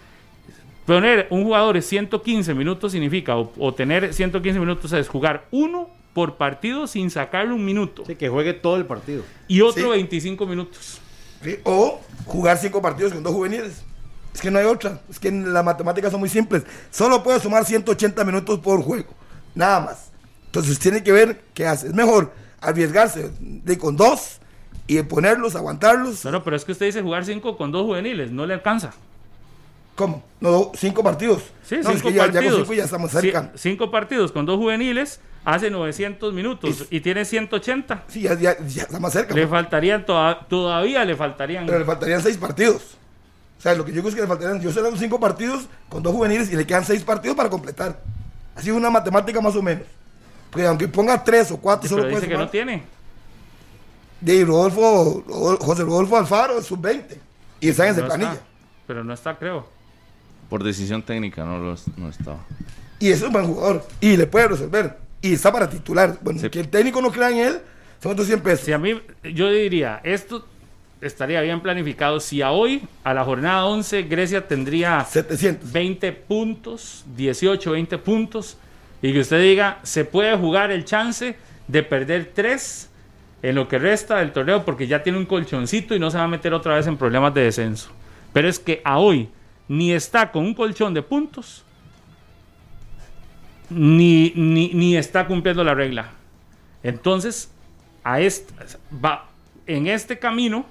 [0.86, 5.90] poner un jugador en 115 minutos significa, o, o tener 115 minutos es jugar uno
[6.14, 8.04] por partido sin sacarle un minuto.
[8.06, 9.24] Sí, que juegue todo el partido.
[9.48, 9.90] Y otro Sí.
[9.90, 11.00] 25 minutos.
[11.44, 11.58] ¿sí?
[11.64, 13.84] O jugar cinco partidos con dos juveniles.
[14.34, 15.02] Es que no hay otra.
[15.10, 16.64] Es que las matemáticas son muy simples.
[16.90, 19.10] Solo puedes sumar 180 minutos por juego.
[19.58, 20.12] Nada más.
[20.46, 21.88] Entonces tiene que ver qué hace.
[21.88, 22.32] Es mejor
[22.62, 24.40] arriesgarse de con dos
[24.88, 26.22] y ponerlos, aguantarlos.
[26.22, 28.92] Claro, pero es que usted dice jugar 5 con dos juveniles, no le alcanza.
[29.96, 30.24] ¿Cómo?
[30.40, 31.42] No, cinco partidos.
[31.64, 32.60] Sí, no, cinco es que ya, ya con partidos.
[32.62, 33.52] cinco ya estamos Sí, cerca.
[33.56, 38.04] cinco partidos con dos juveniles hace 900 minutos y tiene 180.
[38.08, 39.34] Sí, ya, ya, ya estamos cerca.
[39.34, 41.66] Le faltarían toda- todavía le faltarían.
[41.66, 42.84] Pero le faltarían seis partidos.
[43.58, 46.04] O sea, lo que yo digo es que le faltarían, yo serán cinco partidos con
[46.04, 48.00] dos juveniles y le quedan seis partidos para completar.
[48.58, 49.86] Así una matemática más o menos.
[50.50, 52.84] Porque aunque ponga tres o cuatro, pero solo dice puede que no tiene.
[54.20, 57.18] De Rodolfo, Rodol- José Rodolfo Alfaro, sub-20.
[57.60, 58.34] Y está en esa No planilla.
[58.34, 58.46] está,
[58.88, 59.68] pero no está, creo.
[60.50, 62.40] Por decisión técnica no, lo, no estaba.
[63.00, 63.86] Y es un buen jugador.
[64.02, 64.98] Y le puede resolver.
[65.22, 66.18] Y está para titular.
[66.22, 66.50] Bueno, Sí.
[66.50, 67.62] que el técnico no crea en él,
[68.02, 68.66] son otros 100 pesos.
[68.66, 70.46] Si a mí, yo diría, esto
[71.02, 72.20] estaría bien planificado.
[72.20, 75.72] Si a hoy, a la jornada 11, Grecia tendría 700.
[75.72, 78.58] 20 puntos, 18, 20 puntos,
[79.02, 81.36] y que usted diga, se puede jugar el chance
[81.68, 82.90] de perder 3
[83.44, 86.24] en lo que resta del torneo porque ya tiene un colchoncito y no se va
[86.24, 87.92] a meter otra vez en problemas de descenso.
[88.34, 89.30] Pero es que a hoy
[89.68, 91.64] ni está con un colchón de puntos,
[93.70, 96.12] ni, ni, ni está cumpliendo la regla.
[96.84, 97.52] Entonces,
[98.04, 98.20] a
[99.04, 99.28] va,
[99.66, 100.66] en este camino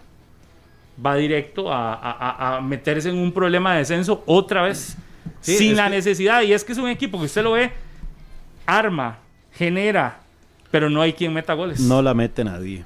[1.05, 4.97] va directo a, a- a- meterse en un problema de descenso otra vez,
[5.41, 6.43] Sí, sin la que- necesidad.
[6.43, 7.73] Y es que es un equipo que usted lo ve,
[8.67, 9.19] arma,
[9.53, 10.19] genera,
[10.71, 11.81] pero no hay quien meta goles.
[11.81, 12.85] No la mete nadie.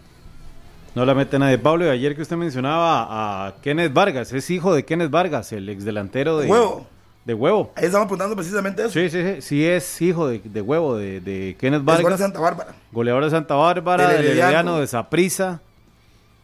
[0.94, 1.56] No la mete nadie.
[1.58, 5.68] Pablo, y ayer que usted mencionaba a Kenneth Vargas, es hijo de Kenneth Vargas, el
[5.68, 6.86] ex delantero de Huevo.
[7.24, 7.70] De huevo.
[7.76, 8.90] Ahí estamos apuntando precisamente eso.
[8.92, 9.42] Sí, sí, sí.
[9.42, 12.20] Sí es hijo de, de huevo de, de Kenneth Es gol de Vargas.
[12.20, 12.74] Santa Bárbara.
[12.90, 14.78] Goleador de Santa Bárbara, Del del Herediano.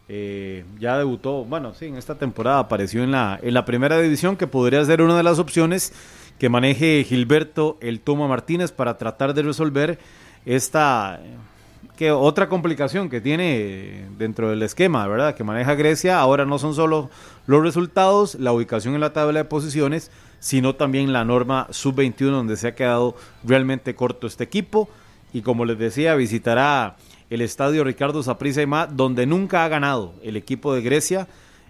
[0.07, 0.79] Saprissa.
[0.79, 4.47] ya debutó, bueno, sí, en esta temporada apareció en la, en la primera división, que
[4.47, 5.93] podría ser una de las opciones
[6.39, 9.99] que maneje Gilberto El Toma Martínez para tratar de resolver
[10.45, 11.35] esta eh,
[11.97, 15.35] que otra complicación que tiene eh, dentro del esquema, ¿verdad?
[15.35, 16.19] Que maneja Grecia.
[16.19, 17.09] Ahora no son solo
[17.47, 22.55] los resultados, la ubicación en la tabla de posiciones, sino también la norma sub-21 donde
[22.55, 24.87] se ha quedado realmente corto este equipo.
[25.33, 26.97] Y como les decía, visitará
[27.29, 31.27] el estadio Ricardo Saprissa y más, donde nunca ha ganado el equipo de Grecia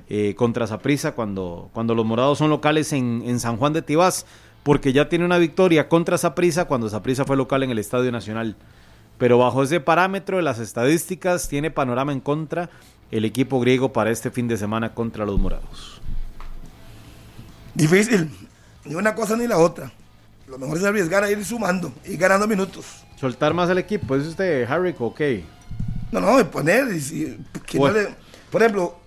[0.10, 4.26] eh, contra Saprissa cuando, cuando los morados son locales en, en San Juan de Tibás,
[4.64, 8.56] porque ya tiene una victoria contra Saprissa cuando Saprissa fue local en el Estadio Nacional.
[9.18, 12.70] Pero bajo ese parámetro de las estadísticas, tiene panorama en contra
[13.10, 16.02] el equipo griego para este fin de semana contra los morados.
[17.74, 18.30] Difícil.
[18.86, 19.92] Ni una cosa ni la otra.
[20.48, 23.07] Lo mejor es arriesgar a ir sumando y ganando minutos.
[23.20, 25.22] Soltar más al equipo, ¿es usted Harry ok?
[26.12, 26.94] No, no, de poner.
[26.94, 27.98] y si- que no Bueno.
[28.00, 28.16] le-
[28.52, 28.98] por ejemplo,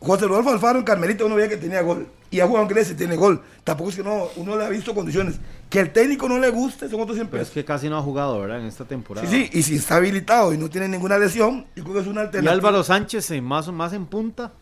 [0.00, 2.06] José Rodolfo Alfaro en Carmelita uno veía que tenía gol.
[2.30, 3.42] Y ha jugado en Grecia y tiene gol.
[3.64, 5.36] Tampoco es que no, uno le ha visto condiciones.
[5.70, 8.02] Que el técnico no le guste son otros 100 Pero es que casi no ha
[8.02, 8.60] jugado, ¿verdad?
[8.60, 9.26] En esta temporada.
[9.26, 12.06] Sí, sí, y si está habilitado y no tiene ninguna lesión, yo creo que es
[12.06, 12.52] una Y alternativa.
[12.52, 14.52] Álvaro Sánchez eh, más, más en punta,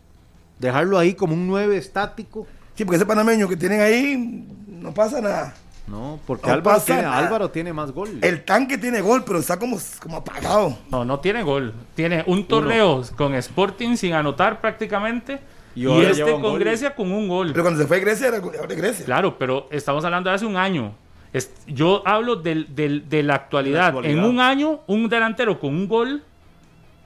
[0.59, 2.47] dejarlo ahí como un 9 estático.
[2.73, 5.53] Sí, porque ese panameño que tienen ahí, no pasa nada.
[5.87, 7.17] No, porque No Álvaro, tiene, nada.
[7.17, 8.19] Álvaro tiene más gol.
[8.21, 10.77] El tanque tiene gol, pero está como, como apagado.
[10.91, 11.73] No, no tiene gol.
[11.95, 15.39] Tiene un torneo con Sporting sin anotar prácticamente.
[15.75, 16.59] Y este con gol.
[16.59, 17.51] Grecia con un gol.
[17.51, 19.05] Pero cuando se fue a Grecia era goleador de Grecia.
[19.05, 20.93] Claro, pero estamos hablando de hace un año.
[21.31, 23.93] Es- yo hablo del- del- de la actualidad.
[24.03, 26.23] En un año, un delantero con un gol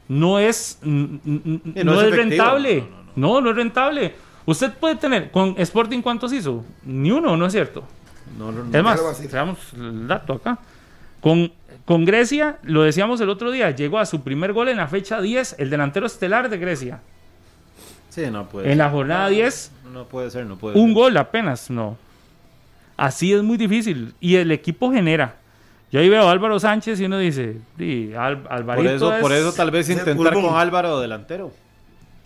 [0.07, 1.19] no es, no
[1.83, 2.85] no es rentable.
[3.15, 4.15] No, No no, es rentable.
[4.45, 6.63] Usted puede tener, con Sporting, ¿cuántos hizo?
[6.83, 7.83] Ni uno, ¿no es cierto?
[8.37, 8.77] No, no.
[8.77, 8.99] Es más,
[9.75, 10.57] el dato acá.
[11.21, 11.51] Con,
[11.85, 15.21] con Grecia, lo decíamos el otro día, llegó a su primer gol en la fecha
[15.21, 16.99] 10, el delantero estelar de Grecia.
[18.09, 20.93] Sí, no puede En la jornada 10, No puede ser, no puede un ser.
[20.95, 21.97] gol apenas, no.
[22.97, 24.13] Así es muy difícil.
[24.19, 25.35] Y el equipo genera.
[25.91, 29.21] Yo ahí veo a Álvaro Sánchez y uno dice, sí, Al- Por Alvarito, eso, es,
[29.21, 31.51] por eso tal vez intentar con Álvaro delantero.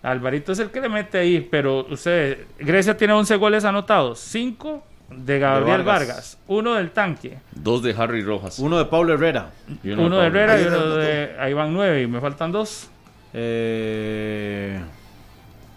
[0.02, 4.84] Alvarito es el que le mete ahí, pero usted, Grecia tiene 11 goles anotados, 5
[5.10, 6.08] de Gabriel Vargas.
[6.08, 8.58] Vargas, uno del tanque, Dos de Harry Rojas.
[8.58, 9.50] Uno de Pablo Herrera.
[9.82, 10.22] y uno, de Pablo.
[10.22, 11.36] Herrera y uno de...
[11.38, 12.88] Ahí van 9 y me faltan dos.
[13.32, 14.80] Eh,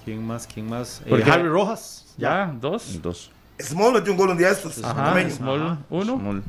[0.06, 0.48] ¿Quién más?
[0.48, 1.02] ¿Quién más?
[1.02, 2.14] Eh, Porque- Harry Rojas.
[2.18, 3.02] Ya, dos.
[3.02, 3.32] Dos.
[3.60, 4.84] Small metió un gol un día de estos.
[4.84, 5.30] Ajá.
[5.30, 6.18] Small, uno.
[6.18, 6.44] Small.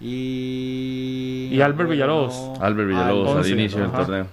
[0.00, 1.48] Y.
[1.52, 2.58] Y Albert Villalobos.
[2.60, 4.26] Albert Villalobos al once, inicio del torneo.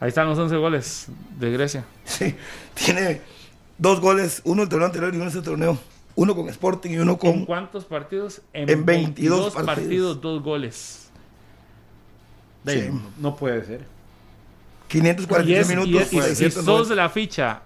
[0.00, 1.08] Ahí están los 11 goles
[1.38, 1.84] de Grecia.
[2.04, 2.34] Sí,
[2.74, 3.20] tiene
[3.78, 5.78] dos goles, uno el torneo anterior y uno este torneo.
[6.16, 7.44] Uno con Sporting y uno ¿En con...
[7.44, 8.40] cuántos partidos?
[8.52, 9.66] En 22 partidos.
[9.66, 10.20] partidos.
[10.20, 11.10] dos goles.
[12.64, 12.88] De- Sí.
[12.90, 13.80] no, no puede ser.
[14.88, 15.92] 546 Y, es, minutos.
[15.92, 16.62] y es- y si 690.
[16.88, 17.62] sos la ficha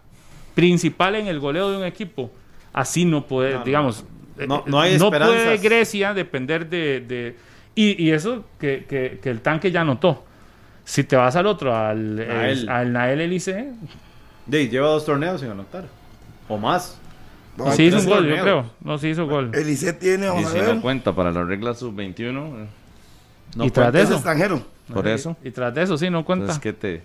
[0.55, 2.31] principal en el goleo de un equipo,
[2.73, 3.65] así no puede, No, no.
[3.65, 4.05] digamos,
[4.37, 5.63] No- eh, no hay puede esperanzas.
[5.63, 7.01] Grecia depender de...
[7.01, 7.37] de-
[7.75, 10.25] y, y eso que, que- que el tanque ya notó.
[10.85, 12.59] Si te vas al otro, al Nael.
[12.63, 13.73] el- al Nael Elise,
[14.47, 15.85] De, lleva dos torneos sin anotar.
[16.49, 16.99] O más.
[17.57, 18.71] No, sí hizo un gol, yo creo.
[18.83, 19.51] No, sí hizo gol.
[19.55, 22.19] Elise tiene, Y vamos si a ver, no cuenta para la regla sub-21,
[22.63, 22.67] eh,
[23.57, 24.65] No y tras de es eso, extranjero.
[24.93, 25.37] por eso.
[25.45, 26.45] y tras de eso, sí, no cuenta.
[26.45, 27.03] Entonces, ¿qué te,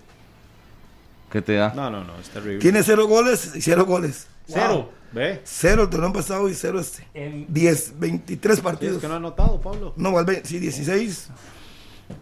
[1.31, 1.73] ¿qué te da?
[1.75, 2.59] No, no, no, es terrible.
[2.59, 4.27] Tiene cero goles y cero goles.
[4.47, 4.73] Cero.
[4.73, 4.89] Wow.
[5.11, 5.41] ¿Ve?
[5.45, 7.07] Cero el torneo pasado y cero este.
[7.13, 8.95] En- 10, 23 Sí, partidos.
[8.97, 9.93] es que no ha anotado, Pablo.
[9.97, 10.13] No,
[10.43, 11.29] sí, 16.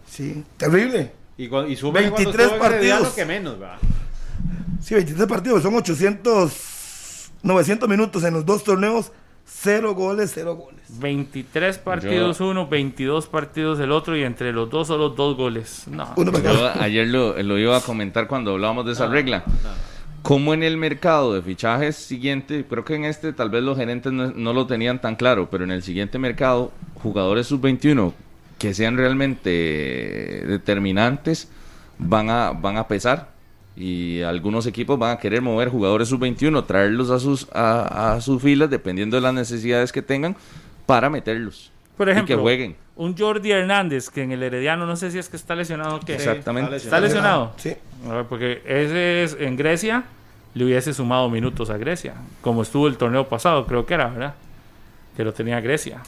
[0.08, 1.12] Sí, terrible.
[1.36, 3.08] Y, y sube 23 partidos.
[3.12, 3.78] que menos, va.
[4.80, 6.52] Sí, 23 partidos, son 800,
[7.44, 9.12] 900 minutos en los dos torneos.
[9.46, 10.80] Cero goles, cero goles.
[10.98, 15.84] 23 partidos uno, 22 partidos el otro y entre los dos solo dos goles.
[15.86, 16.14] No.
[16.16, 19.44] Yo ayer lo, lo iba a comentar cuando hablábamos de esa regla.
[20.22, 24.10] Como en el mercado de fichajes siguiente, creo que en este tal vez los gerentes
[24.10, 26.72] no, no lo tenían tan claro, pero en el siguiente mercado,
[27.02, 28.14] jugadores sub-21
[28.58, 29.50] que sean realmente
[30.46, 31.48] determinantes
[31.98, 33.33] van a, van a pesar.
[33.76, 38.40] Y algunos equipos van a querer mover jugadores sub-21, traerlos a sus, a, a sus
[38.40, 40.36] filas, dependiendo de las necesidades que tengan,
[40.86, 41.72] para meterlos.
[41.96, 42.76] Por y ejemplo, que jueguen.
[42.96, 46.00] un Jordi Hernández que en el Herediano no sé si es que está lesionado o
[46.00, 46.14] qué.
[46.14, 46.76] Exactamente.
[46.76, 47.52] ¿Está lesionado?
[47.56, 47.74] Sí.
[48.08, 50.04] A ver, porque ese es en Grecia
[50.54, 54.34] le hubiese sumado minutos a Grecia, como estuvo el torneo pasado, creo que era, ¿verdad?
[55.16, 56.00] Que lo tenía Grecia.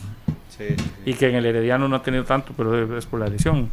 [0.57, 0.91] Sí, sí, sí.
[1.05, 3.71] Y que en el Herediano no ha tenido tanto, pero es por la lesión.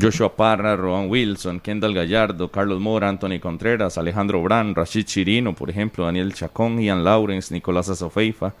[0.00, 5.68] Joshua Parra, Rowan Wilson, Kendall Gallardo, Carlos Mora, Anthony Contreras, Alejandro Brand, Rashid Chirino, por
[5.68, 8.54] ejemplo, Daniel Chacón, Ian Lawrence, Nicolás Azofeifa,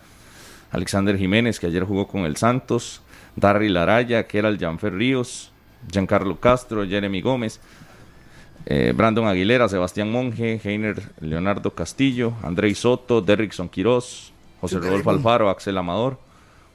[0.70, 3.00] Alexander Jiménez, que ayer jugó con el Santos,
[3.36, 5.50] Darry Laraya, que era el Janfer Ríos,
[5.90, 7.60] Giancarlo Castro, Jeremy Gómez,
[8.66, 15.48] eh, Brandon Aguilera, Sebastián Monge, Heiner Leonardo Castillo, Andrei Soto, Derrickson Quiroz, José Rodolfo Alfaro,
[15.48, 16.18] Axel Amador,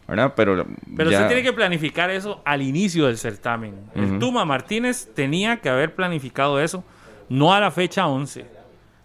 [0.08, 0.34] ¿verdad?
[0.36, 0.66] Pero,
[0.96, 3.76] Pero ya- usted tiene que planificar eso al inicio del certamen.
[3.96, 6.84] El Tuma Martínez tenía que haber planificado eso,
[7.30, 8.46] no a la fecha 11,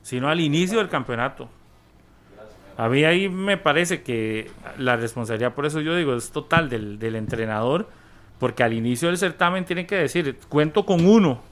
[0.02, 1.48] sino al inicio del campeonato.
[2.76, 6.98] A mí ahí me parece que la responsabilidad, por eso yo digo, es total del,
[6.98, 7.88] del entrenador,
[8.38, 11.42] porque al inicio del certamen tiene que decir, cuento con uno,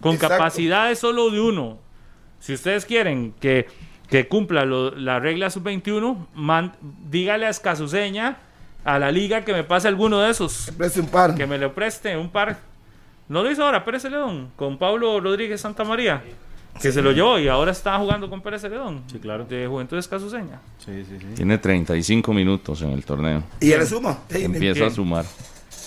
[0.00, 0.36] con Exacto.
[0.36, 1.78] capacidades solo de uno.
[2.38, 3.66] Si ustedes quieren que,
[4.08, 6.72] que cumpla lo- la regla sub-21, man-
[7.10, 8.36] dígale a Escasuseña,
[8.84, 11.34] a la liga, que me pase alguno de esos, Preste un par.
[11.34, 12.58] que me lo preste un par.
[13.28, 16.22] No lo hizo ahora Pérez Celedón, con Pablo Rodríguez Santamaría,
[16.80, 19.44] que se lo llevó y ahora está jugando con Pérez Celedón, Sí, claro.
[19.44, 20.60] de Juventud Escasuseña.
[20.78, 21.26] Sí, sí, sí.
[21.34, 23.42] tiene 35 minutos en el torneo.
[23.60, 24.18] Y él le suma.
[24.30, 25.24] Sí, Empieza a sumar.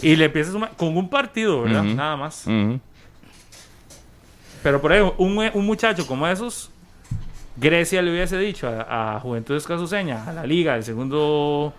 [0.03, 1.83] Y le empieza a sumar con un partido, ¿verdad?
[1.83, 2.45] Nada más.
[4.63, 6.69] Pero por ejemplo, un, un muchacho como esos,
[7.57, 11.73] Grecia le hubiese dicho a, a Juventud Escasuseña, a la liga del segundo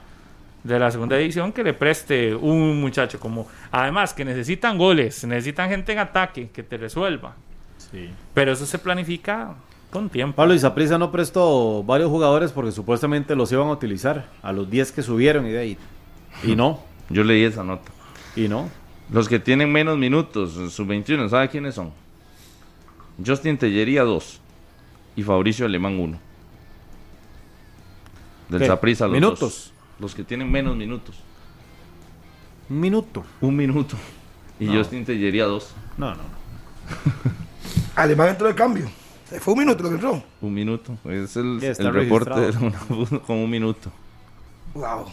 [0.65, 5.69] de la segunda edición, que le preste un muchacho como, además que necesitan goles, necesitan
[5.69, 7.35] gente en ataque que te resuelva.
[7.91, 8.11] Sí.
[8.33, 9.55] Pero eso se planifica
[9.91, 10.37] con tiempo.
[10.37, 14.93] Pablo Isaprisa no prestó varios jugadores porque supuestamente los iban a utilizar a los 10
[14.93, 15.79] que subieron y de ahí.
[16.45, 16.81] Y no,
[17.11, 17.91] Yo leí esa nota.
[18.37, 18.71] y no.
[19.11, 21.91] Los que tienen menos minutos, sub-21, ¿sabe quiénes son?
[23.27, 24.41] Justin Tellería 2
[25.17, 26.19] y Fabricio Alemán 1.
[28.49, 28.67] Del ¿Qué?
[28.67, 29.41] Saprissa los ¿Minutos?
[29.41, 29.72] dos.
[30.03, 31.15] Los que tienen menos minutos.
[32.69, 33.25] Un minuto.
[33.41, 33.97] Un minuto.
[34.59, 34.75] Y No.
[34.75, 35.75] Justin Tellería 2.
[35.97, 36.23] No, no, no.
[37.95, 38.91] Alemán entró de cambio.
[39.39, 40.23] Fue un minuto lo que entró.
[40.41, 40.99] Un minuto.
[41.05, 42.87] Es el, el reporte de registrado.
[43.13, 43.93] una- con un minuto.
[44.75, 45.07] Wow.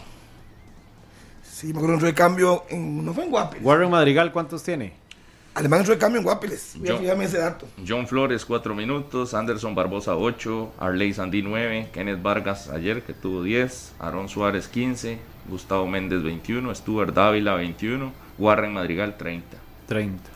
[1.44, 2.64] Sí, me acuerdo entró de cambio.
[2.68, 3.58] En, no fue en Guapi.
[3.60, 4.92] Warren Madrigal, ¿cuántos tiene?
[5.54, 6.74] Alemán entró de cambio en Guapiles.
[6.80, 7.66] Yo- Fíjame ese dato.
[7.86, 9.34] John Flores, 4 minutos.
[9.34, 10.72] Anderson Barbosa, 8.
[10.78, 11.88] Arley Sandí, 9.
[11.92, 13.92] Kenneth Vargas, ayer, que tuvo 10.
[13.98, 15.18] Aaron Suárez, 15.
[15.48, 16.72] Gustavo Méndez, 21.
[16.74, 18.12] Stuart Dávila, 21.
[18.38, 19.56] Warren Madrigal, 30.
[19.86, 20.30] 30.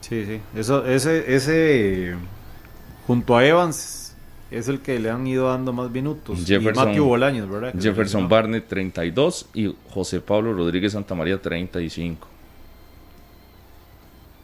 [0.00, 0.40] Sí, sí.
[0.54, 2.14] Eso, ese, ese,
[3.06, 4.05] junto a Evans,
[4.50, 6.46] es el que le han ido dando más minutos.
[6.46, 7.72] Jefferson- y Matthew Bolaños, ¿verdad?
[7.72, 8.28] Que Jefferson.
[8.28, 9.48] Barnett, 32.
[9.54, 12.28] Y José Pablo Rodríguez Santamaría, 35.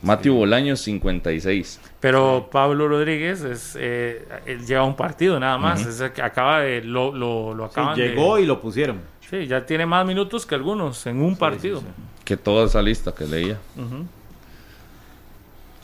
[0.03, 1.81] Matthew Bolaños, 56.
[2.01, 5.87] Pero Pablo Rodríguez es, eh, él lleva un partido nada más.
[5.87, 6.83] Es el que acaba de.
[6.83, 9.01] Lo, lo, lo Sí, acaban de- llegó y lo pusieron.
[9.31, 11.79] Sí, ya tiene más minutos que algunos en un partido.
[11.81, 11.87] sí,
[12.25, 13.59] Que toda esa lista que leía.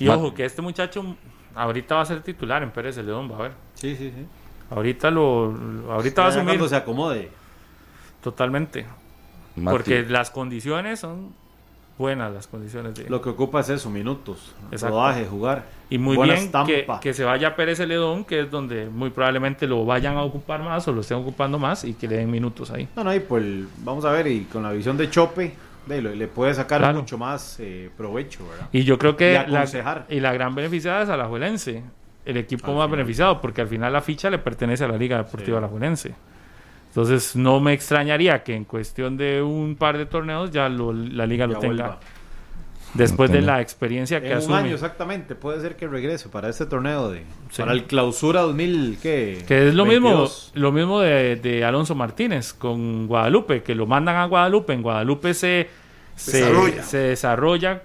[0.00, 1.16] Y Ma- ojo, que este muchacho
[1.62, 3.52] ahorita va a ser titular en Pérez Celedón, va a ver.
[3.74, 4.24] Sí, sí, sí.
[4.70, 7.30] Ahorita lo, lo- ahorita va a asumir Cuando se acomode.
[8.22, 8.86] totalmente.
[9.64, 11.32] Porque las condiciones son
[11.98, 13.10] buenas, las condiciones de...
[13.10, 14.54] Lo que ocupa es eso, minutos.
[14.70, 14.94] Exacto.
[14.96, 15.64] Rodaje, jugar.
[15.90, 17.00] Y muy Buena bien que, estampa.
[17.00, 20.62] que se vaya a Pérez Celedón, que es donde muy probablemente lo vayan a ocupar
[20.62, 22.86] más o lo estén ocupando más y que le den minutos ahí.
[22.94, 23.42] No, no, y pues
[23.78, 25.56] vamos a ver, y con la visión de Chope,
[25.88, 26.98] de, le puede sacar Claro.
[26.98, 28.68] mucho más eh, provecho, ¿verdad?
[28.72, 30.06] Y yo creo que Y la, aconsejar.
[30.08, 31.82] y la gran beneficiada es Alajuelense,
[32.24, 32.96] el equipo Al más final.
[32.98, 36.14] beneficiado, porque al final la ficha le pertenece a la Liga Deportiva Alajuelense.
[36.88, 41.26] Entonces no me extrañaría que en cuestión de un par de torneos ya lo- la
[41.26, 41.74] liga lo tenga.
[41.84, 42.00] vuelva.
[42.94, 44.56] Después de la experiencia que En un asume.
[44.56, 47.18] año exactamente, puede ser que regrese para este torneo de
[47.50, 47.60] Sí.
[47.62, 49.44] para el clausura 2000, ¿qué?
[49.46, 50.52] Que es lo mismo, 22.
[50.54, 54.72] lo mismo de, de Alonso Martínez con Guadalupe, que lo mandan a Guadalupe.
[54.72, 55.68] En Guadalupe se,
[56.16, 56.82] se, Desarrolla.
[56.82, 57.82] se desarrolla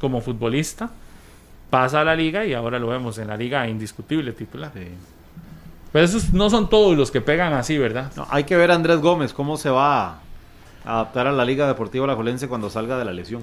[0.00, 0.90] como futbolista,
[1.70, 4.70] pasa a la liga y ahora lo vemos en la liga indiscutible titular.
[4.74, 4.86] Sí.
[5.92, 8.12] Pero esos no son todos los que pegan así, ¿verdad?
[8.16, 10.18] No, hay que ver a Andrés Gómez cómo se va a
[10.84, 13.42] adaptar a la Liga Deportiva Alajuelense cuando salga de la lesión.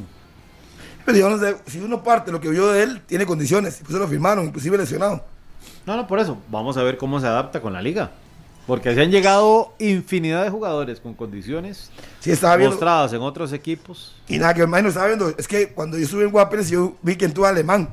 [1.06, 3.78] Pero yo no sé, si uno parte lo que vio de él, tiene condiciones.
[3.82, 5.24] Pues se lo firmaron, inclusive lesionado.
[5.86, 6.38] No, no, por eso.
[6.50, 8.12] Vamos a ver cómo se adapta con la liga.
[8.68, 12.76] Porque se han llegado infinidad de jugadores con condiciones Sí, estaba viendo.
[12.76, 14.16] mostradas en otros equipos.
[14.28, 15.30] Y nada, que más no estaba viendo.
[15.38, 17.90] Es que cuando yo estuve en Guapiles, yo vi que entró alemán.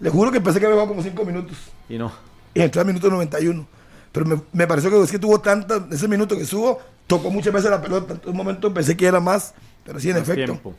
[0.00, 1.56] Le juro que pensé que había jugado como 5 minutos.
[1.88, 2.12] Y no.
[2.54, 3.66] Y entró al minuto 91.
[4.12, 7.52] Pero me, me pareció que es que tuvo tanto, ese minuto que estuvo, tocó muchas
[7.54, 8.14] veces la pelota.
[8.22, 9.54] En un momento pensé que era más,
[9.84, 10.74] pero sí, en más efecto, tiempo.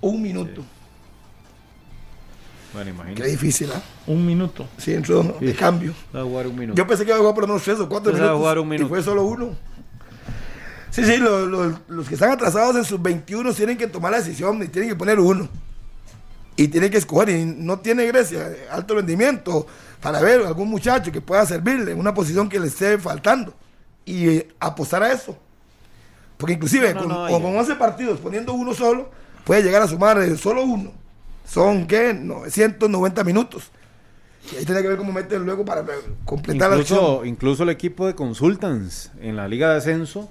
[0.00, 0.62] un minuto.
[2.74, 3.80] Bueno, Qué difícil, ¿ah?
[4.08, 4.66] Un minuto.
[4.78, 5.56] Sí, entró de Sí.
[5.56, 5.94] cambio.
[6.14, 6.76] Va a jugar un minuto.
[6.76, 8.26] Yo pensé que iba a jugar por lo menos 3 o 4 Pensé que iba
[8.26, 8.40] a minutos.
[8.40, 8.88] jugar un Y minuto.
[8.88, 9.56] fue solo uno.
[10.90, 14.18] Sí, sí, lo- lo- los que están atrasados en sus 21 tienen que tomar la
[14.18, 15.48] decisión y tienen que poner uno.
[16.56, 17.28] Y tienen que escoger.
[17.30, 19.66] Y no tiene Grecia eh, alto rendimiento
[20.00, 23.54] para ver algún muchacho que pueda servirle en una posición que le esté faltando.
[24.04, 25.36] Y eh, apostar a eso.
[26.36, 29.10] Porque inclusive No, no, con, no, y- con 11 partidos, poniendo uno solo,
[29.44, 30.92] puede llegar a sumar eh, solo uno.
[31.44, 32.14] Son, ¿qué?
[32.14, 33.70] 990 minutos.
[34.52, 35.84] Y ahí tiene que ver cómo meten luego para
[36.24, 36.98] completar la acción.
[36.98, 40.28] Incluso, incluso el equipo de Consultants en la Liga de Ascenso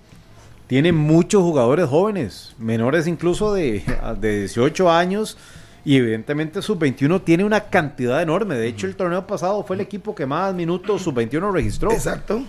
[0.68, 3.84] tiene muchos jugadores jóvenes, menores incluso de,
[4.19, 5.38] de 18 años.
[5.85, 8.56] Y evidentemente Sub-21 tiene una cantidad enorme.
[8.56, 11.91] De hecho, el torneo pasado fue el equipo que más minutos Sub-21 registró.
[11.91, 12.41] Exacto.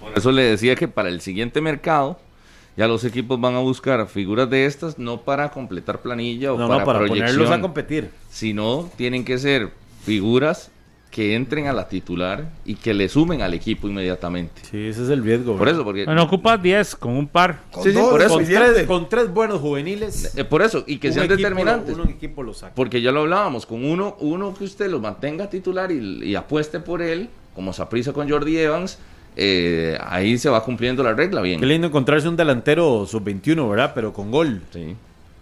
[0.00, 2.18] Por eso le decía que para el siguiente mercado
[2.78, 6.68] ya los equipos van a buscar figuras de estas no para completar planilla o No,
[6.68, 8.10] para, no, para proyección, ponerlos a competir.
[8.30, 9.70] sino tienen que ser
[10.04, 10.70] figuras
[11.10, 14.60] que entren a la titular y que le sumen al equipo inmediatamente.
[14.70, 15.56] Sí, ese es el riesgo.
[15.56, 17.62] Por eso, porque Bueno, ocupas 10 con un par.
[17.72, 18.34] Con Sí, sí, dos por es eso.
[18.36, 20.36] con, tres, con tres buenos juveniles.
[20.36, 21.94] eh, por eso y que un sean equipo determinantes.
[21.94, 22.74] uno equipo lo saca.
[22.74, 26.78] Porque ya lo hablábamos, con uno, uno que usted lo mantenga titular y, y apueste
[26.78, 28.98] por él, como Saprisa con Jordi Evans,
[29.40, 31.60] eh, ahí se va cumpliendo la regla bien.
[31.60, 33.92] Qué lindo encontrarse un delantero Sub-21, ¿verdad?
[33.94, 34.60] Pero con gol.
[34.72, 34.96] Sí.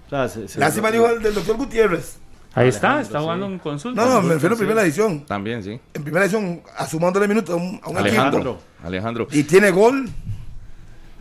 [0.06, 2.18] O sea, se- se- Lástima dijo el del doctor Gutiérrez.
[2.55, 3.23] Ahí está, Alejandro, está sí.
[3.24, 4.05] jugando en consulta.
[4.05, 4.62] No, no, me refiero a Sí.
[4.64, 5.24] primera edición.
[5.27, 5.81] También, sí.
[5.94, 8.39] En primera edición, a sumándole minutos a un, a un Alejandro.
[8.40, 8.59] equipo.
[8.85, 9.28] Alejandro.
[9.32, 10.09] Y tiene gol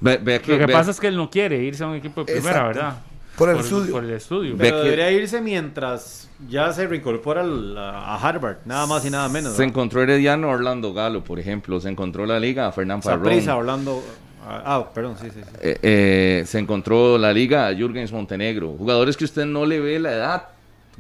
[0.02, 1.96] Ve, ve que, Lo que ve- pasa es que él no quiere irse a un
[1.96, 2.68] equipo de primera, Exacto.
[2.80, 2.98] ¿verdad?
[3.38, 3.92] Por el estudio.
[3.92, 4.56] Por el estudio.
[4.58, 9.54] Pero debería irse mientras ya se reincorpora al- a Harvard, nada más y nada menos.
[9.56, 11.80] se encontró Herediano Orlando Galo, por ejemplo.
[11.80, 13.26] Se encontró la liga a Fernán Farrón.
[13.26, 14.04] Saprissa, Orlando.
[14.48, 15.40] Ah, perdón, sí, sí.
[15.44, 15.50] sí.
[15.62, 18.76] Eh, eh, se encontró la liga a Jürgens Montenegro.
[18.78, 20.44] Jugadores que usted no le ve la edad.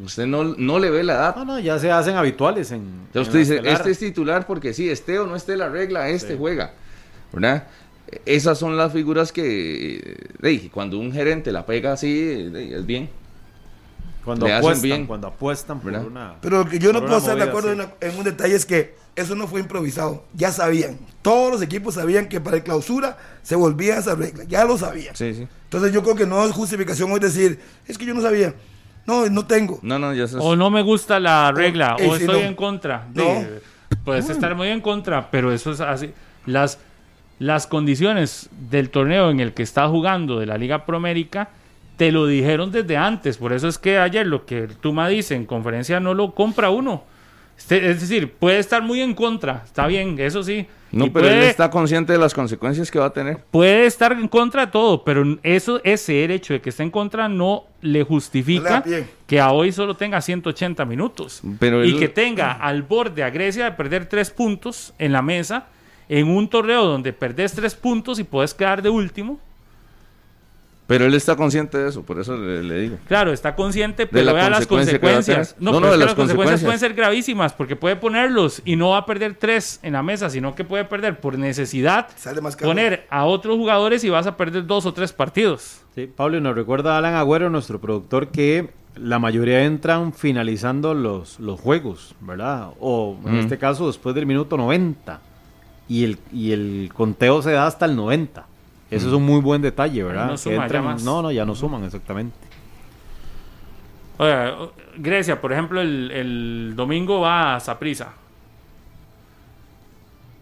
[0.04, 1.36] Usted no, no le ve la edad.
[1.36, 2.82] No, no, ya se hacen habituales en.
[3.06, 3.76] Entonces en usted la dice, estelar.
[3.78, 6.36] este es titular porque sí, esté o no esté la regla, este Sí.
[6.40, 6.72] juega.
[7.32, 7.68] ¿Verdad?
[8.26, 13.10] Esas son las figuras que, eh, ey, cuando un gerente la pega así, es bien.
[14.24, 15.06] Cuando le hacen apuestan, bien.
[15.06, 16.08] cuando apuestan por ¿Verdad?
[16.08, 16.36] una...
[16.42, 18.96] Pero lo que yo no puedo estar de acuerdo en, en un detalle es que
[19.16, 20.26] eso no fue improvisado.
[20.34, 20.98] Ya sabían.
[21.22, 24.44] Todos los equipos sabían que para el clausura se volvía a esa regla.
[24.46, 25.16] Ya lo sabían.
[25.16, 25.48] Sí, sí.
[25.66, 28.56] Entonces yo creo que no es justificación hoy decir, es que yo no sabía.
[29.06, 29.80] No, no tengo.
[29.84, 30.38] No, no, ya se...
[30.38, 32.48] O no me gusta la regla, eh, o estoy no.
[32.48, 33.08] en contra.
[33.14, 33.24] No.
[33.24, 33.62] De-
[34.04, 36.12] puedes estar muy en contra, pero eso es así.
[36.48, 36.80] Las,
[37.40, 41.50] las condiciones del torneo en el que está jugando de la Liga Promérica
[41.98, 43.38] te lo dijeron desde antes.
[43.38, 47.04] Por eso es que ayer lo que Tuma dice en conferencia no lo compra uno.
[47.58, 50.66] Este- Es decir, puede estar muy en contra, está bien, eso sí.
[50.92, 53.38] No, Y pero él está consciente de las consecuencias que va a tener.
[53.52, 57.28] puede estar en contra de todo, pero eso, ese hecho de que esté en contra
[57.30, 58.84] no le justifica
[59.28, 61.42] que a hoy solo tenga 180 minutos.
[61.60, 65.22] Pero y él- que tenga al borde a Grecia de perder tres puntos en la
[65.22, 65.68] mesa
[66.10, 69.40] en un torneo donde perdés tres puntos y puedes quedar de último.
[70.88, 72.98] Pero él está consciente de eso, por eso le, le digo.
[73.08, 75.56] Claro, está consciente, pero la vea las a consecuencias.
[75.60, 76.62] No, No, pero no, es de que las las consecuencias consecuencias.
[76.64, 80.30] pueden ser gravísimas porque puede ponerlos y no va a perder tres en la mesa,
[80.30, 82.70] sino que puede perder por necesidad Sale más caro.
[82.70, 85.82] poner a otros jugadores y vas a perder dos o tres partidos.
[85.96, 91.40] Sí, Pablo, y nos recuerda Alan Agüero, nuestro productor, que la mayoría entran finalizando los,
[91.40, 92.70] los juegos, ¿verdad?
[92.80, 93.40] O en Mm.
[93.40, 95.20] este caso después del minuto 90.
[95.88, 98.46] Y el, y el conteo se da hasta el 90.
[98.92, 100.28] Eso es un muy buen detalle, ¿verdad?
[100.28, 101.04] No suma ya entran- más.
[101.04, 102.36] no, no, ya no suman exactamente.
[104.18, 104.56] Oiga,
[104.98, 108.14] Grecia, por ejemplo, el, el domingo va a Saprisa.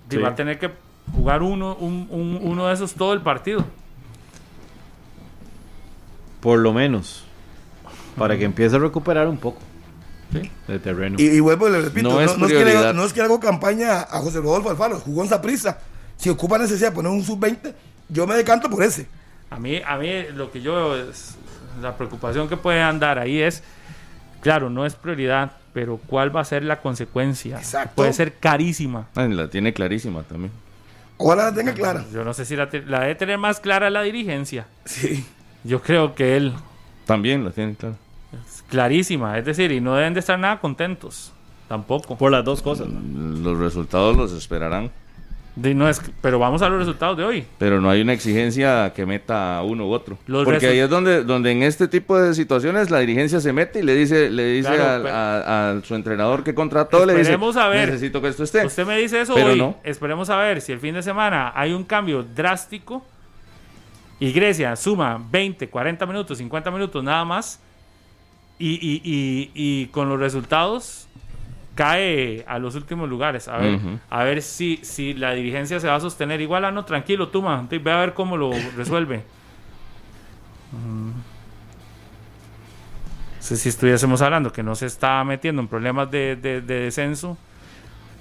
[0.10, 0.18] Sí.
[0.18, 0.70] Va a tener que
[1.16, 3.66] jugar uno, un- un- uno de esos todo el partido.
[6.42, 7.24] Por lo menos.
[8.18, 9.58] Para que empiece a recuperar un poco
[10.34, 10.52] Sí.
[10.68, 11.16] de terreno.
[11.20, 12.94] Y, y vuelvo y le repito, No no, es no es que le, prioridad.
[12.94, 15.78] no es que le hago campaña a José Rodolfo Alfaro, jugó en Saprissa.
[16.18, 17.74] Si ocupa necesidad de poner un sub-20,
[18.10, 19.08] yo me decanto por ese.
[19.50, 21.36] A mí, a mí lo que yo veo es
[21.82, 23.64] la preocupación que puede andar ahí es,
[24.42, 27.58] claro, no es prioridad, pero ¿cuál va a ser la consecuencia?
[27.58, 27.94] Exacto.
[27.96, 29.08] Puede ser carísima.
[29.16, 30.52] La tiene clarísima también.
[31.18, 32.04] Ojalá la tenga clara.
[32.12, 34.66] Yo no sé si la, te- la debe tener más clara la dirigencia.
[34.86, 35.26] Sí.
[35.64, 36.54] Yo creo que él,
[37.06, 37.96] También la tiene claro.
[38.48, 41.32] Es clarísima, es decir, y no deben de estar nada contentos,
[41.68, 42.18] tampoco.
[42.18, 42.88] Por las dos cosas.
[42.88, 44.92] Los resultados los esperarán.
[45.56, 47.46] De- no es, pero vamos a los resultados de hoy.
[47.60, 50.18] Pero no hay una exigencia que meta a uno u otro.
[50.26, 53.82] Los Porque ahí es donde, donde en este tipo de situaciones la dirigencia se mete
[53.82, 57.56] y le dice, le dice Claro, a, a su entrenador que contrató, le dice, Esperemos
[57.56, 57.88] a ver.
[57.90, 58.66] necesito que esto esté.
[58.66, 59.60] Usted me dice eso Pero hoy.
[59.60, 59.78] no.
[59.84, 63.06] Esperemos a ver si el fin de semana hay un cambio drástico
[64.20, 67.60] y Grecia suma 20, 40 minutos, 50 minutos nada más
[68.60, 71.08] y, y- y- y con los resultados
[71.76, 73.48] cae a los últimos lugares.
[73.48, 76.40] A ver, a ver si, si la dirigencia se va a sostener.
[76.42, 77.68] Igual, ah, no, tranquilo, Tuma.
[77.70, 79.24] Ve a ver cómo lo resuelve.
[80.72, 81.12] Mm.
[83.40, 87.38] Si, si estuviésemos hablando que no se está metiendo en problemas de, de- de descenso.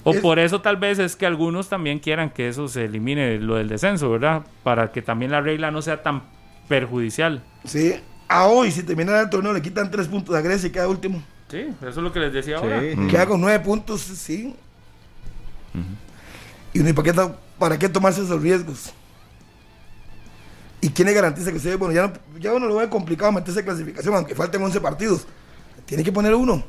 [0.04, 3.38] O Es- por eso tal vez es que algunos también quieran que eso se elimine
[3.38, 4.42] lo del descenso, ¿verdad?
[4.64, 6.22] Para que también la regla no sea tan
[6.68, 7.42] perjudicial.
[7.64, 7.94] Sí.
[8.32, 11.22] A hoy, si termina el torneo, le quitan tres puntos a Grecia y queda último.
[11.50, 12.80] Sí, eso es lo que les decía ahora.
[12.80, 12.96] Sí.
[13.10, 14.54] Queda con nueve puntos, sí.
[16.72, 18.92] Y uno, ¿y para qué, para qué tomarse esos riesgos?
[20.80, 23.60] ¿Y quién le garantiza que usted, bueno, ya, no, ya uno lo ve complicado meterse
[23.60, 25.26] en clasificación, aunque falten 11 partidos?
[25.84, 26.64] Tiene que poner uno.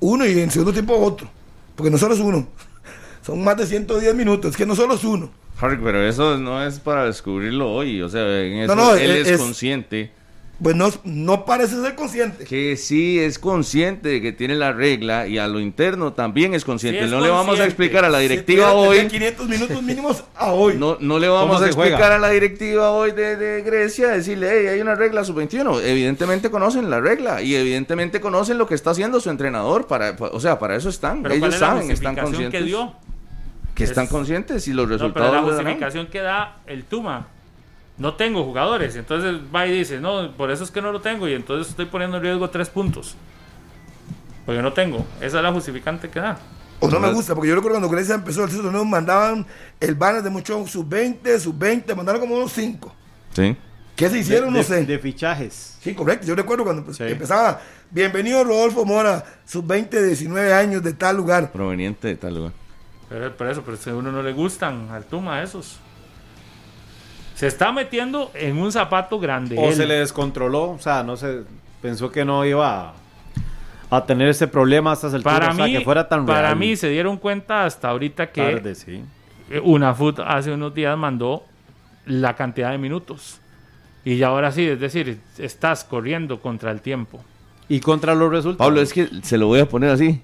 [0.00, 1.28] Uno y en segundo tiempo otro.
[1.74, 2.46] Porque no solo es uno.
[3.26, 4.52] Son más de 110 minutos.
[4.52, 5.30] Es que no solo es uno.
[5.60, 8.00] Harry, pero eso no es para descubrirlo hoy.
[8.02, 10.12] O sea, en eso No, no, él es- es, es- consciente.
[10.60, 12.44] Pues no, no parece ser consciente.
[12.44, 16.64] Que sí es consciente de que tiene la regla y a lo interno también es
[16.64, 16.98] consciente.
[16.98, 19.06] Sí es no le vamos a explicar a la directiva hoy.
[19.06, 20.74] 500 minutos mínimos a hoy.
[20.76, 21.86] No, no le vamos ¿Cómo a juega?
[21.90, 25.80] explicar a la directiva hoy de, de Grecia, decirle, hey, hay una regla sub-21.
[25.84, 29.86] Evidentemente conocen la regla y evidentemente conocen lo que está haciendo su entrenador.
[29.86, 31.22] Para, pa- o sea, para eso están.
[31.22, 32.60] Pero ¿cuál Ellos saben, están justificación conscientes.
[32.60, 32.92] que dio?
[33.76, 37.28] que están Es- conscientes y los No, pero resultados la justificación que da el Tuma.
[37.98, 38.94] No tengo jugadores.
[38.96, 41.86] Entonces va y dice, no, por eso es que no lo tengo y entonces estoy
[41.86, 43.16] poniendo en riesgo tres puntos.
[44.46, 45.04] Porque no tengo.
[45.20, 46.38] Esa es la justificante que da.
[46.80, 49.44] O no me gusta, porque yo recuerdo cuando Grecia empezó el torneo, mandaban
[49.80, 52.94] el banner de muchos sub-20, sub-20, mandaron como unos 5.
[53.34, 53.56] Sí.
[53.96, 54.52] ¿Qué se hicieron?
[54.52, 54.86] de, no sé.
[54.86, 55.76] de fichajes.
[55.82, 56.24] Sí, correcto.
[56.24, 57.02] Yo recuerdo cuando pues, Sí.
[57.02, 57.60] empezaba,
[57.90, 61.50] bienvenido Rodolfo Mora, sub-20 de 19 años de tal lugar.
[61.50, 62.52] Proveniente de tal lugar.
[63.08, 65.80] Pero por eso, pero si a uno no le gustan al Tuma esos.
[67.38, 69.56] Se está metiendo en un zapato grande.
[69.56, 69.74] O él.
[69.74, 71.42] se le descontroló, o sea, no se
[71.80, 72.94] pensó que no iba a,
[73.90, 76.56] a tener ese problema hasta el para o sea, mí, que fuera tan para real.
[76.56, 79.04] mí se dieron cuenta hasta ahorita que tarde, sí.
[79.62, 81.44] una foot hace unos días mandó
[82.06, 83.38] la cantidad de minutos.
[84.04, 87.20] Y ya ahora sí, es decir, estás corriendo contra el tiempo.
[87.68, 88.66] Y contra los resultados.
[88.68, 90.20] Pablo, es que se lo voy a poner así.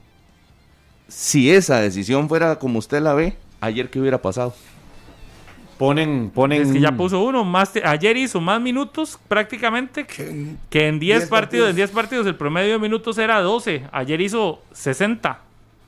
[1.07, 4.53] Si esa decisión fuera como usted la ve, ayer qué hubiera pasado.
[5.79, 6.63] Ponen, ponen.
[6.63, 7.45] Es que ya puso uno.
[7.45, 11.69] Más te- ayer hizo más minutos prácticamente que, que en 10 10 partidos.
[11.69, 11.77] En partidos.
[11.77, 13.85] 10 partidos el promedio de minutos era 12.
[13.93, 15.41] Ayer hizo 60.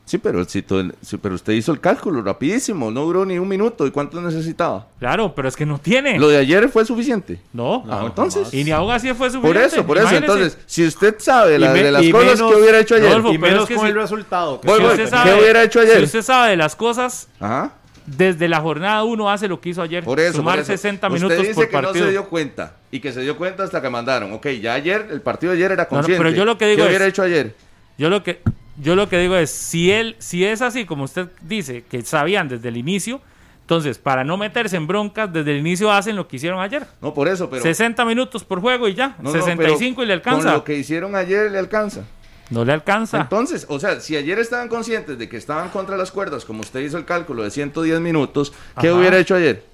[0.05, 3.49] Sí, pero, si todo- sí, pero usted hizo el cálculo rapidísimo, no duró ni un
[3.49, 3.89] minuto.
[3.89, 4.87] ¿Y cuánto necesitaba?
[5.01, 6.17] Claro, pero es que no tiene.
[6.17, 7.41] Lo de ayer fue suficiente.
[7.53, 7.83] No.
[7.91, 8.55] Ah, entonces.
[8.55, 9.67] Y ni aún así fue Por suficiente.
[9.67, 10.15] eso, por eso.
[10.15, 13.09] Entonces, si usted sabe la- Y me- de las cosas menos- que hubiera hecho ayer.
[13.09, 14.61] Rodolfo, y pero menos es que con si- el resultado.
[14.61, 14.97] que Voy, voy.
[14.97, 15.99] ¿Qué hubiera hecho ayer?
[15.99, 17.73] Si usted sabe de las cosas, Ajá.
[18.07, 20.05] Desde la jornada 1 hace lo que hizo ayer.
[20.05, 20.73] Por eso, Sumar por eso.
[20.73, 21.95] 60 Usted minutos dice por que partido.
[21.95, 24.33] no se dio cuenta y que se dio cuenta hasta que mandaron.
[24.33, 26.23] Ok, ya ayer, el partido de ayer era no, consciente.
[26.23, 27.55] pero yo lo que digo ¿Qué es- hubiera hecho ayer?
[27.99, 28.41] Yo lo que
[28.81, 32.47] yo lo que digo es si él si es así como usted dice que sabían
[32.49, 33.21] desde el inicio,
[33.63, 36.87] entonces para no meterse en broncas desde el inicio hacen lo que hicieron ayer.
[37.01, 37.63] No, por eso, pero.
[37.63, 40.43] 60 minutos por juego y ya, no, no, 65 pero y le alcanza.
[40.49, 42.03] Con lo que hicieron ayer le alcanza.
[42.51, 43.21] No le alcanza.
[43.23, 46.81] Entonces, o sea, si ayer estaban conscientes de que estaban contra las cuerdas, como usted
[46.81, 48.97] hizo el cálculo de 110 minutos, ¿qué Ajá.
[48.99, 49.65] hubiera hecho ayer?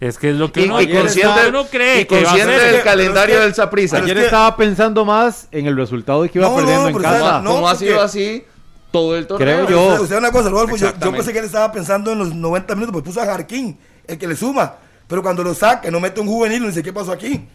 [0.00, 3.38] es que es lo que Y, uno, y consciente, uno cree y consciente del calendario
[3.40, 3.98] del que- Saprissa.
[3.98, 6.88] Ayer es que- estaba pensando más en el resultado de que iba No, perdiendo no,
[6.88, 7.18] en casa.
[7.20, 8.42] sabe- no, como ha sido así
[8.90, 9.66] todo el torneo.
[9.66, 10.02] Creo yo.
[10.02, 12.94] Usted, una cosa, Rodolfo, yo, yo pensé que él estaba pensando en los 90 minutos,
[12.94, 14.76] pues puso a Jarquín, el que le suma.
[15.06, 17.46] Pero cuando lo saca, no mete un juvenil, no dice qué pasó aquí.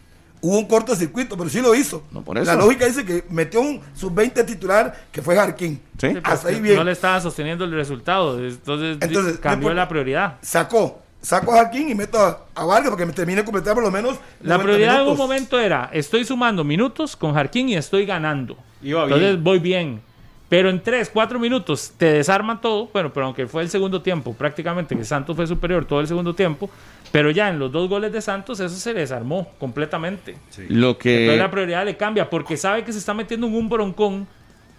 [0.46, 2.04] Hubo un cortocircuito, pero sí lo hizo.
[2.12, 2.46] No, por eso.
[2.46, 5.82] La lógica dice que metió un sub-20 titular que fue Jarquín.
[5.98, 6.10] Sí.
[6.12, 6.76] Sí, Hasta ahí bien.
[6.76, 8.38] No le estaban sosteniendo el resultado.
[8.38, 10.38] Entonces, Entonces, cambió la prioridad.
[10.44, 11.02] Sacó.
[11.20, 13.90] Saco a Jarquín y meto a, a Vargas porque me termine de completar por lo
[13.90, 14.20] menos.
[14.42, 18.56] La 90 prioridad en un momento era, estoy sumando minutos con Jarquín y estoy ganando.
[18.84, 19.18] Iba bien.
[19.18, 20.00] Entonces voy bien.
[20.48, 22.88] Pero en 3, 4 minutos te desarman todo.
[22.94, 26.36] Bueno, pero aunque fue el segundo tiempo, prácticamente que Santos fue superior todo el segundo
[26.36, 26.70] tiempo.
[27.12, 30.34] Pero ya en los dos goles de Santos eso se desarmó completamente.
[30.70, 31.38] Lo Entonces que.
[31.38, 34.28] la prioridad le cambia porque sabe que se está metiendo en un broncón.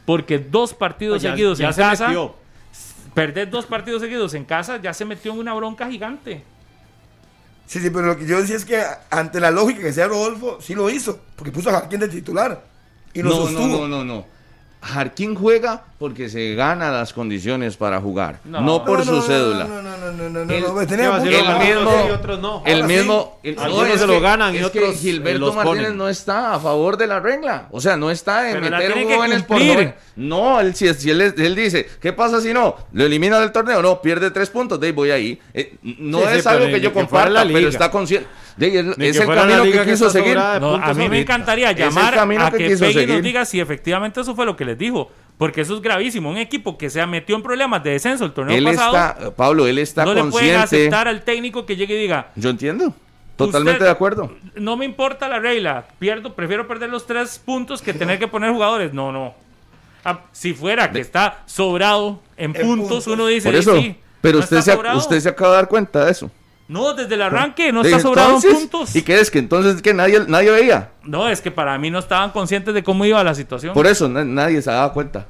[0.04, 2.36] Porque dos partidos Ya- seguidos ya en se casa, metió.
[3.12, 6.44] perder dos partidos seguidos en casa, ya se metió en una bronca gigante.
[7.66, 8.80] Sí, sí, pero lo que yo decía es que
[9.10, 11.18] ante la lógica que sea Rodolfo, sí lo hizo.
[11.34, 12.62] Porque puso a Jarquín de titular.
[13.12, 13.66] Y lo No, sostuvo.
[13.66, 14.35] no, no, no, no.
[14.86, 18.84] Jarquín juega porque se gana las condiciones para jugar, no, No.
[18.84, 19.64] por No, su no, cédula.
[19.64, 22.62] No, no, no, no, no, no, El- no, pues, el mismo- sí y otros no.
[22.66, 23.40] El Ahora mismo.
[23.42, 25.82] el- Algunos es se lo que- ganan y es que otros, eh, Gilberto los Martínez
[25.84, 25.96] ponen.
[25.98, 27.68] no está a favor de la regla.
[27.70, 29.60] O sea, no está en Pero meter jóvenes por.
[30.16, 32.76] No, él, si, si él, él dice, ¿qué pasa si no?
[32.92, 33.82] ¿Lo elimina del torneo?
[33.82, 34.78] No, pierde tres puntos.
[34.80, 35.38] De ahí voy ahí.
[35.52, 38.28] Eh, no Sí, es sí, algo que yo comparta, pero está consciente.
[38.56, 38.68] De
[38.98, 40.34] es el camino que quiso seguir.
[40.36, 43.08] No, a mí me encantaría llamar a que que, Peggy seguir.
[43.10, 45.10] nos diga si efectivamente eso fue lo que les dijo.
[45.38, 46.30] Porque eso es gravísimo.
[46.30, 49.66] Un equipo que se metió en problemas de descenso el torneo Él pasado, está, Pablo,
[49.66, 50.62] él está no le pueden consciente.
[50.62, 52.94] aceptar al técnico que llegue y diga, Yo entiendo.
[53.36, 54.32] Totalmente Usted- de acuerdo.
[54.54, 58.50] no me importa la regla, pierdo, prefiero perder los tres puntos que tener que poner
[58.50, 58.94] jugadores.
[58.94, 59.34] No, no.
[60.06, 63.06] Ah, si fuera que está sobrado en, En puntos, puntos.
[63.08, 63.76] uno dice, Por eso.
[63.76, 64.96] "Sí, pero no usted, se, sobrado".
[64.98, 66.30] usted se acaba de dar cuenta de eso.
[66.68, 68.96] No, desde el arranque no está sobrado puntos.
[68.96, 69.30] ¿Y qué es?
[69.30, 70.90] Que entonces que nadie, nadie veía.
[71.04, 73.72] No, es que para mí no estaban conscientes de cómo iba la situación.
[73.72, 75.26] Por eso na- nadie se daba cuenta.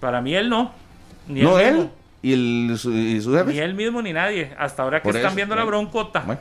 [0.00, 0.72] Para mí él no.
[1.28, 1.90] Ni no él,
[2.22, 3.52] y, el, su, y su jefe.
[3.52, 4.52] Ni él mismo ni nadie.
[4.58, 6.20] Hasta ahora que Por están eso, viendo la broncota.
[6.26, 6.40] Bueno,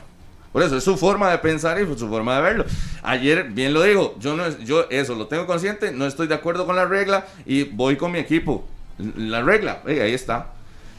[0.52, 2.66] por eso es su forma de pensar y su forma de verlo.
[3.04, 6.66] Ayer, bien lo digo, yo no yo eso lo tengo consciente, no estoy de acuerdo
[6.66, 8.68] con la regla y voy con mi equipo.
[9.16, 10.48] La regla, eh, ahí está.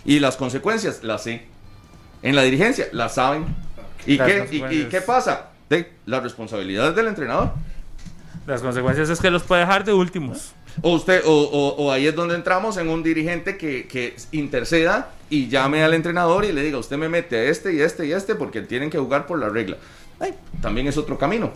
[0.05, 1.47] Y las consecuencias las sé.
[2.25, 3.45] En la dirigencia las saben.
[4.07, 5.51] ¿Y, qué, y- qué pasa?
[5.71, 7.53] De, la responsabilidad es del entrenador.
[8.47, 10.53] Las consecuencias es que los puede dejar de últimos.
[10.83, 15.11] O usted, o, o- o ahí es donde entramos en un dirigente que, que interceda
[15.31, 18.13] y llame al entrenador y le diga, usted me mete a este y este y
[18.13, 19.77] este porque tienen que jugar por la regla.
[20.19, 21.53] Ay, también es otro camino.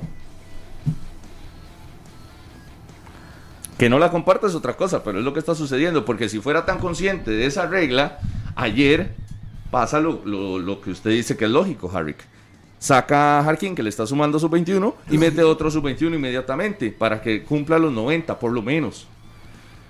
[3.77, 6.41] Que no la comparta es otra cosa, pero es lo que está sucediendo, porque si
[6.41, 8.19] fuera tan consciente de esa regla,
[8.57, 9.15] ayer
[9.71, 12.19] pasa lo, lo- lo que usted dice que es lógico, Harrick.
[12.79, 16.93] Saca a Harkin, que le está sumando sub 21, y mete otro sub 21 inmediatamente,
[16.93, 19.07] para que cumpla los 90, por lo menos.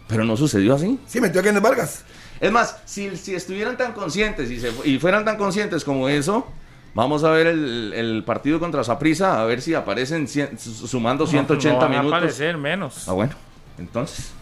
[0.06, 0.98] Pero no sucedió así.
[1.06, 2.04] Sí, metió a Kenneth Vargas.
[2.40, 6.46] Es más, si, si estuvieran tan conscientes y, se y fueran tan conscientes como eso,
[6.94, 11.74] vamos a ver el, el partido contra Saprissa, a ver si aparecen cien- sumando 180
[11.74, 12.16] no van a minutos.
[12.16, 13.06] aparecer menos.
[13.06, 13.34] Ah, bueno,
[13.76, 14.32] entonces.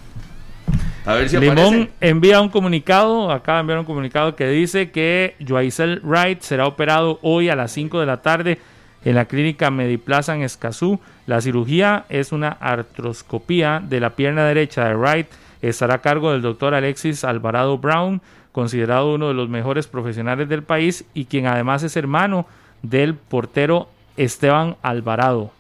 [1.06, 6.40] A Limón envía un comunicado, acaba de enviar un comunicado que dice que Joaisel Wright
[6.40, 8.58] será operado hoy a las 5 de la tarde
[9.04, 10.98] en la clínica Mediplaza en Escazú.
[11.28, 15.28] La cirugía es una artroscopía de la pierna derecha de Wright.
[15.62, 18.20] Estará a cargo del doctor Alexis Alvarado Brown,
[18.50, 22.46] considerado uno de los mejores profesionales del país y quien además es hermano
[22.82, 25.52] del portero Esteban Alvarado.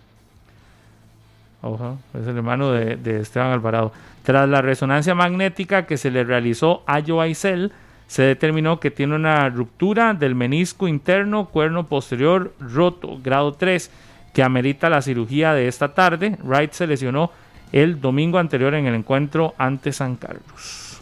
[1.62, 3.92] Ojo, es el hermano de Esteban Alvarado.
[4.26, 7.70] Tras la resonancia magnética que se le realizó a Joaisel,
[8.08, 13.88] se determinó que tiene una ruptura del menisco interno, cuerno posterior roto, grado 3,
[14.34, 16.38] que amerita la cirugía de esta tarde.
[16.42, 17.30] Wright se lesionó
[17.70, 21.00] el domingo anterior en el encuentro ante San Carlos.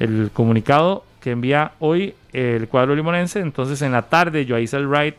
[0.00, 5.14] El comunicado que envía hoy el cuadro limonense, entonces en la tarde Joaisel Wright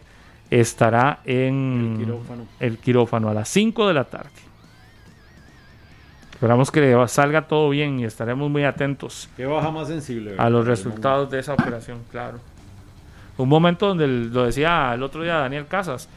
[0.49, 2.47] estará en El quirófano.
[2.59, 4.46] el quirófano a las 5 de la tarde.
[6.37, 10.35] Esperamos que salga todo bien y estaremos muy atentos Qué baja más sensible.
[10.37, 12.39] a los resultados de esa operación, claro.
[13.37, 16.07] Un momento donde el- lo decía el otro día Daniel Casas,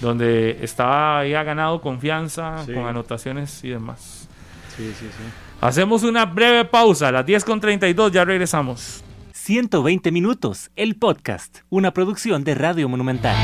[0.00, 2.72] donde estaba ya ganado confianza Sí.
[2.74, 4.28] con anotaciones y demás.
[4.76, 5.22] Sí, sí, sí.
[5.60, 9.04] Hacemos una breve pausa, a las 10.32 ya regresamos.
[9.32, 13.36] 120 minutos, el podcast, una producción de Radio Monumental.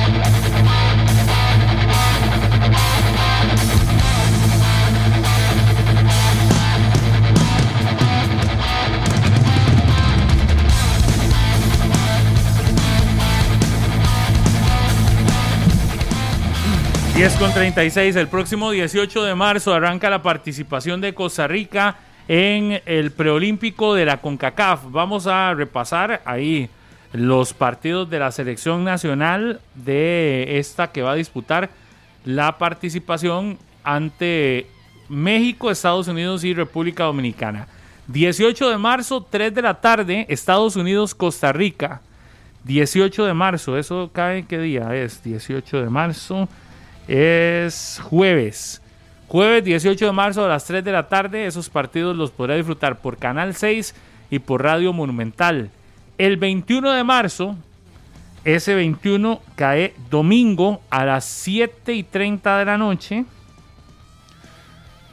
[17.14, 21.96] 10 con 36, el próximo 18 de marzo arranca la participación de Costa Rica
[22.26, 24.90] en el preolímpico de la CONCACAF.
[24.90, 26.68] Vamos a repasar ahí
[27.12, 31.70] los partidos de la selección nacional de esta que va a disputar
[32.24, 34.66] la participación ante
[35.08, 37.68] México, Estados Unidos y República Dominicana.
[38.08, 42.00] 18 de marzo, 3 de la tarde, Estados Unidos, Costa Rica.
[42.64, 45.22] 18 de marzo, ¿eso cae qué día es?
[45.22, 46.48] 18 de marzo
[47.08, 48.80] es jueves.
[49.28, 51.46] Jueves 18 de marzo a las 3 de la tarde.
[51.46, 53.94] Esos partidos los podrá disfrutar por Canal 6
[54.30, 55.70] y por Radio Monumental.
[56.18, 57.56] El 21 de marzo,
[58.44, 63.24] ese 21 cae domingo a las 7 y 30 de la noche.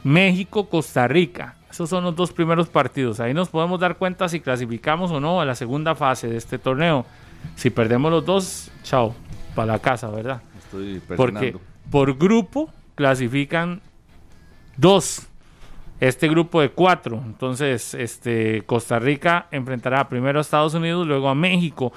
[0.04, 1.56] México, Costa Rica.
[1.70, 3.18] Esos son los dos primeros partidos.
[3.18, 6.58] Ahí nos podemos dar cuenta si clasificamos o no a la segunda fase de este
[6.58, 7.06] torneo.
[7.56, 9.14] Si perdemos los dos, chao,
[9.54, 10.42] para la casa, ¿verdad?
[10.58, 11.56] Estoy Porque.
[11.92, 13.82] Por grupo clasifican
[14.78, 15.28] dos.
[16.00, 17.22] Este grupo de cuatro.
[17.24, 21.92] Entonces, este, Costa Rica enfrentará primero a Estados Unidos, luego a México.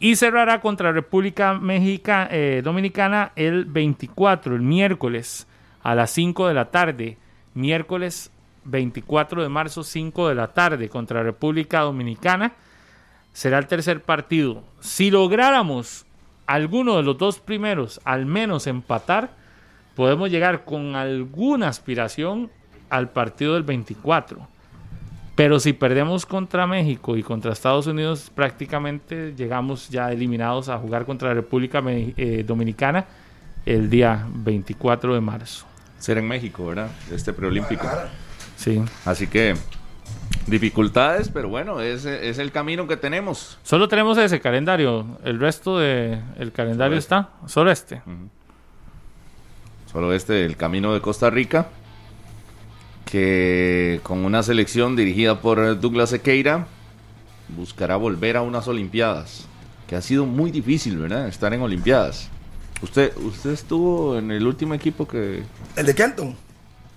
[0.00, 5.46] Y cerrará contra República eh, Dominicana el 24, el miércoles,
[5.82, 7.16] a las 5 de la tarde.
[7.54, 8.32] Miércoles
[8.64, 12.52] 24 de marzo, 5 de la tarde, contra República Dominicana.
[13.32, 14.64] Será el tercer partido.
[14.80, 16.07] Si lográramos
[16.48, 19.30] alguno de los dos primeros, al menos empatar,
[19.94, 22.50] podemos llegar con alguna aspiración
[22.88, 24.48] al partido del 24.
[25.34, 31.04] Pero si perdemos contra México y contra Estados Unidos, prácticamente llegamos ya eliminados a jugar
[31.04, 33.04] contra la República eh, Dominicana
[33.66, 35.66] el día 24 de marzo.
[35.98, 36.88] Será en México, ¿verdad?
[37.12, 37.86] Este preolímpico.
[38.56, 38.82] Sí.
[39.04, 39.54] Así que
[40.48, 43.58] dificultades, pero bueno, es, es el camino que tenemos.
[43.62, 45.06] Solo tenemos ese calendario.
[45.24, 47.14] El resto del el calendario Solo este.
[47.14, 47.46] está.
[47.46, 48.02] Solo este.
[49.90, 51.68] Solo este, el camino de Costa Rica,
[53.04, 56.66] que con una selección dirigida por Douglas Sequeira
[57.48, 59.46] buscará volver a unas Olimpiadas,
[59.86, 61.28] que ha sido muy difícil, ¿verdad?
[61.28, 62.28] Estar en Olimpiadas.
[62.82, 65.42] Usted, usted estuvo en el último equipo que
[65.74, 66.36] El de Kenton.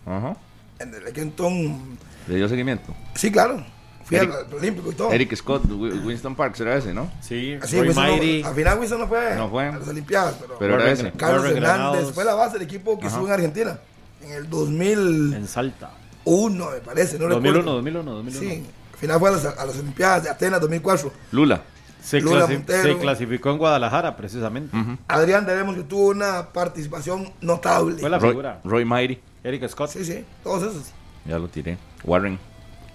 [0.06, 0.36] ajá,
[0.80, 1.98] El de Kenton.
[2.28, 2.94] Le dio seguimiento.
[3.16, 3.64] Sí, claro.
[4.04, 5.12] Fui Eric- al Olímpico y todo.
[5.14, 7.10] Eric Scott, Wi- Winston Park, será ese, ¿no?
[7.22, 8.44] Sí, Así, Roy Wilson no- Mighty.
[8.44, 9.68] al final Wilson no fue, No fue.
[9.68, 11.12] a las Olimpiadas, pero, Pero era ese.
[11.14, 13.16] Carlos Hernández fue la base del equipo que Ajá.
[13.16, 13.80] estuvo en Argentina.
[14.24, 15.92] En el 2001, En Salta.
[16.26, 17.18] me parece.
[17.18, 17.74] No 2001, recuerdo.
[17.74, 18.40] 2001, 2001.
[18.52, 21.12] Sí, al final fue a las, a las Olimpiadas de Atenas 2004.
[21.32, 21.62] Lula.
[22.04, 22.84] Se, Lula clasi- Montero.
[22.84, 24.76] se clasificó en Guadalajara, precisamente.
[25.08, 27.98] Adrián Debemos que tuvo una participación notable.
[28.00, 28.60] Fue la Roy, figura.
[28.64, 29.92] Roy Mighty, Eric Scott.
[29.92, 30.92] Sí, sí, todos esos.
[31.26, 31.78] Ya lo tiré.
[32.04, 32.40] Warren.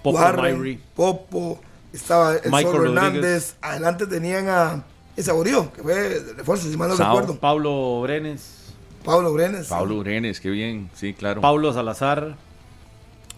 [0.03, 0.81] Popo Warren.
[0.95, 1.59] Popo,
[1.93, 3.03] estaba el Michael Rodríguez.
[3.03, 3.55] Hernández.
[3.61, 4.83] Adelante tenían a
[5.15, 7.15] ese Saborío, que fue de refuerzo, si mal no Sao.
[7.19, 7.39] recuerdo.
[7.39, 8.73] Pablo Brenes.
[9.03, 9.67] Pablo Brenes.
[9.67, 11.41] Pablo Urenes, qué bien, sí, claro.
[11.41, 12.35] Paulo Salazar.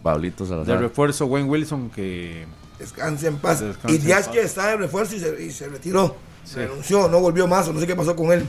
[0.02, 0.80] Pablito De Salazar.
[0.82, 2.46] refuerzo, Wayne Wilson, que
[2.80, 3.60] Descanse en paz.
[3.60, 4.34] Descanse y en Díaz paz.
[4.36, 6.16] que estaba de refuerzo y se, y se retiró.
[6.56, 8.46] Renunció, no volvió más, o no sé qué pasó con él.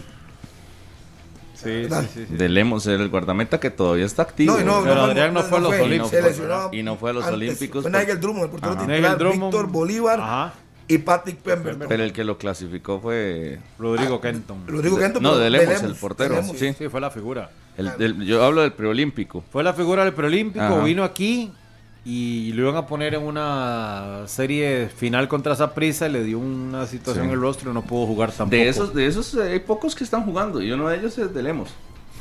[1.62, 2.36] Sí, sí, sí, sí.
[2.36, 4.54] De Lemos era el guardameta que todavía está activo.
[4.54, 5.80] No, y no, Pero no, Adrián no fue a los fue.
[5.82, 6.70] Olímpicos.
[6.72, 7.36] Y no fue a los antes.
[7.36, 8.80] Olímpicos Fue por- Nigel Drummond, el portero Ajá.
[8.80, 9.52] titular, Nigel Drummond.
[9.52, 10.54] Víctor Bolívar Ajá.
[10.88, 11.88] y Patrick Pemberton.
[11.88, 13.58] Pero el que lo clasificó fue.
[13.78, 14.66] Rodrigo Kenton.
[14.66, 16.34] Rodrigo Kenton, No, de Lemos, el portero.
[16.36, 16.56] Lemos.
[16.56, 16.72] Sí.
[16.76, 17.50] Sí, fue la figura.
[17.76, 19.42] el- del- yo hablo del preolímpico.
[19.52, 21.52] Fue la figura del preolímpico, vino aquí
[22.04, 26.86] y lo iban a poner en una serie final contra Saprissa y le dio una
[26.86, 27.28] situación Sí.
[27.28, 28.56] en el rostro y no pudo jugar tampoco.
[28.56, 31.32] De esos, de esos eh, hay pocos que están jugando y uno de ellos es
[31.34, 31.70] de Lemos.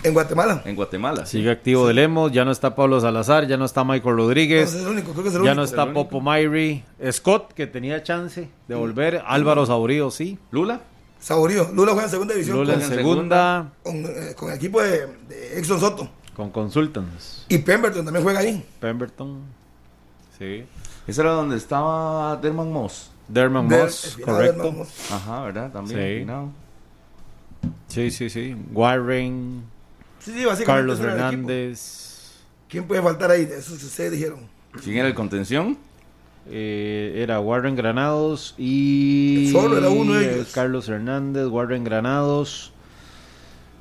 [0.02, 0.62] En Guatemala.
[0.66, 1.26] en Guatemala.
[1.26, 4.82] Sigue activo de Lemos, ya no está Pablo Salazar, ya no está Michael Rodríguez, es
[4.82, 5.56] el único, creo que es el ya único.
[5.56, 6.08] no está el único.
[6.10, 10.80] Popo Myri, Scott, que tenía chance de volver, Álvaro Saurío, sí, Lula.
[11.20, 11.70] Saborío.
[11.74, 14.82] Lula juega en segunda división Lula en con, en segunda, con, eh, con el equipo
[14.82, 16.10] de, de Exxon Soto.
[16.34, 18.66] con Consultants, Y Pemberton también juega ahí.
[18.80, 19.42] Pemberton,
[20.40, 20.66] sí,
[21.08, 23.12] Ese era donde estaba Derman Moss.
[23.28, 25.12] Derman Moss, correcto, Moss.
[25.12, 25.72] Ajá, ¿verdad?
[25.72, 26.28] También.
[27.88, 28.10] Sí.
[28.10, 29.62] sí, sí, sí, Warren,
[30.20, 30.66] Sí, sí, básicamente.
[30.66, 31.00] Carlos.
[31.00, 32.32] Hernández,
[32.68, 33.44] ¿Quién puede faltar ahí?
[33.44, 34.40] Eso que ustedes dijeron.
[34.84, 35.78] ¿Quién era el contención?
[36.50, 40.52] eh, era Warren Granados y Zorro era uno de eh, ellos.
[40.54, 42.72] Carlos Hernández, Warren Granados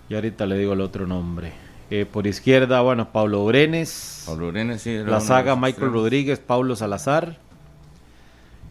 [0.09, 1.53] y ahorita le digo el otro nombre.
[1.91, 4.25] Eh, por izquierda, bueno, Pablo Brenes.
[4.27, 4.99] Pablo Brenes, sí.
[5.05, 5.95] La saga Michael extremos.
[5.95, 7.39] Rodríguez, Pablo Salazar,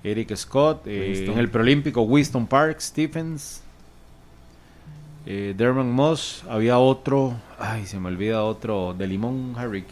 [0.03, 3.64] Eric Scott, eh, en el preolímpico Winston Park, Stephens,
[5.26, 9.88] eh, Derman Moss, había otro, ay, se me olvida otro, de Limón Harrick.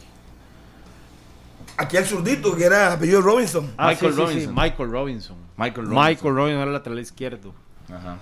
[1.78, 3.74] Aquí el zurdito, que era apellido Robinson.
[3.76, 4.56] Ah, Michael sí, sí, sí, Robinson.
[4.56, 5.38] Michael Robinson.
[5.58, 6.06] Michael Robinson.
[6.06, 7.54] Michael Robinson era el lateral izquierdo.
[7.90, 8.18] Ajá.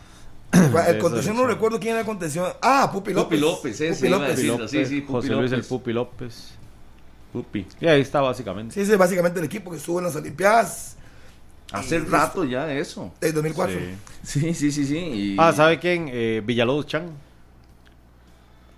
[0.53, 2.51] El contención no recuerdo quién era el contención.
[2.61, 3.39] Ah, Pupi López.
[3.39, 4.29] Pupi López, ese Pupi López.
[4.29, 5.63] Pupi sí, López, sí, Pupi José Luis el.
[5.63, 6.51] Pupi López.
[7.31, 7.65] Pupi.
[7.81, 8.73] Y ahí está básicamente.
[8.75, 10.97] Sí, ese es básicamente el equipo que estuvo en las Olimpiadas
[11.71, 13.11] Hace rato ya de eso.
[13.19, 13.75] del 2004.
[14.21, 14.39] Sí.
[14.41, 14.97] Sí, sí, sí, sí.
[14.97, 16.07] y- Ah, ¿sabe quién?
[16.11, 17.07] Eh, Villalobos Chan.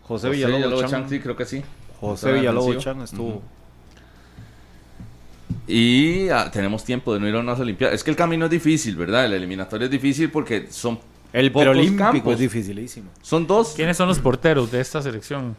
[0.04, 1.02] José, José Villalobos, Villalobos Chan.
[1.02, 1.62] Chan, sí, creo que sí.
[2.00, 2.78] José Villalobos.
[2.78, 3.42] Chan estuvo.
[5.68, 7.96] Y ah, tenemos tiempo de no ir a unas Olimpiadas.
[7.96, 9.26] Es que el camino es difícil, ¿verdad?
[9.26, 11.00] El eliminatorio es difícil porque son
[11.36, 12.34] El campos.
[12.34, 13.10] es dificilísimo.
[13.22, 13.74] Son dos.
[13.76, 15.56] ¿Quiénes son los porteros de esta selección?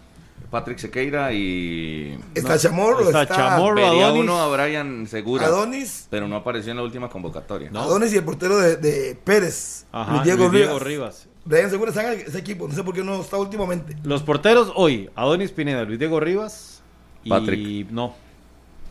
[0.50, 2.18] Patrick Sequeira y...
[2.34, 3.74] Está Chamorro, está está, Chamorro.
[3.74, 4.22] Vería Adonis.
[4.22, 7.70] uno a Brian Segura, Adonis, pero no apareció en la última convocatoria.
[7.74, 10.68] Adonis y el portero de, de Pérez, Ajá, Luis Diego Luis Rivas.
[10.68, 11.28] Diego Rivas.
[11.44, 13.96] Brian Segura está en ese equipo, no sé por qué no está últimamente.
[14.04, 16.82] Los porteros hoy, Adonis Pineda, Luis Diego Rivas
[17.24, 17.90] y Patrick.
[17.90, 18.14] no.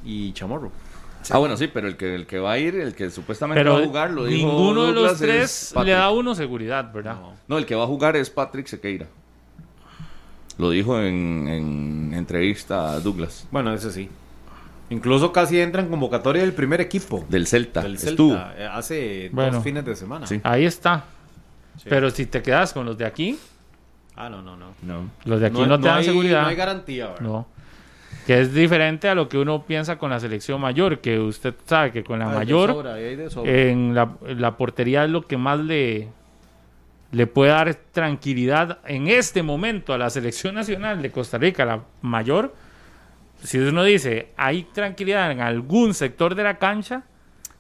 [0.04, 0.72] Y Chamorro.
[1.32, 3.74] Ah, bueno, sí, pero el que, el que va a ir, el que supuestamente Pero
[3.76, 7.18] va a jugar, lo dijo ninguno de los tres le da a uno seguridad, ¿verdad?
[7.48, 9.08] No, el que va a jugar es Patrick Sequeira.
[10.58, 14.10] Lo dijo en, en entrevista a Douglas, Bueno, ese sí.
[14.90, 17.26] Incluso casi entra en convocatoria del primer equipo.
[17.28, 17.82] del Celta.
[17.82, 18.36] Del Estuvo.
[18.36, 19.54] Celta, eh, hace Bueno.
[19.54, 20.28] dos fines de semana.
[20.28, 20.40] Sí.
[20.44, 21.06] Ahí está.
[21.78, 21.88] Sí.
[21.90, 23.38] Pero si te quedas con los de aquí,
[24.18, 24.68] Ah, no, no, no.
[24.84, 25.10] No.
[25.26, 26.44] los de aquí no, te dan hay, seguridad.
[26.44, 27.22] No hay garantía, ¿verdad?
[27.22, 27.48] No.
[28.26, 31.92] Que es diferente a lo que uno piensa con la selección mayor, que usted sabe
[31.92, 32.70] que con la Hay de mayor
[33.30, 33.52] sobra.
[33.52, 36.08] en la, la portería es lo que más le,
[37.12, 41.84] le puede dar tranquilidad en este momento a la selección nacional de Costa Rica, la
[42.02, 42.54] mayor.
[43.44, 47.04] Si uno dice, hay tranquilidad en algún sector de la cancha,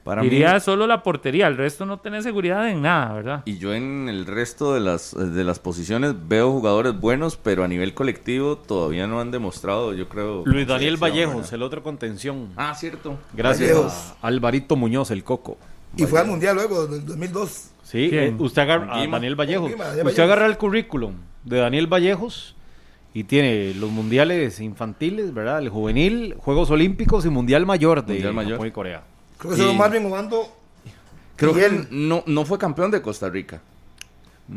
[0.05, 3.41] Para diría mí, solo la portería, el resto no tiene seguridad en nada, ¿verdad?
[3.45, 7.67] y yo en el resto de las, de las posiciones veo jugadores buenos, pero a
[7.67, 10.43] nivel colectivo todavía no han demostrado, yo creo.
[10.45, 12.49] Luis Daniel Vallejos, el otro contención.
[12.55, 13.17] Ah, cierto.
[13.33, 14.13] Gracias Vallejos.
[14.21, 15.57] a Alvarito Muñoz, el Coco.
[15.97, 17.71] Y fue al Mundial luego, del 2002.
[17.81, 18.23] Sí, ¿Quién?
[18.23, 19.07] eh, usted agarra a.
[19.07, 19.71] Daniel Vallejos.
[19.71, 21.13] Usted agarra el currículum
[21.43, 22.55] de Daniel Vallejos
[23.11, 25.59] y tiene los mundiales infantiles, ¿verdad?
[25.59, 28.51] El juvenil, Juegos Olímpicos y Mundial Mayor de Mundial Mayor.
[28.53, 29.03] Japón y Corea.
[29.37, 30.47] Creo que se llama Marvin Obando.
[31.35, 33.61] Creo Y que él- no, no fue campeón de Costa Rica.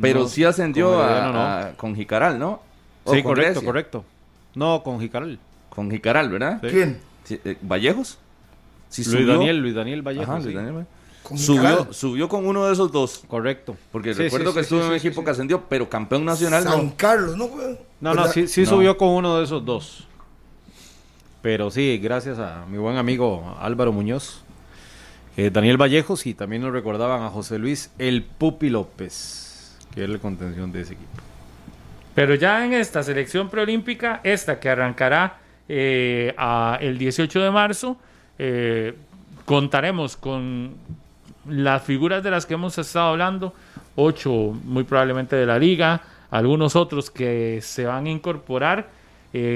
[0.01, 1.41] Pero No, sí ascendió con a- no.
[1.41, 2.61] a- con Jicaral, ¿no?
[3.05, 3.67] O Sí, con correcto, Grecia.
[3.67, 4.05] correcto.
[4.55, 5.39] No, con Jicaral.
[5.71, 6.59] Con Jicaral, ¿verdad?
[6.63, 6.69] Sí.
[6.69, 7.01] ¿Quién?
[7.25, 8.19] Sí, eh, ¿Vallejos?
[8.91, 10.29] Sí, Luis Daniel, Luis Daniel Vallejos.
[10.29, 10.45] Ajá, sí.
[10.45, 10.87] Luis Daniel Valle-
[11.23, 11.95] Con Subió, Jicaral.
[11.95, 13.23] subió con uno de esos dos.
[13.29, 13.77] Correcto.
[13.93, 15.63] Porque Sí, recuerdo sí, que sí, estuvo sí, en un sí, equipo sí, que ascendió,
[15.69, 16.93] pero campeón nacional San no.
[16.97, 17.47] Carlos, ¿no?
[17.49, 18.33] No, no, ¿Verdad?
[18.33, 18.69] sí, sí No.
[18.71, 20.07] subió con uno de esos dos.
[21.43, 24.43] Pero sí, gracias a mi buen amigo Álvaro Muñoz,
[25.39, 30.11] eh, Daniel Vallejos y también nos recordaban a José Luis El Pupi López, que es
[30.11, 31.13] la contención de ese equipo.
[32.13, 35.37] Pero ya en esta selección preolímpica, esta que arrancará
[35.69, 36.35] eh,
[36.81, 37.97] el 18 de marzo,
[38.37, 38.97] eh,
[39.45, 40.75] contaremos con
[41.47, 43.55] las figuras de las que hemos estado hablando,
[43.95, 44.33] ocho
[44.65, 46.01] muy probablemente de la liga,
[46.33, 48.89] algunos otros que se van a incorporar,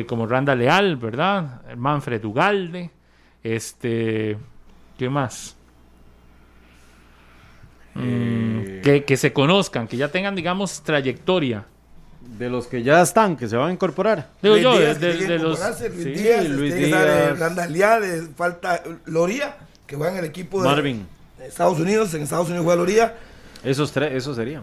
[0.06, 1.62] como Randa Leal, ¿verdad?
[1.76, 2.90] Manfred Ugalde,
[3.42, 4.36] este,
[4.96, 5.56] ¿qué más?
[7.94, 8.00] Mm,
[8.64, 11.64] Eh, que, que se conozcan, que ya tengan, digamos, trayectoria.
[12.38, 14.28] De los que ya están, que se van a incorporar.
[14.40, 15.58] Digo Luis yo, Díaz, de, de- de los.
[15.60, 16.10] Luis sí.
[16.10, 18.28] Díaz, Luis eh, Díaz.
[18.36, 19.56] Falta Loría,
[19.86, 21.06] que juega en el equipo de Marvin,
[21.38, 22.14] de Estados Unidos.
[22.14, 23.16] En Estados Unidos juega Loría,
[23.64, 24.62] esos tres, esos serían.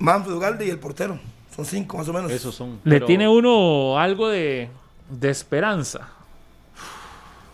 [0.00, 1.18] Manfred Ugalde y el portero.
[1.56, 2.30] Son cinco más o menos.
[2.30, 2.78] Esos son.
[2.84, 4.68] Le Pero- tiene uno algo de,
[5.08, 6.10] de esperanza.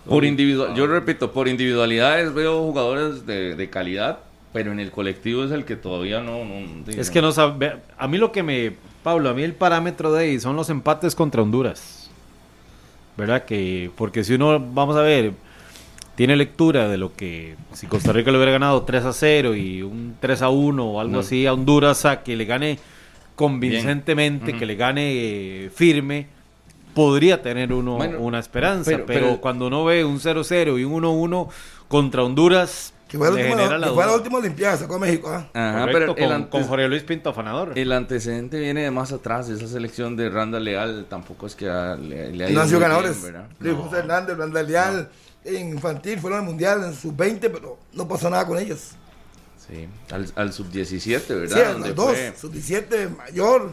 [0.08, 4.18] Por individual, yo repito, por individualidades veo jugadores de, de calidad,
[4.54, 6.44] pero en el colectivo es el que todavía no...
[6.46, 7.76] no- Es que no sabe.
[7.98, 8.72] A mí lo que me.
[9.02, 12.08] Pablo, a mí el parámetro de ahí son los empates contra Honduras.
[13.18, 13.44] ¿Verdad?
[13.44, 13.90] Que.
[13.94, 15.32] Porque si uno, vamos a ver,
[16.14, 17.56] tiene lectura de lo que.
[17.74, 21.00] Si Costa Rica le hubiera ganado 3 a 0 y un 3 a 1 o
[21.00, 21.18] algo No.
[21.18, 22.78] así a Honduras, a que le gane
[23.34, 26.28] convincentemente, que le gane eh, firme.
[26.94, 30.84] Podría tener uno Bueno, una esperanza, pero- pero, pero- cuando uno ve un 0-0 y
[30.84, 31.48] un 1-1
[31.88, 34.94] contra Honduras, Que fue la le última, genera la que fue la última Olimpiada, sacó
[34.96, 35.28] a México.
[35.30, 35.48] ¿ah?
[35.54, 37.78] Ajá, Correcto, pero el, con, antes- con Jorge Luis Pinto Afanador.
[37.78, 39.48] el antecedente viene de más atrás.
[39.48, 42.68] Esa selección de Randa Leal tampoco es que ha- le, le ha ido no han
[42.68, 43.22] sido ganadores.
[43.60, 43.82] Luis No.
[43.82, 45.08] José Hernández, Blanda Leal,
[45.44, 48.92] en infantil, fueron al mundial en sus 20, pero no pasó nada con ellos.
[49.68, 51.56] Sí, al, al sub-17, ¿verdad?
[51.56, 53.72] Sí, a donde los dos, fue, sus 17 mayor.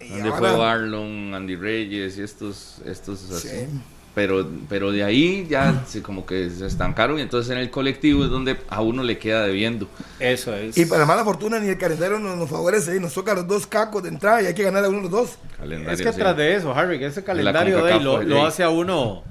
[0.00, 3.48] y donde ahora- fue Barlon, Andy Reyes y estos, estos así.
[3.48, 3.66] Sí.
[4.14, 8.24] Pero, pero de ahí ya se, como que se estancaron y entonces en el colectivo
[8.24, 9.88] es donde a uno le queda debiendo.
[10.20, 10.76] Eso es.
[10.76, 13.66] Y para mala fortuna ni el calendario nos, nos favorece y nos toca los dos
[13.66, 15.38] cacos de entrada y hay que ganar a uno de los dos.
[15.58, 16.18] Calendario, Es que sí.
[16.18, 19.22] tras de eso, Harry, que ese calendario de ahí lo, pues, lo hace a uno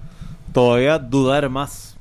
[0.51, 1.95] todavía dudar más.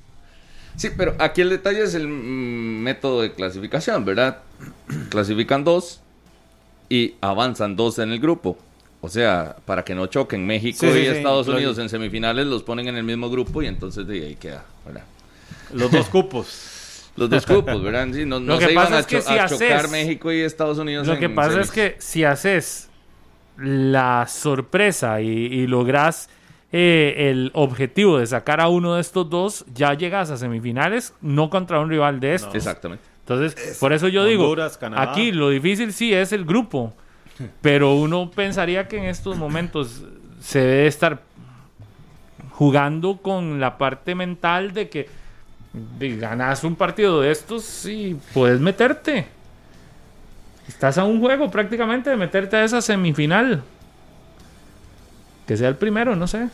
[0.76, 4.38] Sí, pero aquí el detalle es el mm, método de clasificación, ¿verdad?
[5.10, 6.00] Clasifican dos
[6.88, 8.56] y avanzan dos en el grupo.
[9.02, 11.48] O sea, para que no choquen México Sí, y sí, Estados.
[11.48, 15.04] Unidos en semifinales los ponen en el mismo grupo y entonces de ahí queda, ¿verdad?
[15.72, 16.66] Los dos cupos.
[17.16, 18.06] Los dos grupos, ¿verdad?
[18.12, 19.88] Sí, no, no que se iban pasa a, es que cho- si a haces- chocar
[19.90, 21.06] México y Estados Unidos.
[21.06, 21.66] Lo en que pasa semis.
[21.66, 22.88] es que si haces
[23.56, 26.30] la sorpresa y, y logras
[26.72, 31.50] eh, el objetivo de sacar a uno de estos dos, ya llegas a semifinales, no
[31.50, 32.54] contra un rival de estos.
[32.54, 33.02] Exactamente.
[33.20, 35.02] Entonces, por eso yo digo, Canadá.
[35.10, 36.94] aquí lo difícil sí es el grupo,
[37.60, 40.02] pero uno pensaría que en estos momentos
[40.40, 41.22] se debe estar
[42.52, 45.08] jugando con la parte mental de que
[46.18, 49.26] ganas un partido de estos y puedes meterte.
[50.68, 53.62] Estás a un juego prácticamente de meterte a esa semifinal.
[55.46, 56.48] Que sea el primero, no sé.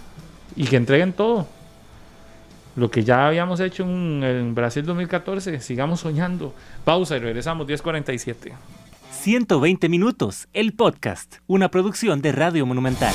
[0.55, 1.47] Y que entreguen todo.
[2.77, 5.61] Lo que ya habíamos hecho en, en Brasil 2014.
[5.61, 6.55] Sigamos soñando.
[6.85, 8.53] Pausa y regresamos 10.47.
[9.11, 13.15] 120 minutos, el podcast, una producción de Radio Monumental.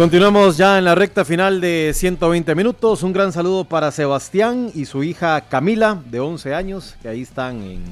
[0.00, 3.02] Continuamos ya en la recta final de 120 minutos.
[3.02, 7.60] Un gran saludo para Sebastián y su hija Camila, de 11 años, que ahí están
[7.60, 7.82] en,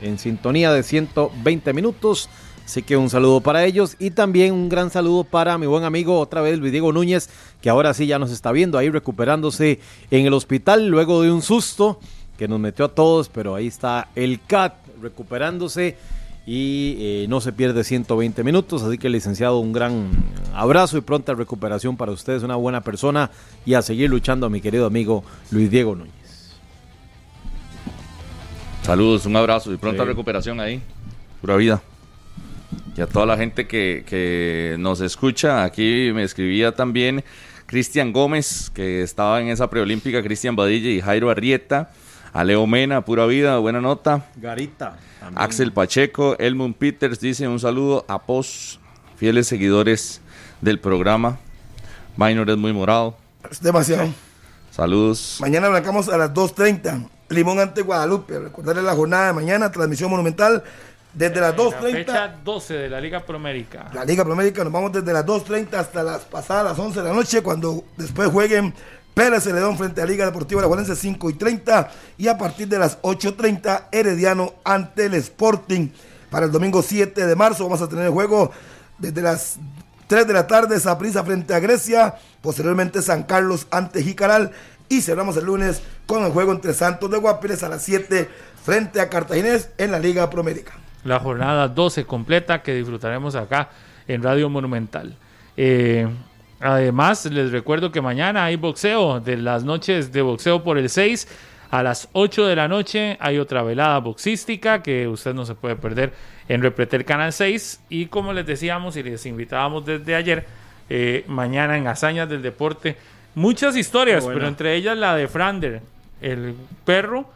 [0.00, 2.30] en sintonía de 120 minutos.
[2.64, 6.20] Así que un saludo para ellos y también un gran saludo para mi buen amigo
[6.20, 7.28] otra vez Luis Diego Núñez,
[7.60, 9.80] que ahora sí ya nos está viendo ahí recuperándose
[10.12, 11.98] en el hospital luego de un susto
[12.38, 15.96] que nos metió a todos, pero ahí está el CAT recuperándose
[16.46, 18.82] y eh, no se pierde 120 minutos.
[18.82, 20.10] Así que, licenciado, un gran
[20.54, 23.30] abrazo y pronta recuperación para ustedes, una buena persona
[23.64, 26.12] y a seguir luchando a mi querido amigo Luis Diego Núñez.
[28.82, 30.08] Saludos, un abrazo y pronta Sí.
[30.08, 30.82] recuperación ahí.
[31.40, 31.82] Pura vida.
[32.96, 37.24] Y a toda la gente que, que nos escucha, aquí me escribía también
[37.66, 41.90] Cristian Gómez, que estaba en esa preolímpica, Cristian Badilla y Jairo Arrieta,
[42.34, 44.26] a Leo Mena, pura vida, buena nota.
[44.36, 44.98] Garita.
[45.36, 48.80] Axel Pacheco, Elmund Peters dice un saludo a POS,
[49.16, 50.20] fieles seguidores
[50.60, 51.38] del programa.
[52.16, 53.16] Minor es muy morado.
[53.48, 54.08] Es demasiado.
[54.72, 55.38] Saludos.
[55.40, 57.08] Mañana arrancamos a las 2.30.
[57.28, 58.38] Limón ante Guadalupe.
[58.40, 60.64] Recordarle la jornada de mañana, transmisión monumental.
[61.12, 61.92] Desde las La 2.30.
[61.92, 63.90] fecha 12 de la Liga Promérica.
[63.94, 67.14] La Liga Promérica nos vamos desde las 2.30 hasta las pasadas las 11 de la
[67.14, 68.74] noche, cuando después jueguen
[69.14, 72.78] Pérez Celedón frente a Liga Deportiva La Juelense 5 y 30 y a partir de
[72.78, 75.88] las 8.30 Herediano ante el Sporting.
[76.30, 78.50] Para el domingo 7 de marzo vamos a tener el juego
[78.98, 79.58] desde las
[80.08, 84.50] 3 de la tarde, Saprissa frente a Grecia, posteriormente San Carlos ante Jicaral
[84.88, 88.28] y cerramos el lunes con el juego entre Santos de Guapiles a las 7
[88.64, 90.72] frente a Cartaginés en la Liga Promérica.
[91.04, 93.70] la jornada 12 completa que disfrutaremos acá
[94.08, 95.16] en Radio Monumental.
[95.56, 96.08] Eh,
[96.60, 101.26] además, les recuerdo que mañana hay boxeo, de las noches de boxeo por el 6
[101.74, 105.74] a las 8 de la noche hay otra velada boxística que usted no se puede
[105.74, 106.12] perder
[106.48, 110.46] en Repretel Canal 6 y como les decíamos y les invitábamos desde ayer,
[110.88, 112.96] eh, mañana en Hazañas del Deporte,
[113.34, 115.82] muchas historias, pero entre ellas la de Frander,
[116.20, 116.54] el
[116.84, 117.28] perro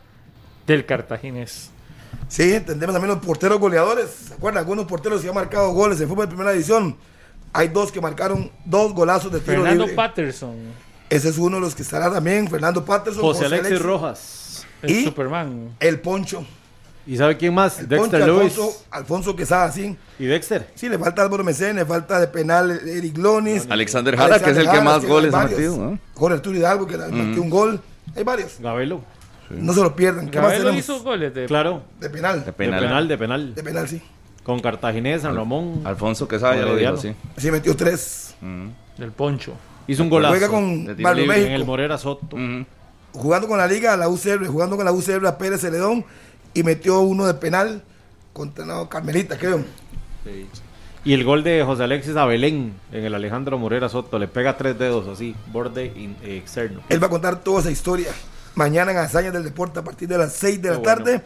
[0.68, 1.72] del cartaginés.
[2.28, 4.08] Sí, entendemos también los porteros goleadores.
[4.08, 4.62] ¿Se acuerdan?
[4.62, 6.96] Algunos porteros que han marcado goles en fútbol de primera división.
[7.52, 9.96] Hay dos que marcaron dos golazos de tiro Fernando libre.
[9.96, 10.54] Patterson,
[11.10, 13.22] Ese es uno de los que estará también, Fernando Patterson.
[13.22, 14.66] José Alexis Rojas.
[14.82, 15.70] el Y- Superman.
[15.80, 16.44] El Poncho.
[17.06, 17.78] ¿Y sabe quién más?
[17.80, 18.52] El Dexter Poncho Lewis.
[18.52, 19.96] Alfonso, Alfonso Quesada, sí.
[20.18, 20.68] ¿Y Dexter?
[20.74, 23.66] Sí, le falta Álvaro Mecén, le falta de penal Eric Lonis.
[23.70, 25.76] Alexander Jara, que es el que Jara, más goles ha metido.
[25.78, 25.98] ¿no?
[26.14, 27.80] Jorge Arturo Hidalgo, que metió un gol.
[28.14, 28.56] Hay varios.
[28.60, 29.00] Gabelo.
[29.48, 30.28] No se lo pierdan.
[30.28, 31.82] ¿Qué Gabelo hizo goles de Claro.
[31.98, 32.40] De penal.
[32.40, 32.80] De De, penal.
[32.80, 33.54] De penal, de penal.
[33.64, 34.02] penal, sí.
[34.48, 35.82] Con Cartaginés, San Ramón.
[35.84, 37.12] Alfonso Quesada ya lo dijo, sí.
[37.36, 38.34] Sí, metió tres.
[38.96, 39.52] del Poncho.
[39.86, 40.32] Hizo un golazo.
[40.32, 41.66] Juega con en el.
[41.66, 42.34] Morera Soto.
[42.34, 42.64] Ujú.
[43.12, 46.02] Jugando con la Liga, la UCR, jugando con la UCR a Pérez Celedón.
[46.54, 47.82] Y metió uno de penal
[48.32, 49.62] contra no, Carmelita, creo.
[51.04, 54.18] Y el gol de José Alexis a Belén en el Alejandro Morera Soto.
[54.18, 56.80] Le pega tres dedos así, borde in- eh, externo.
[56.88, 58.08] Él va a contar toda esa historia
[58.54, 61.22] mañana en Hazañas del Deporte a partir de las 6 de la Qué tarde.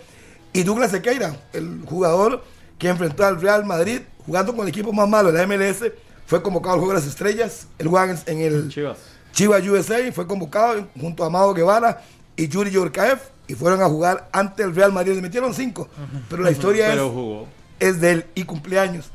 [0.53, 2.43] Y Douglas Sequeira, el jugador
[2.79, 5.91] que enfrentó al Real Madrid jugando con el equipo más malo de la MLS,
[6.27, 7.67] fue convocado al Juego de las Estrellas.
[7.79, 8.99] Él juega en, el Chivas.
[9.33, 12.03] Chivas USA, fue convocado junto a Amado Guevara
[12.37, 13.19] y Yuri Yorkaev
[13.49, 15.15] y fueron a jugar ante el Real Madrid.
[15.15, 15.89] Le metieron cinco,
[16.29, 17.49] pero la historia Pero es, jugó.
[17.81, 19.11] es de él y cumpleaños.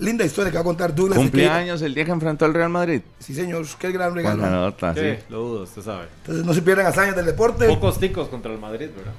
[0.00, 1.18] Linda historia que va a contar Douglas.
[1.18, 3.02] Cumpleaños el día que enfrentó al Real Madrid.
[3.18, 4.40] Sí, señor, qué gran regalo.
[4.40, 5.00] Buena nota, sí.
[5.00, 6.06] Sí, lo dudo, usted sabe.
[6.18, 7.66] Entonces no se pierdan hazañas del deporte.
[7.66, 9.12] Pocos ticos contra el Madrid, ¿verdad?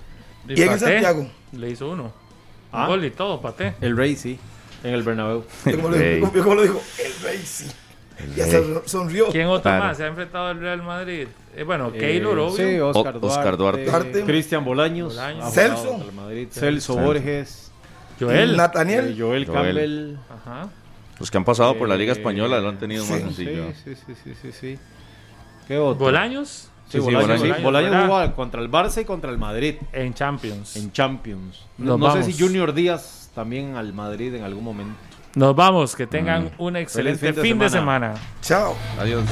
[0.48, 1.28] Y en el Santiago.
[1.52, 2.14] Le hizo uno.
[2.72, 2.88] Ah.
[2.88, 3.74] Gol y todo, Paté.
[3.82, 4.40] El Rey, sí.
[4.84, 5.44] En el Bernabéu.
[5.66, 6.22] Yo como, lo, Rey.
[6.22, 7.66] yo como lo dijo, el rey sí.
[8.36, 9.28] Ya se sonrió.
[9.30, 9.84] ¿Quién otro Claro.
[9.86, 11.28] más se ha enfrentado al Real Madrid?
[11.56, 12.56] Eh, bueno, Eh, Keylor, obvio.
[12.56, 13.40] Sí, Oscar O- Duarte.
[13.40, 13.86] Oscar Duarte.
[13.86, 14.24] Duarte.
[14.26, 15.16] Cristian Bolaños.
[15.16, 15.54] Bolaños.
[15.54, 16.02] Celso.
[16.06, 16.48] el Madrid.
[16.52, 17.72] Celso Borges.
[18.20, 18.54] Joel.
[18.54, 19.16] eh, Nathaniel.
[19.18, 19.46] Joel Joel.
[19.46, 20.16] Campbell.
[20.30, 20.70] Ajá.
[21.20, 23.66] Los que han pasado por la Liga Eh, Española lo han tenido más sí, sencillo.
[23.84, 24.80] Sí, sí, sí, sí, sí.
[25.68, 25.96] ¿Qué otro?
[26.06, 27.42] Bolaños Sí, Sí, Bolaños.
[27.42, 28.32] sí.
[28.36, 30.76] Contra el Barça y contra el Madrid en Champions.
[30.76, 31.66] en Champions.
[31.78, 34.96] Nos no sé si Junior Díaz también al Madrid en algún momento.
[35.36, 38.16] Nos vamos, que tengan un excelente Feliz fin de semana.
[38.42, 38.76] Chao.
[39.00, 39.24] Adiós.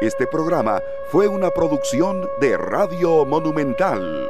[0.00, 0.80] Este programa
[1.10, 4.28] fue una producción de Radio Monumental.